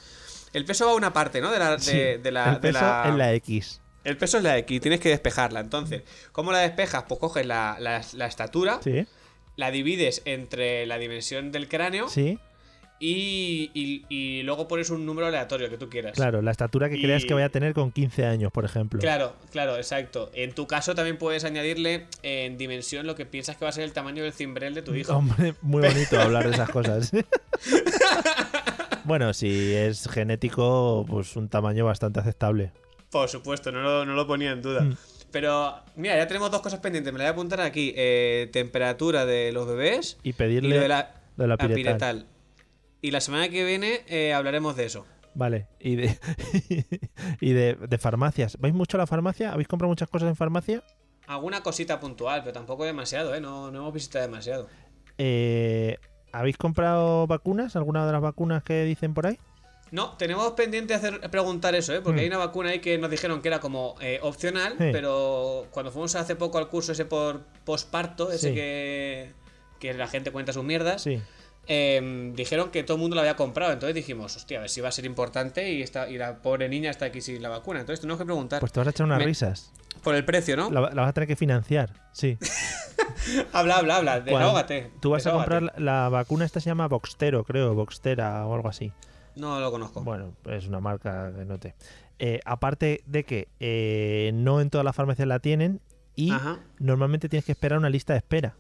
El 0.52 0.66
peso 0.66 0.86
va 0.88 0.94
a 0.94 0.96
una 0.96 1.14
parte, 1.14 1.40
¿no? 1.40 1.52
De 1.52 1.60
la, 1.60 1.72
de, 1.78 1.80
Sí, 1.80 1.92
de 2.22 2.32
la, 2.32 2.50
el 2.50 2.56
de 2.56 2.60
peso 2.60 2.82
la- 2.82 3.04
en 3.08 3.18
la 3.20 3.34
X. 3.36 3.80
El 4.04 4.18
peso 4.18 4.38
es 4.40 4.44
la 4.44 4.58
X, 4.58 4.82
tienes 4.82 5.00
que 5.00 5.10
despejarla. 5.10 5.60
Entonces, 5.60 6.02
¿cómo 6.32 6.52
la 6.52 6.58
despejas? 6.60 7.04
Pues 7.08 7.20
coges 7.20 7.46
la, 7.46 7.78
la- 7.80 8.02
la 8.14 8.26
estatura, 8.26 8.80
Sí, 8.84 9.06
la 9.56 9.70
divides 9.70 10.24
entre 10.26 10.88
la 10.88 10.98
dimensión 10.98 11.52
del 11.52 11.68
cráneo 11.70 12.10
sí, 12.10 12.40
y, 13.04 13.72
y- 13.74 14.06
y 14.10 14.44
luego 14.44 14.68
pones 14.68 14.90
un 14.92 15.06
número 15.06 15.26
aleatorio 15.28 15.70
que 15.70 15.78
tú 15.78 15.90
quieras. 15.90 16.14
claro, 16.14 16.42
la 16.42 16.52
estatura 16.52 16.88
que 16.90 17.02
creas 17.02 17.24
Y- 17.24 17.28
que 17.28 17.34
vaya 17.34 17.48
a 17.48 17.50
tener 17.50 17.74
con 17.74 17.92
15 17.92 18.26
años, 18.26 18.52
por 18.52 18.64
ejemplo. 18.64 19.00
Claro, 19.00 19.36
claro, 19.52 19.76
exacto. 19.76 20.30
En 20.34 20.54
tu 20.54 20.68
caso 20.68 20.94
también 20.96 21.18
puedes 21.18 21.44
añadirle 21.44 22.06
en 22.24 22.58
dimensión 22.58 23.08
lo 23.08 23.16
que 23.16 23.26
piensas 23.26 23.58
que 23.58 23.66
va 23.66 23.70
a 23.70 23.74
ser 23.74 23.84
el 23.86 23.92
tamaño 23.94 24.24
del 24.24 24.34
cimbrel 24.34 24.74
de 24.76 24.84
tu 24.84 24.94
hijo. 24.96 25.14
Hombre, 25.14 25.56
muy 25.62 25.82
bonito 25.82 26.18
hablar 26.22 26.46
de 26.48 26.54
esas 26.54 26.70
cosas. 26.70 27.12
bueno, 29.04 29.34
si 29.34 29.74
es 29.74 30.08
genético, 30.10 31.06
pues 31.10 31.36
un 31.36 31.50
tamaño 31.50 31.86
bastante 31.86 32.20
aceptable. 32.20 32.72
Por 33.10 33.28
supuesto, 33.30 33.72
no 33.72 33.82
lo, 33.82 34.06
no 34.06 34.14
lo 34.14 34.28
ponía 34.28 34.52
en 34.52 34.62
duda. 34.62 34.82
Mm. 34.82 34.96
Pero, 35.32 35.76
mira, 35.96 36.18
ya 36.18 36.28
tenemos 36.28 36.52
dos 36.52 36.62
cosas 36.62 36.80
pendientes. 36.82 37.12
Me 37.12 37.20
la 37.20 37.26
voy 37.26 37.30
a 37.30 37.32
apuntar 37.32 37.62
aquí. 37.62 37.94
Eh, 37.96 38.50
temperatura 38.52 39.26
de 39.26 39.52
los 39.54 39.66
bebés 39.66 40.18
Y 40.24 40.30
y 40.30 40.34
pedirle 40.34 40.76
lo 40.76 40.82
de 40.82 40.88
la, 40.88 41.16
de 41.38 41.48
la 41.48 41.56
la 41.56 41.68
piretal. 41.68 42.26
Y 43.02 43.12
la 43.12 43.22
semana 43.22 43.50
que 43.50 43.64
viene 43.66 44.02
eh, 44.08 44.34
hablaremos 44.34 44.76
de 44.76 44.86
eso. 44.86 45.06
Vale, 45.34 45.68
y 45.80 45.96
de 45.96 46.18
y 47.42 47.54
de, 47.54 47.76
de 47.76 47.98
farmacias. 47.98 48.58
¿Vais 48.60 48.74
mucho 48.74 48.98
a 48.98 49.00
la 49.00 49.08
farmacia? 49.08 49.52
¿Habéis 49.54 49.68
comprado 49.68 49.90
muchas 49.90 50.10
cosas 50.10 50.28
en 50.30 50.36
farmacia? 50.36 50.84
Alguna 51.28 51.62
cosita 51.64 52.00
puntual, 52.00 52.42
pero 52.42 52.54
tampoco 52.54 52.84
demasiado, 52.84 53.34
¿eh? 53.34 53.40
No, 53.42 53.72
no 53.72 53.80
hemos 53.80 53.94
visitado 53.94 54.26
demasiado. 54.26 54.68
Eh, 55.18 55.98
¿Habéis 56.34 56.58
comprado 56.58 57.28
vacunas? 57.28 57.76
¿Alguna 57.76 58.06
de 58.06 58.12
las 58.12 58.22
vacunas 58.22 58.64
que 58.64 58.84
dicen 58.84 59.14
por 59.14 59.28
ahí? 59.28 59.38
No, 59.92 60.16
tenemos 60.18 60.52
pendiente 60.54 60.94
hacer 60.94 61.20
preguntar 61.30 61.76
eso, 61.76 61.94
¿eh? 61.94 62.02
Porque 62.02 62.20
Mm. 62.20 62.24
hay 62.24 62.28
una 62.28 62.38
vacuna 62.38 62.70
ahí 62.70 62.80
que 62.80 62.98
nos 62.98 63.10
dijeron 63.12 63.42
que 63.42 63.50
era 63.50 63.60
como 63.60 63.96
eh, 64.02 64.20
opcional, 64.22 64.74
Sí. 64.78 64.90
pero 64.92 65.68
cuando 65.72 65.92
fuimos 65.92 66.16
hace 66.16 66.36
poco 66.36 66.58
al 66.58 66.70
curso 66.70 66.94
ese 66.94 67.04
por 67.06 67.42
posparto, 67.66 68.32
ese 68.32 68.50
Sí. 68.50 68.56
que, 68.56 69.32
que 69.80 69.94
la 69.94 70.08
gente 70.08 70.32
cuenta 70.32 70.54
sus 70.54 70.64
mierdas, 70.64 71.02
Sí. 71.04 71.22
Eh, 71.68 72.32
dijeron 72.36 72.72
que 72.72 72.84
todo 72.84 72.96
el 72.96 73.02
mundo 73.02 73.16
la 73.16 73.22
había 73.22 73.36
comprado. 73.36 73.72
Entonces 73.72 73.96
dijimos, 73.96 74.36
hostia, 74.36 74.58
a 74.58 74.62
ver 74.62 74.70
si 74.70 74.82
va 74.82 74.90
a 74.90 74.92
ser 74.92 75.06
importante 75.06 75.72
y, 75.72 75.82
esta, 75.82 76.10
y 76.10 76.18
la 76.18 76.38
pobre 76.42 76.68
niña 76.70 76.90
está 76.92 77.06
aquí 77.06 77.22
sin 77.22 77.42
la 77.42 77.50
vacuna. 77.50 77.80
Entonces 77.80 78.02
tenemos 78.02 78.20
que 78.20 78.26
preguntar. 78.26 78.60
Pues 78.60 78.72
te 78.72 78.80
vas 78.80 78.88
a 78.88 78.92
echar 78.92 79.06
unas 79.06 79.20
Me- 79.20 79.26
risas. 79.26 79.72
por 80.04 80.16
el 80.16 80.26
precio, 80.26 80.58
¿no? 80.58 80.70
La, 80.72 80.82
la 80.82 81.02
vas 81.02 81.10
a 81.10 81.14
tener 81.14 81.28
que 81.28 81.36
financiar, 81.36 81.94
sí. 82.12 82.38
Habla, 83.54 83.78
habla, 83.78 83.98
habla, 83.98 84.20
desahógate. 84.22 84.92
Tú 85.00 85.12
vas 85.12 85.28
a 85.28 85.32
comprar 85.32 85.62
la, 85.62 85.74
la 85.78 86.10
vacuna, 86.10 86.44
esta 86.46 86.60
se 86.60 86.70
llama 86.70 86.88
Boxtero, 86.88 87.44
creo, 87.44 87.74
Boxtera 87.76 88.46
o 88.48 88.56
algo 88.56 88.68
así. 88.68 88.92
No 89.36 89.60
lo 89.60 89.70
conozco. 89.72 90.02
Bueno, 90.04 90.34
es 90.50 90.68
una 90.68 90.80
marca 90.80 91.32
que 91.38 91.46
no 91.46 91.60
te. 91.60 91.76
Eh, 92.20 92.40
aparte 92.46 93.02
de 93.06 93.24
que 93.24 93.48
eh, 93.60 94.32
no 94.34 94.60
en 94.60 94.70
todas 94.70 94.84
las 94.86 94.96
farmacias 94.96 95.28
la 95.28 95.40
tienen 95.40 95.82
y 96.16 96.32
Ajá. 96.32 96.60
normalmente 96.80 97.30
tienes 97.30 97.46
que 97.46 97.52
esperar 97.52 97.78
una 97.80 97.90
lista 97.90 98.14
de 98.14 98.18
espera. 98.18 98.56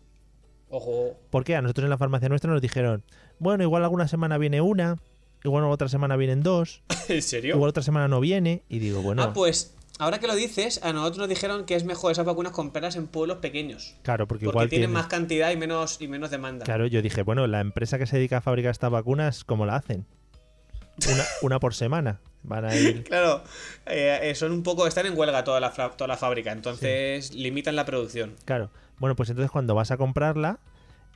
Ojo. 0.71 1.15
Porque 1.29 1.55
a 1.55 1.62
nosotros 1.62 1.84
en 1.84 1.89
la 1.91 1.97
farmacia 1.97 2.29
nuestra 2.29 2.51
nos 2.51 2.62
dijeron, 2.62 3.03
bueno, 3.39 3.63
igual 3.63 3.84
alguna 3.84 4.07
semana 4.07 4.38
viene 4.38 4.62
una, 4.62 4.97
igual 5.43 5.65
otra 5.65 5.89
semana 5.89 6.15
vienen 6.15 6.41
dos, 6.43 6.81
¿En 7.10 7.21
serio? 7.21 7.55
igual 7.55 7.69
otra 7.69 7.84
semana 7.84 8.07
no 8.07 8.19
viene. 8.19 8.63
Y 8.69 8.79
digo, 8.79 9.01
bueno, 9.01 9.21
Ah, 9.23 9.34
pues 9.34 9.75
ahora 9.99 10.19
que 10.19 10.27
lo 10.27 10.36
dices, 10.36 10.79
a 10.84 10.93
nosotros 10.93 11.19
nos 11.19 11.29
dijeron 11.29 11.65
que 11.65 11.75
es 11.75 11.84
mejor 11.84 12.12
esas 12.13 12.25
vacunas 12.25 12.53
comprarlas 12.53 12.95
en 12.95 13.07
pueblos 13.07 13.38
pequeños. 13.38 13.95
claro, 14.01 14.27
porque, 14.27 14.45
Porque 14.45 14.55
igual 14.55 14.69
tienen 14.69 14.89
tiene- 14.89 14.93
más 14.99 15.07
cantidad 15.07 15.51
y 15.51 15.57
menos, 15.57 15.97
y 16.01 16.07
menos 16.07 16.31
demanda. 16.31 16.63
Claro, 16.65 16.88
yo 16.88 17.01
dije, 17.01 17.21
bueno, 17.23 17.45
la 17.47 17.60
empresa 17.60 17.97
que 17.99 18.07
se 18.07 18.15
dedica 18.17 18.38
a 18.38 18.41
fabricar 18.41 18.71
estas 18.71 18.89
vacunas, 18.91 19.43
¿cómo 19.43 19.65
la 19.65 19.75
hacen? 19.75 20.05
Una, 21.12 21.23
una 21.41 21.60
por 21.60 21.73
semana. 21.73 22.19
Van 22.43 22.65
a 22.65 22.75
ir. 22.75 23.03
Claro, 23.03 23.43
eh, 23.86 24.34
son 24.36 24.51
un 24.51 24.63
poco. 24.63 24.88
Están 24.88 25.05
en 25.05 25.15
huelga 25.15 25.43
toda 25.43 25.60
la, 25.60 25.71
toda 25.71 26.07
la 26.07 26.17
fábrica, 26.17 26.51
entonces 26.51 27.36
limitan 27.36 27.75
la 27.75 27.86
producción. 27.86 28.36
Claro. 28.45 28.71
Bueno, 29.01 29.15
pues 29.15 29.29
entonces 29.31 29.49
cuando 29.49 29.73
vas 29.73 29.89
a 29.89 29.97
comprarla, 29.97 30.59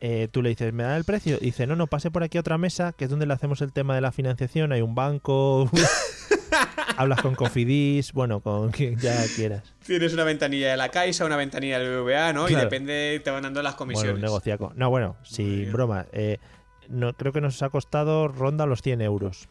eh, 0.02 0.28
tú 0.32 0.42
le 0.42 0.50
dices, 0.50 0.74
¿me 0.74 0.82
dan 0.82 0.98
el 0.98 1.04
precio? 1.04 1.38
Y 1.40 1.46
dice, 1.46 1.68
no, 1.68 1.76
no, 1.76 1.86
pase 1.86 2.10
por 2.10 2.24
aquí 2.24 2.40
a 2.40 2.42
otra 2.42 2.58
mesa, 2.58 2.94
que 2.94 3.04
es 3.06 3.12
donde 3.12 3.28
le 3.28 3.34
hacemos 3.36 3.62
el 3.62 3.72
tema 3.72 3.94
de 3.94 4.02
la 4.02 4.12
financiación. 4.12 4.72
Hay 4.72 4.82
un 4.82 4.96
banco. 4.96 5.70
Hablas 6.98 7.22
con 7.22 7.36
Cofidis, 7.36 8.12
bueno, 8.12 8.40
con 8.40 8.72
quien 8.72 8.98
ya 8.98 9.24
quieras. 9.36 9.72
Tienes 9.86 10.14
una 10.16 10.24
ventanilla 10.24 10.72
de 10.72 10.78
la 10.78 10.90
Caixa, 10.90 11.26
una 11.26 11.36
ventanilla 11.36 11.78
del 11.78 12.02
BBVA, 12.02 12.34
¿no? 12.34 12.50
Y 12.50 12.56
depende, 12.56 13.22
te 13.24 13.30
van 13.30 13.44
dando 13.44 13.62
las 13.62 13.74
Bueno, 13.78 13.94
comisiones. 13.94 14.16
un 14.16 14.22
negociaco. 14.22 14.74
No, 14.76 14.90
bueno, 14.90 15.16
sin 15.24 15.72
broma. 15.72 16.08
eh, 16.12 16.40
no, 16.90 17.14
creo 17.14 17.34
que 17.34 17.42
nos 17.42 17.62
ha 17.62 17.70
costado 17.70 18.28
ronda 18.30 18.66
los 18.66 18.82
100 18.82 19.02
euros. 19.02 19.48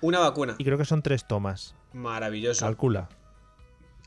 Una 0.00 0.18
vacuna. 0.18 0.56
Y 0.58 0.64
creo 0.64 0.76
que 0.76 0.84
son 0.84 1.02
tres 1.02 1.24
tomas. 1.28 1.76
Maravilloso. 1.92 2.64
Calcula. 2.66 3.08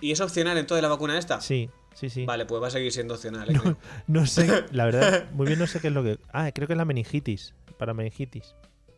¿Y 0.01 0.11
es 0.11 0.19
opcional 0.19 0.57
entonces 0.57 0.81
la 0.81 0.89
vacuna 0.89 1.17
esta? 1.17 1.39
Sí, 1.39 1.69
sí, 1.93 2.09
sí. 2.09 2.25
Vale, 2.25 2.45
pues 2.45 2.61
va 2.61 2.67
a 2.67 2.71
seguir 2.71 2.91
siendo 2.91 3.13
opcional. 3.15 3.49
¿eh? 3.49 3.75
No 4.07 4.25
sé, 4.25 4.65
la 4.71 4.85
verdad, 4.85 5.29
muy 5.31 5.47
bien 5.47 5.59
no 5.59 5.67
sé 5.67 5.79
qué 5.79 5.87
es 5.87 5.93
lo 5.93 6.03
que... 6.03 6.19
Ah, 6.31 6.51
creo 6.53 6.67
que 6.67 6.73
es 6.73 6.77
la 6.77 6.85
meningitis, 6.85 7.53
para 7.77 7.93
meningitis. 7.93 8.55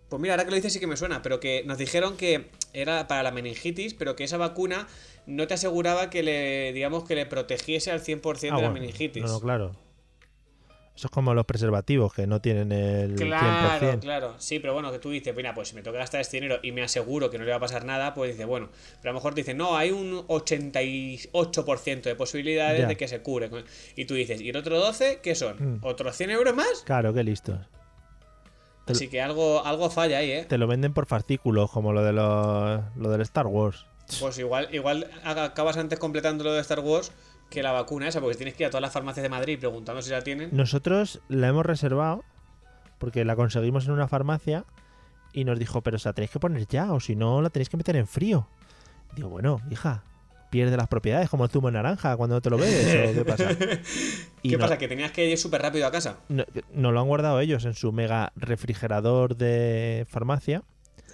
Pues 0.09 0.21
mira, 0.21 0.35
ahora 0.35 0.45
que 0.45 0.51
lo 0.51 0.55
dices 0.55 0.71
sí 0.73 0.79
que 0.79 0.87
me 0.87 0.97
suena, 0.97 1.21
pero 1.21 1.39
que 1.39 1.63
nos 1.65 1.77
dijeron 1.77 2.15
que 2.15 2.49
era 2.73 3.07
para 3.07 3.23
la 3.23 3.31
meningitis, 3.31 3.93
pero 3.95 4.15
que 4.15 4.23
esa 4.23 4.37
vacuna 4.37 4.87
no 5.25 5.47
te 5.47 5.55
aseguraba 5.55 6.09
que 6.11 6.21
le, 6.21 6.73
digamos, 6.73 7.05
que 7.05 7.15
le 7.15 7.25
protegiese 7.25 7.91
al 7.91 8.01
100% 8.01 8.39
de 8.39 8.47
Ah, 8.49 8.51
la 8.51 8.55
bueno, 8.57 8.73
meningitis. 8.73 9.23
No, 9.23 9.29
no, 9.29 9.39
claro. 9.39 9.71
Eso 10.95 11.07
es 11.07 11.11
como 11.11 11.33
los 11.33 11.45
preservativos, 11.45 12.13
que 12.13 12.25
no 12.25 12.39
tienen 12.39 12.71
el 12.71 13.15
Claro, 13.15 13.85
100%. 13.85 13.99
claro. 13.99 14.35
Sí, 14.37 14.59
pero 14.59 14.73
bueno, 14.73 14.93
que 14.93 14.99
tú 14.99 15.09
dices, 15.09 15.35
mira, 15.35 15.53
pues 15.53 15.67
si 15.67 15.75
me 15.75 15.81
toca 15.81 15.97
gastar 15.97 16.21
este 16.21 16.37
dinero 16.37 16.59
y 16.63 16.71
me 16.71 16.83
aseguro 16.83 17.29
que 17.29 17.37
no 17.37 17.43
le 17.43 17.51
va 17.51 17.57
a 17.57 17.59
pasar 17.59 17.83
nada, 17.83 18.13
pues 18.13 18.31
dices, 18.31 18.45
bueno, 18.47 18.69
pero 19.01 19.09
a 19.09 19.13
lo 19.13 19.19
mejor 19.19 19.33
te 19.33 19.41
dicen, 19.41 19.57
no, 19.57 19.75
hay 19.75 19.91
un 19.91 20.25
88% 20.27 22.01
de 22.03 22.15
posibilidades 22.15 22.81
Ya. 22.81 22.87
de 22.87 22.95
que 22.95 23.07
se 23.09 23.21
cure. 23.21 23.49
Y 23.97 24.05
tú 24.05 24.13
dices, 24.13 24.39
¿y 24.39 24.49
el 24.49 24.55
otro 24.57 24.79
12 24.79 25.19
qué 25.21 25.35
son? 25.35 25.79
Mm. 25.79 25.79
¿Otros 25.83 26.15
100 26.15 26.29
euros 26.31 26.55
más? 26.55 26.83
Claro, 26.85 27.13
qué 27.13 27.23
listos. 27.23 27.59
Así 28.87 29.07
que 29.07 29.19
algo, 29.19 29.65
algo 29.65 29.89
falla 29.89 30.19
ahí, 30.19 30.31
¿eh? 30.31 30.45
Te 30.47 30.57
lo 30.59 30.67
venden 30.67 30.93
por 30.93 31.07
fascículos, 31.07 31.71
como 31.71 31.91
lo 31.91 32.03
de 32.03 32.13
los, 32.13 32.81
lo 32.95 33.09
del 33.09 33.21
Star 33.21 33.47
Wars. 33.47 33.85
Pues 34.19 34.37
igual, 34.37 34.69
igual 34.71 35.09
acabas 35.23 35.77
antes 35.77 35.97
completando 35.97 36.43
lo 36.43 36.53
de 36.53 36.61
Star 36.61 36.79
Wars 36.81 37.11
que 37.49 37.63
la 37.63 37.71
vacuna 37.71 38.07
esa, 38.07 38.19
porque 38.21 38.35
tienes 38.35 38.55
que 38.55 38.63
ir 38.63 38.67
a 38.67 38.69
todas 38.69 38.81
las 38.81 38.91
farmacias 38.91 39.23
de 39.23 39.29
Madrid 39.29 39.57
preguntando 39.59 40.01
si 40.01 40.11
la 40.11 40.21
tienen. 40.21 40.49
Nosotros 40.51 41.21
la 41.29 41.47
hemos 41.47 41.65
reservado 41.65 42.23
porque 42.97 43.23
la 43.25 43.35
conseguimos 43.35 43.85
en 43.85 43.91
una 43.91 44.07
farmacia 44.07 44.65
y 45.33 45.43
nos 45.45 45.59
dijo, 45.59 45.81
pero 45.81 45.99
se 45.99 46.09
la 46.09 46.13
tenéis 46.13 46.31
que 46.31 46.39
poner 46.39 46.65
ya 46.67 46.91
o 46.93 46.99
si 46.99 47.15
no 47.15 47.41
la 47.41 47.49
tenéis 47.49 47.69
que 47.69 47.77
meter 47.77 47.95
en 47.97 48.07
frío. 48.07 48.47
Digo, 49.15 49.29
bueno, 49.29 49.61
hija, 49.69 50.03
pierde 50.49 50.75
las 50.77 50.87
propiedades 50.87 51.29
como 51.29 51.43
el 51.45 51.49
zumo 51.49 51.67
de 51.67 51.73
naranja 51.73 52.15
cuando 52.17 52.35
no 52.37 52.41
te 52.41 52.49
lo 52.49 52.57
bebes 52.57 53.09
o 53.11 53.13
qué 53.13 53.25
pasa. 53.25 53.49
Y 54.41 54.49
¿Qué 54.49 54.57
no- 54.57 54.61
pasa? 54.61 54.77
¿Que 54.77 54.87
tenías 54.87 55.11
que 55.11 55.27
ir 55.27 55.37
súper 55.37 55.61
rápido 55.61 55.87
a 55.87 55.91
casa? 55.91 56.17
no, 56.29 56.45
no 56.73 56.91
lo 56.91 56.99
han 57.01 57.07
guardado 57.07 57.39
ellos 57.39 57.65
en 57.65 57.73
su 57.73 57.91
mega 57.91 58.31
refrigerador 58.35 59.35
de 59.35 60.05
farmacia. 60.09 60.63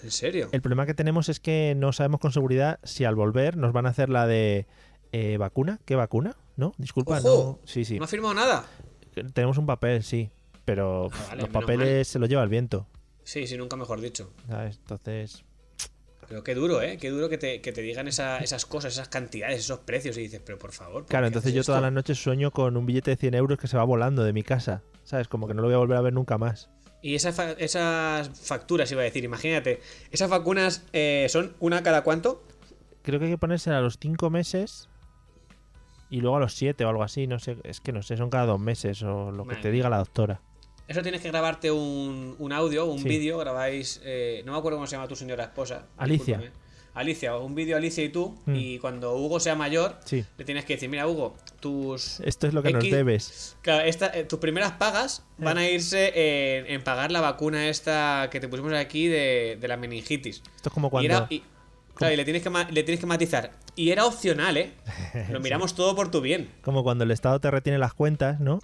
¿En 0.04 0.12
serio? 0.12 0.50
El 0.52 0.62
problema 0.62 0.86
que 0.86 0.94
tenemos 0.94 1.30
es 1.30 1.40
que 1.40 1.74
no 1.78 1.94
sabemos 1.94 2.20
con 2.20 2.32
seguridad 2.32 2.80
si 2.84 3.06
al 3.06 3.16
volver 3.16 3.56
nos 3.56 3.72
van 3.72 3.86
a 3.86 3.90
hacer 3.90 4.10
la 4.10 4.28
de 4.28 4.66
eh, 5.12 5.38
vacuna. 5.38 5.80
¿Qué 5.86 5.96
vacuna? 5.96 6.36
¿No? 6.58 6.74
Disculpa, 6.78 7.20
¡Ojo! 7.20 7.60
no. 7.62 7.68
Sí, 7.68 7.86
sí. 7.86 7.98
¿No 7.98 8.06
ha 8.06 8.08
firmado 8.08 8.34
nada? 8.34 8.66
Tenemos 9.34 9.58
un 9.58 9.66
papel, 9.66 10.04
sí. 10.04 10.30
Pero 10.66 11.10
vale, 11.30 11.42
los 11.42 11.50
papeles 11.50 12.08
se 12.08 12.20
los 12.20 12.30
lleva 12.30 12.44
el 12.44 12.50
viento. 12.50 12.88
Sí, 13.24 13.48
sí, 13.48 13.58
nunca 13.58 13.76
mejor 13.76 14.00
dicho. 14.02 14.32
¿sabes? 14.48 14.78
Entonces, 14.78 15.44
Pero 16.28 16.44
qué 16.44 16.56
duro, 16.56 16.82
¿eh? 16.82 16.98
Qué 16.98 17.10
duro 17.10 17.28
que 17.30 17.38
te, 17.38 17.62
que 17.62 17.72
te 17.74 17.82
digan 17.82 18.08
esa- 18.08 18.38
esas 18.40 18.66
cosas, 18.66 18.94
esas 18.94 19.10
cantidades, 19.10 19.60
esos 19.60 19.80
precios. 19.80 20.18
Y 20.18 20.22
dices, 20.22 20.42
pero 20.46 20.58
por 20.58 20.72
favor. 20.72 21.04
¿por 21.04 21.10
claro, 21.10 21.28
entonces 21.28 21.54
yo 21.54 21.64
todas 21.64 21.82
las 21.82 21.92
noches 21.92 22.22
sueño 22.22 22.52
con 22.52 22.78
un 22.78 22.86
billete 22.86 23.12
de 23.12 23.18
100 23.18 23.34
euros 23.34 23.58
que 23.58 23.68
se 23.68 23.76
va 23.78 23.84
volando 23.84 24.24
de 24.24 24.34
mi 24.34 24.44
casa. 24.44 24.82
¿Sabes? 25.04 25.28
Como 25.28 25.48
que 25.48 25.54
no 25.54 25.62
lo 25.62 25.68
voy 25.68 25.76
a 25.76 25.80
volver 25.80 25.98
a 25.98 26.02
ver 26.02 26.14
nunca 26.14 26.38
más. 26.38 26.70
Y 27.02 27.16
esa 27.16 27.34
fa- 27.34 27.52
esas 27.54 28.30
facturas, 28.40 28.92
iba 28.92 29.02
a 29.02 29.06
decir, 29.06 29.24
imagínate. 29.24 29.82
Esas 30.12 30.30
vacunas 30.30 30.84
eh, 30.94 31.26
son 31.30 31.54
una 31.60 31.82
cada 31.84 32.04
cuánto? 32.04 32.44
Creo 33.02 33.20
que 33.20 33.26
hay 33.26 33.32
que 33.32 33.38
ponerse 33.40 33.72
a 33.72 33.82
los 33.82 33.98
5 34.00 34.30
meses 34.30 34.88
y 36.12 36.22
luego 36.22 36.38
a 36.38 36.40
los 36.40 36.54
7 36.54 36.86
o 36.86 36.90
algo 36.90 37.02
así. 37.02 37.26
No 37.26 37.40
sé, 37.40 37.58
es 37.64 37.82
que 37.82 37.92
no 37.92 38.04
sé, 38.04 38.18
son 38.18 38.30
cada 38.30 38.46
dos 38.46 38.60
meses 38.60 39.02
o 39.02 39.32
lo 39.32 39.46
que 39.48 39.56
te 39.56 39.72
diga 39.72 39.90
la 39.90 39.98
doctora. 39.98 40.42
Eso 40.88 41.02
tienes 41.02 41.22
que 41.22 41.30
grabarte 41.30 41.72
un, 41.72 42.36
un 42.38 42.52
audio, 42.54 42.86
un 42.86 43.00
Sí. 43.00 43.08
vídeo, 43.08 43.38
grabáis, 43.40 44.02
eh, 44.04 44.44
no 44.46 44.52
me 44.52 44.58
acuerdo 44.60 44.78
cómo 44.78 44.88
se 44.88 44.96
llama 44.98 45.08
tu 45.08 45.16
señora 45.16 45.46
esposa. 45.46 45.88
Alicia. 45.98 46.38
discúlpame. 46.38 46.62
Alicia, 46.94 47.38
un 47.38 47.56
vídeo 47.56 47.78
Alicia 47.78 48.04
y 48.04 48.10
tú, 48.10 48.38
Mm. 48.46 48.54
y 48.56 48.78
cuando 48.80 49.16
Hugo 49.16 49.40
sea 49.40 49.56
mayor, 49.56 49.96
Sí. 50.04 50.26
le 50.38 50.44
tienes 50.44 50.66
que 50.66 50.74
decir, 50.74 50.90
mira 50.90 51.08
Hugo, 51.08 51.38
tus, 51.62 52.20
Esto 52.20 52.48
es 52.48 52.54
lo 52.54 52.62
que 52.62 52.74
nos 52.74 52.84
debes. 52.84 53.56
claro, 53.62 53.86
esta- 53.86 54.08
eh, 54.08 54.26
tus 54.26 54.40
primeras 54.40 54.74
pagas 54.74 55.24
van 55.38 55.58
a 55.58 55.70
irse 55.70 56.12
en, 56.58 56.66
en 56.66 56.84
pagar 56.84 57.10
la 57.14 57.22
vacuna 57.22 57.70
esta 57.70 58.28
que 58.30 58.42
te 58.42 58.50
pusimos 58.50 58.74
aquí 58.74 59.08
de, 59.08 59.58
de 59.62 59.68
la 59.70 59.78
meningitis. 59.78 60.44
Esto 60.58 60.68
es 60.68 60.74
como 60.74 60.88
Y 60.88 60.92
cuando, 60.92 61.06
era- 61.14 61.28
y- 61.30 61.44
Claro, 61.96 62.14
y 62.14 62.18
le 62.18 62.24
tienes, 62.24 62.42
que 62.44 62.50
le 62.50 62.84
tienes 62.84 63.00
que 63.00 63.06
matizar. 63.06 63.52
Y 63.76 63.92
era 63.92 64.06
opcional, 64.06 64.58
¿eh? 64.58 64.72
Lo 65.30 65.40
miramos 65.40 65.76
todo 65.76 65.96
por 65.96 66.10
tu 66.12 66.22
bien. 66.22 66.50
Como 66.62 66.84
cuando 66.84 67.04
el 67.04 67.12
Estado 67.12 67.40
te 67.40 67.50
retiene 67.52 67.78
las 67.80 67.94
cuentas, 67.94 68.40
¿no? 68.40 68.60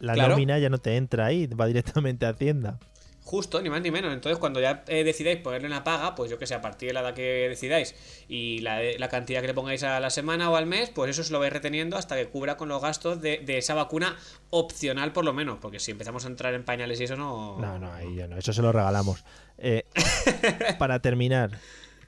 La 0.00 0.14
Claro. 0.14 0.30
nómina 0.30 0.58
ya 0.58 0.68
no 0.68 0.78
te 0.78 0.96
entra 0.96 1.26
ahí, 1.26 1.46
va 1.46 1.66
directamente 1.66 2.26
a 2.26 2.30
Hacienda. 2.30 2.78
Justo, 3.26 3.62
ni 3.62 3.70
más 3.70 3.80
ni 3.80 3.90
menos. 3.90 4.12
Entonces, 4.12 4.38
cuando 4.38 4.60
ya 4.60 4.84
eh, 4.86 5.02
decidáis 5.02 5.38
ponerle 5.38 5.66
una 5.66 5.82
paga, 5.82 6.14
pues 6.14 6.30
yo 6.30 6.38
que 6.38 6.46
sé, 6.46 6.54
a 6.54 6.60
partir 6.60 6.88
de 6.88 6.92
la 6.92 7.00
edad 7.00 7.14
que 7.14 7.48
decidáis 7.48 7.94
y 8.28 8.58
la, 8.58 8.80
la 8.98 9.08
cantidad 9.08 9.40
que 9.40 9.46
le 9.46 9.54
pongáis 9.54 9.82
a 9.82 9.98
la 9.98 10.10
semana 10.10 10.50
o 10.50 10.56
al 10.56 10.66
mes, 10.66 10.90
pues 10.90 11.10
eso 11.10 11.24
se 11.24 11.32
lo 11.32 11.40
vais 11.40 11.50
reteniendo 11.50 11.96
hasta 11.96 12.16
que 12.16 12.26
cubra 12.26 12.58
con 12.58 12.68
los 12.68 12.82
gastos 12.82 13.22
de, 13.22 13.38
de 13.38 13.56
esa 13.56 13.72
vacuna 13.72 14.14
opcional, 14.50 15.12
por 15.14 15.24
lo 15.24 15.32
menos. 15.32 15.58
Porque 15.58 15.80
si 15.80 15.90
empezamos 15.92 16.26
a 16.26 16.28
entrar 16.28 16.52
en 16.52 16.64
pañales 16.64 17.00
y 17.00 17.04
eso 17.04 17.16
no. 17.16 17.58
No, 17.58 17.78
no, 17.78 17.90
ahí 17.94 18.14
ya 18.14 18.26
no, 18.28 18.36
eso 18.36 18.52
se 18.52 18.60
lo 18.60 18.72
regalamos. 18.72 19.24
Eh, 19.56 19.84
para 20.78 20.98
terminar, 21.00 21.58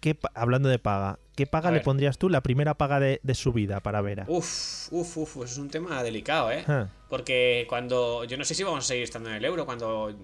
¿qué 0.00 0.14
pa- 0.14 0.30
hablando 0.34 0.68
de 0.68 0.78
paga, 0.78 1.18
¿qué 1.34 1.46
paga 1.46 1.70
le 1.70 1.80
pondrías 1.80 2.18
tú 2.18 2.28
la 2.28 2.42
primera 2.42 2.74
paga 2.74 3.00
de, 3.00 3.20
de 3.22 3.34
su 3.34 3.52
vida 3.52 3.80
para 3.80 4.00
Vera? 4.00 4.24
Uf, 4.28 4.88
uf, 4.92 5.16
uf, 5.18 5.36
eso 5.36 5.44
es 5.44 5.58
un 5.58 5.68
tema 5.70 6.02
delicado, 6.02 6.50
¿eh? 6.52 6.64
Ah. 6.68 6.88
Porque 7.08 7.66
cuando. 7.68 8.24
Yo 8.24 8.36
no 8.36 8.44
sé 8.44 8.54
si 8.54 8.62
vamos 8.62 8.84
a 8.84 8.88
seguir 8.88 9.04
estando 9.04 9.28
en 9.30 9.36
el 9.36 9.44
euro, 9.44 9.66
cuando. 9.66 10.14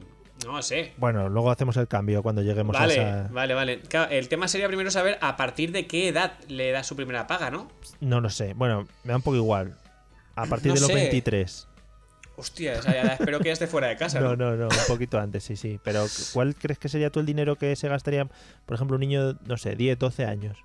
No 0.47 0.61
sé. 0.63 0.93
Bueno, 0.97 1.29
luego 1.29 1.51
hacemos 1.53 1.77
el 1.77 1.87
cambio 1.87 2.23
cuando 2.23 2.43
lleguemos 2.43 2.77
Vale, 2.77 2.99
a 2.99 3.21
esa... 3.25 3.29
vale, 3.33 3.55
vale. 3.55 3.81
Claro, 3.83 4.11
el 4.11 4.29
tema 4.29 4.49
sería 4.49 4.67
primero 4.67 4.91
saber 4.91 5.17
a 5.21 5.37
partir 5.37 5.71
de 5.71 5.87
qué 5.87 6.09
edad 6.09 6.33
le 6.49 6.73
da 6.73 6.83
su 6.83 6.97
primera 6.97 7.29
paga, 7.29 7.51
¿no? 7.51 7.69
No 8.01 8.21
lo 8.21 8.29
sé. 8.29 8.53
Bueno, 8.55 8.89
me 9.05 9.11
da 9.13 9.17
un 9.19 9.23
poco 9.23 9.37
igual. 9.37 9.77
A 10.35 10.47
partir 10.47 10.69
No 10.69 10.75
de 10.75 10.81
los 10.81 10.89
sé. 10.89 10.95
23. 10.95 11.69
Hostia, 12.37 12.79
o 12.79 12.83
sea, 12.83 12.93
ya 12.93 13.13
espero 13.15 13.39
que 13.41 13.47
ya 13.47 13.53
esté 13.53 13.67
fuera 13.67 13.89
de 13.89 13.97
casa. 13.97 14.21
No, 14.21 14.37
¿no? 14.37 14.51
no, 14.51 14.57
no, 14.57 14.65
un 14.65 14.87
poquito 14.89 15.19
antes, 15.19 15.45
sí, 15.45 15.57
sí. 15.57 15.79
Pero 15.85 16.07
¿cuál 16.33 16.55
crees 16.55 16.79
que 16.79 16.89
sería 16.89 17.11
tú 17.11 17.21
el 17.21 17.27
dinero 17.27 17.57
que 17.57 17.77
se 17.77 17.89
gastaría, 17.89 18.27
por 18.67 18.75
ejemplo, 18.75 18.97
un 18.97 19.01
niño, 19.01 19.39
no 19.47 19.57
sé, 19.59 19.77
10, 19.77 19.99
12 19.99 20.25
años? 20.25 20.59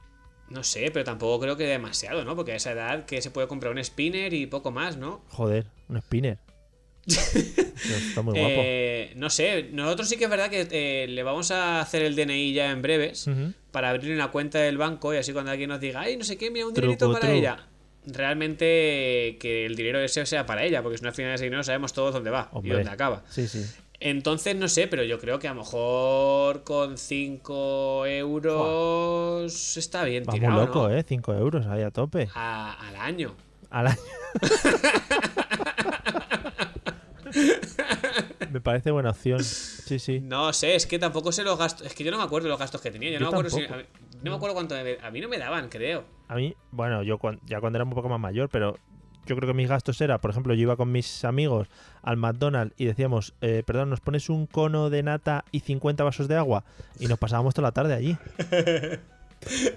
No 0.50 0.64
sé, 0.64 0.92
pero 0.92 1.04
tampoco 1.04 1.42
creo 1.42 1.58
que 1.58 1.66
demasiado, 1.66 2.24
¿no? 2.24 2.36
Porque 2.36 2.54
a 2.54 2.56
esa 2.56 2.72
edad 2.72 3.06
que 3.06 3.22
se 3.22 3.32
puede 3.32 3.48
comprar 3.48 3.74
un 3.74 3.84
spinner 3.84 4.34
y 4.34 4.48
poco 4.48 4.72
más, 4.72 4.96
¿no? 4.96 5.26
Joder, 5.30 5.66
un 5.90 6.02
spinner. 6.02 6.40
Está 7.08 8.22
muy 8.22 8.38
guapo. 8.38 8.56
Eh, 8.58 9.14
no 9.16 9.30
sé, 9.30 9.70
nosotros 9.72 10.10
sí 10.10 10.18
que 10.18 10.26
es 10.26 10.30
verdad 10.30 10.50
que 10.50 10.68
eh, 10.72 11.08
le 11.08 11.24
vamos 11.24 11.52
a 11.52 11.82
hacer 11.82 12.02
el 12.02 12.16
DNI 12.16 12.54
ya 12.54 12.72
en 12.72 12.82
breves 12.82 13.30
para 13.72 13.90
abrir 13.90 14.14
una 14.14 14.30
cuenta 14.32 14.60
del 14.60 14.78
banco 14.78 15.14
y 15.14 15.18
así 15.18 15.34
cuando 15.34 15.52
alguien 15.52 15.70
nos 15.70 15.80
diga, 15.80 16.02
ay, 16.02 16.18
no 16.18 16.24
sé 16.24 16.38
qué, 16.38 16.50
mira, 16.50 16.68
un 16.68 16.74
dinerito 16.74 17.12
para 17.12 17.20
truco. 17.20 17.36
ella. 17.36 17.68
Realmente 18.08 19.38
que 19.40 19.66
el 19.66 19.76
dinero 19.76 20.00
ese 20.00 20.26
sea 20.26 20.46
para 20.46 20.64
ella, 20.64 20.82
porque 20.82 20.98
si 20.98 21.04
no 21.04 21.10
al 21.10 21.16
final 21.16 21.34
ese 21.34 21.44
dinero 21.44 21.64
sabemos 21.64 21.92
todos 21.94 22.14
dónde 22.14 22.30
va 22.30 22.50
y 22.64 22.70
dónde 22.70 22.90
acaba. 22.90 23.24
Sí, 23.30 23.48
sí. 23.48 23.66
Entonces, 24.00 24.56
no 24.56 24.68
sé, 24.70 24.88
pero 24.88 25.04
yo 25.04 25.20
creo 25.20 25.40
que 25.40 25.48
a 25.48 25.54
lo 25.54 25.62
mejor 25.62 26.64
con 26.64 26.98
5 27.00 28.06
euros 28.06 29.76
está 29.76 30.04
bien 30.04 30.24
Va 30.24 30.32
muy 30.32 30.40
tirado, 30.40 30.66
loco, 30.68 30.88
¿no? 30.88 30.96
¿eh? 30.96 31.04
5 31.08 31.34
euros 31.34 31.66
ahí 31.66 31.82
a 31.82 31.90
tope. 31.92 32.30
A- 32.36 32.74
al 32.88 32.96
año. 32.96 33.34
Al 33.72 33.88
año. 33.88 33.98
me 38.52 38.62
parece 38.62 38.92
buena 38.92 39.12
opción. 39.12 39.44
Sí, 39.44 40.00
sí. 40.00 40.20
No 40.20 40.52
sé, 40.54 40.76
es 40.76 40.86
que 40.86 41.00
tampoco 41.00 41.32
sé 41.32 41.44
los 41.44 41.58
gastos. 41.58 41.86
Es 41.88 41.94
que 41.94 42.04
yo 42.04 42.12
no 42.12 42.18
me 42.18 42.24
acuerdo 42.24 42.48
los 42.50 42.60
gastos 42.60 42.82
que 42.82 42.92
tenía. 42.92 43.10
Yo, 43.12 43.20
Yo 43.20 43.26
no 43.26 43.32
me 43.32 43.38
acuerdo 43.38 43.50
si. 43.58 43.68
tampoco. 43.68 43.76
a 43.76 43.78
mí- 43.84 44.20
no 44.24 44.32
me 44.32 44.38
acuerdo 44.38 44.54
cuánto. 44.56 44.76
me- 44.76 44.98
A 45.02 45.12
mí 45.12 45.22
no 45.22 45.28
me 45.30 45.38
daban, 45.38 45.70
creo. 45.70 46.04
A 46.28 46.36
mí, 46.36 46.56
bueno, 46.72 47.04
yo 47.04 47.18
cuan- 47.18 47.40
ya 47.46 47.60
cuando 47.60 47.78
era 47.78 47.84
un 47.84 47.92
poco 47.92 48.10
más 48.10 48.20
mayor, 48.20 48.50
pero 48.50 48.78
yo 49.26 49.36
creo 49.36 49.48
que 49.48 49.54
mis 49.54 49.70
gastos 49.70 50.00
era, 50.02 50.20
por 50.20 50.32
ejemplo, 50.32 50.54
yo 50.54 50.62
iba 50.62 50.76
con 50.78 50.92
mis 50.92 51.24
amigos 51.26 51.68
al 52.02 52.18
McDonald's 52.18 52.74
y 52.78 52.86
decíamos, 52.86 53.34
eh, 53.42 53.62
perdón, 53.66 53.90
¿nos 53.90 54.00
pones 54.00 54.30
un 54.30 54.48
cono 54.48 54.90
de 54.90 55.04
nata 55.04 55.44
y 55.52 55.60
50 55.60 56.04
vasos 56.04 56.28
de 56.28 56.36
agua? 56.38 56.64
Y 57.00 57.08
nos 57.08 57.20
pasábamos 57.20 57.54
toda 57.54 57.68
la 57.68 57.72
tarde 57.74 57.94
allí. 57.94 58.18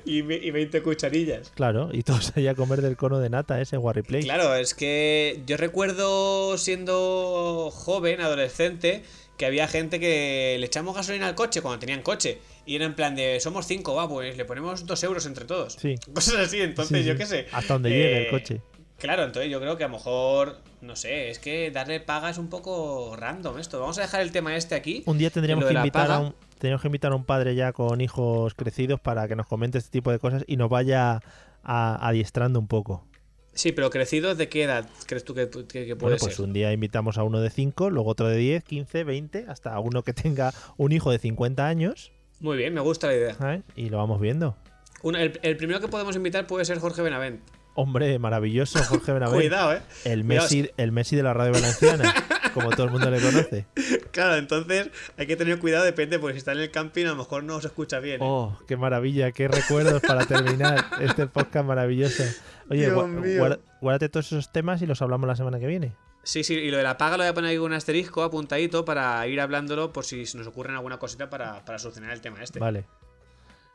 Y, 0.04 0.18
y 0.18 0.50
20 0.50 0.82
cucharillas. 0.82 1.50
Claro, 1.54 1.90
y 1.92 2.02
todos 2.02 2.32
allá 2.36 2.52
a 2.52 2.54
comer 2.54 2.82
del 2.82 2.96
cono 2.96 3.18
de 3.18 3.30
nata 3.30 3.60
ese 3.60 3.78
Warry 3.78 4.02
Play. 4.02 4.22
Claro, 4.22 4.54
es 4.54 4.74
que 4.74 5.42
yo 5.46 5.56
recuerdo 5.56 6.56
siendo 6.58 7.70
joven, 7.72 8.20
adolescente, 8.20 9.02
que 9.36 9.46
había 9.46 9.68
gente 9.68 9.98
que 10.00 10.56
le 10.58 10.66
echamos 10.66 10.94
gasolina 10.94 11.26
al 11.26 11.34
coche 11.34 11.62
cuando 11.62 11.78
tenían 11.80 12.02
coche. 12.02 12.38
Y 12.66 12.76
era 12.76 12.84
en 12.84 12.94
plan 12.94 13.16
de, 13.16 13.40
somos 13.40 13.66
cinco, 13.66 13.94
va, 13.94 14.08
pues 14.08 14.36
le 14.36 14.44
ponemos 14.44 14.86
dos 14.86 15.02
euros 15.02 15.26
entre 15.26 15.44
todos. 15.44 15.74
Sí. 15.80 15.94
Cosas 16.14 16.36
así, 16.36 16.60
entonces 16.60 16.98
Sí, 16.98 17.04
yo 17.04 17.16
qué 17.16 17.26
sé. 17.26 17.46
Hasta 17.52 17.74
donde 17.74 17.90
llegue 17.90 18.18
el 18.18 18.26
Eh, 18.26 18.30
coche. 18.30 18.60
Claro, 18.98 19.24
entonces 19.24 19.50
yo 19.50 19.60
creo 19.60 19.78
que 19.78 19.84
a 19.84 19.88
lo 19.88 19.94
mejor, 19.94 20.58
no 20.82 20.94
sé, 20.94 21.30
es 21.30 21.38
que 21.38 21.70
darle 21.70 22.00
paga 22.00 22.28
es 22.28 22.36
un 22.36 22.50
poco 22.50 23.16
random 23.16 23.58
esto. 23.58 23.80
Vamos 23.80 23.96
a 23.96 24.02
dejar 24.02 24.20
el 24.20 24.30
tema 24.30 24.54
este 24.56 24.74
aquí. 24.74 25.02
Un 25.06 25.16
día 25.16 25.30
tendríamos 25.30 25.64
que 25.64 25.72
invitar 25.72 26.10
a 26.10 26.18
un 26.18 26.34
tendríamos 26.60 26.82
que 26.82 26.88
invitar 26.88 27.10
a 27.12 27.16
un 27.16 27.24
padre 27.24 27.54
ya 27.56 27.72
con 27.72 28.00
hijos 28.00 28.54
crecidos 28.54 29.00
para 29.00 29.26
que 29.26 29.34
nos 29.34 29.46
comente 29.46 29.78
este 29.78 29.90
tipo 29.90 30.12
de 30.12 30.18
cosas 30.18 30.44
y 30.46 30.56
nos 30.56 30.68
vaya 30.70 31.20
a- 31.64 32.06
adiestrando 32.08 32.60
un 32.60 32.68
poco. 32.68 33.04
Sí, 33.52 33.72
pero 33.72 33.90
crecidos, 33.90 34.38
¿de 34.38 34.48
qué 34.48 34.62
edad 34.62 34.88
crees 35.06 35.24
tú 35.24 35.34
que, 35.34 35.48
que- 35.50 35.64
que 35.66 35.96
puede 35.96 35.96
Bueno, 36.14 36.16
pues 36.20 36.36
ser? 36.36 36.44
un 36.44 36.52
día 36.52 36.72
invitamos 36.72 37.18
a 37.18 37.24
uno 37.24 37.40
de 37.40 37.50
5, 37.50 37.90
luego 37.90 38.10
otro 38.10 38.28
de 38.28 38.36
10, 38.36 38.62
15, 38.62 39.02
20, 39.04 39.46
hasta 39.48 39.78
uno 39.80 40.02
que 40.04 40.12
tenga 40.12 40.52
un 40.76 40.92
hijo 40.92 41.10
de 41.10 41.18
50 41.18 41.66
años, 41.66 42.12
Muy 42.38 42.56
bien, 42.56 42.72
me 42.74 42.80
gusta 42.80 43.08
la 43.08 43.14
idea. 43.14 43.34
¿sabes? 43.34 43.62
Y 43.74 43.88
lo 43.90 43.96
vamos 43.98 44.20
viendo. 44.20 44.56
El, 45.02 45.40
el 45.42 45.56
primero 45.56 45.80
que 45.80 45.88
podemos 45.88 46.14
invitar 46.14 46.46
puede 46.46 46.64
ser 46.64 46.78
Jorge 46.78 47.02
Benavent. 47.02 47.40
Hombre, 47.80 48.18
maravilloso, 48.18 48.78
Jorge 48.84 49.12
Benavent. 49.14 49.36
Cuidado, 49.40 49.72
¿eh? 49.74 49.80
El 50.04 50.24
Cuidado. 50.24 50.44
Messi, 50.44 50.70
el 50.76 50.92
Messi 50.92 51.16
de 51.16 51.22
la 51.22 51.32
radio 51.34 51.52
valenciana, 51.52 52.12
como 52.54 52.70
todo 52.70 52.84
el 52.84 52.90
mundo 52.92 53.10
le 53.10 53.20
conoce. 53.20 53.66
Claro, 54.10 54.34
entonces 54.34 54.90
hay 55.16 55.26
que 55.28 55.36
tener 55.36 55.60
cuidado, 55.60 55.84
depende, 55.84 56.18
porque 56.18 56.32
si 56.32 56.38
está 56.38 56.50
en 56.50 56.58
el 56.58 56.72
camping 56.72 57.04
a 57.06 57.10
lo 57.10 57.16
mejor 57.16 57.44
no 57.44 57.60
se 57.60 57.68
escucha 57.68 58.00
bien. 58.00 58.16
¿eh? 58.20 58.24
Oh, 58.26 58.58
qué 58.66 58.76
maravilla, 58.76 59.30
qué 59.30 59.46
recuerdos 59.46 60.02
para 60.02 60.26
terminar 60.26 60.84
este 61.00 61.28
podcast 61.28 61.64
maravilloso. 61.64 62.24
Oye, 62.68 62.90
guarda- 62.90 63.60
guárdate 63.80 64.08
todos 64.08 64.26
esos 64.32 64.50
temas 64.50 64.82
y 64.82 64.86
los 64.86 65.00
hablamos 65.00 65.28
la 65.28 65.36
semana 65.36 65.60
que 65.60 65.68
viene. 65.68 65.94
Sí, 66.24 66.42
sí, 66.42 66.54
y 66.54 66.72
lo 66.72 66.76
de 66.78 66.82
la 66.82 66.98
paga 66.98 67.16
lo 67.16 67.22
voy 67.22 67.30
a 67.30 67.34
poner 67.34 67.50
ahí 67.52 67.56
con 67.56 67.66
un 67.66 67.74
asterisco 67.74 68.24
apuntadito 68.24 68.84
para 68.84 69.24
ir 69.28 69.40
hablándolo 69.40 69.92
por 69.92 70.04
si 70.04 70.24
nos 70.34 70.46
ocurre 70.48 70.72
alguna 70.72 70.98
cosita 70.98 71.30
para, 71.30 71.64
para 71.64 71.78
solucionar 71.78 72.10
el 72.10 72.20
tema 72.20 72.42
este. 72.42 72.58
Vale. 72.58 72.84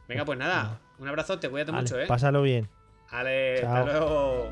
Venga, 0.09 0.25
pues 0.25 0.37
nada, 0.37 0.81
un 0.99 1.07
abrazote, 1.07 1.49
cuídate 1.49 1.71
vale, 1.71 1.83
mucho, 1.83 1.97
¿eh? 1.97 2.07
Pásalo 2.07 2.41
bien. 2.41 2.67
Vale, 3.11 3.61
Chao. 3.61 3.75
hasta 3.75 3.91
luego. 3.99 4.51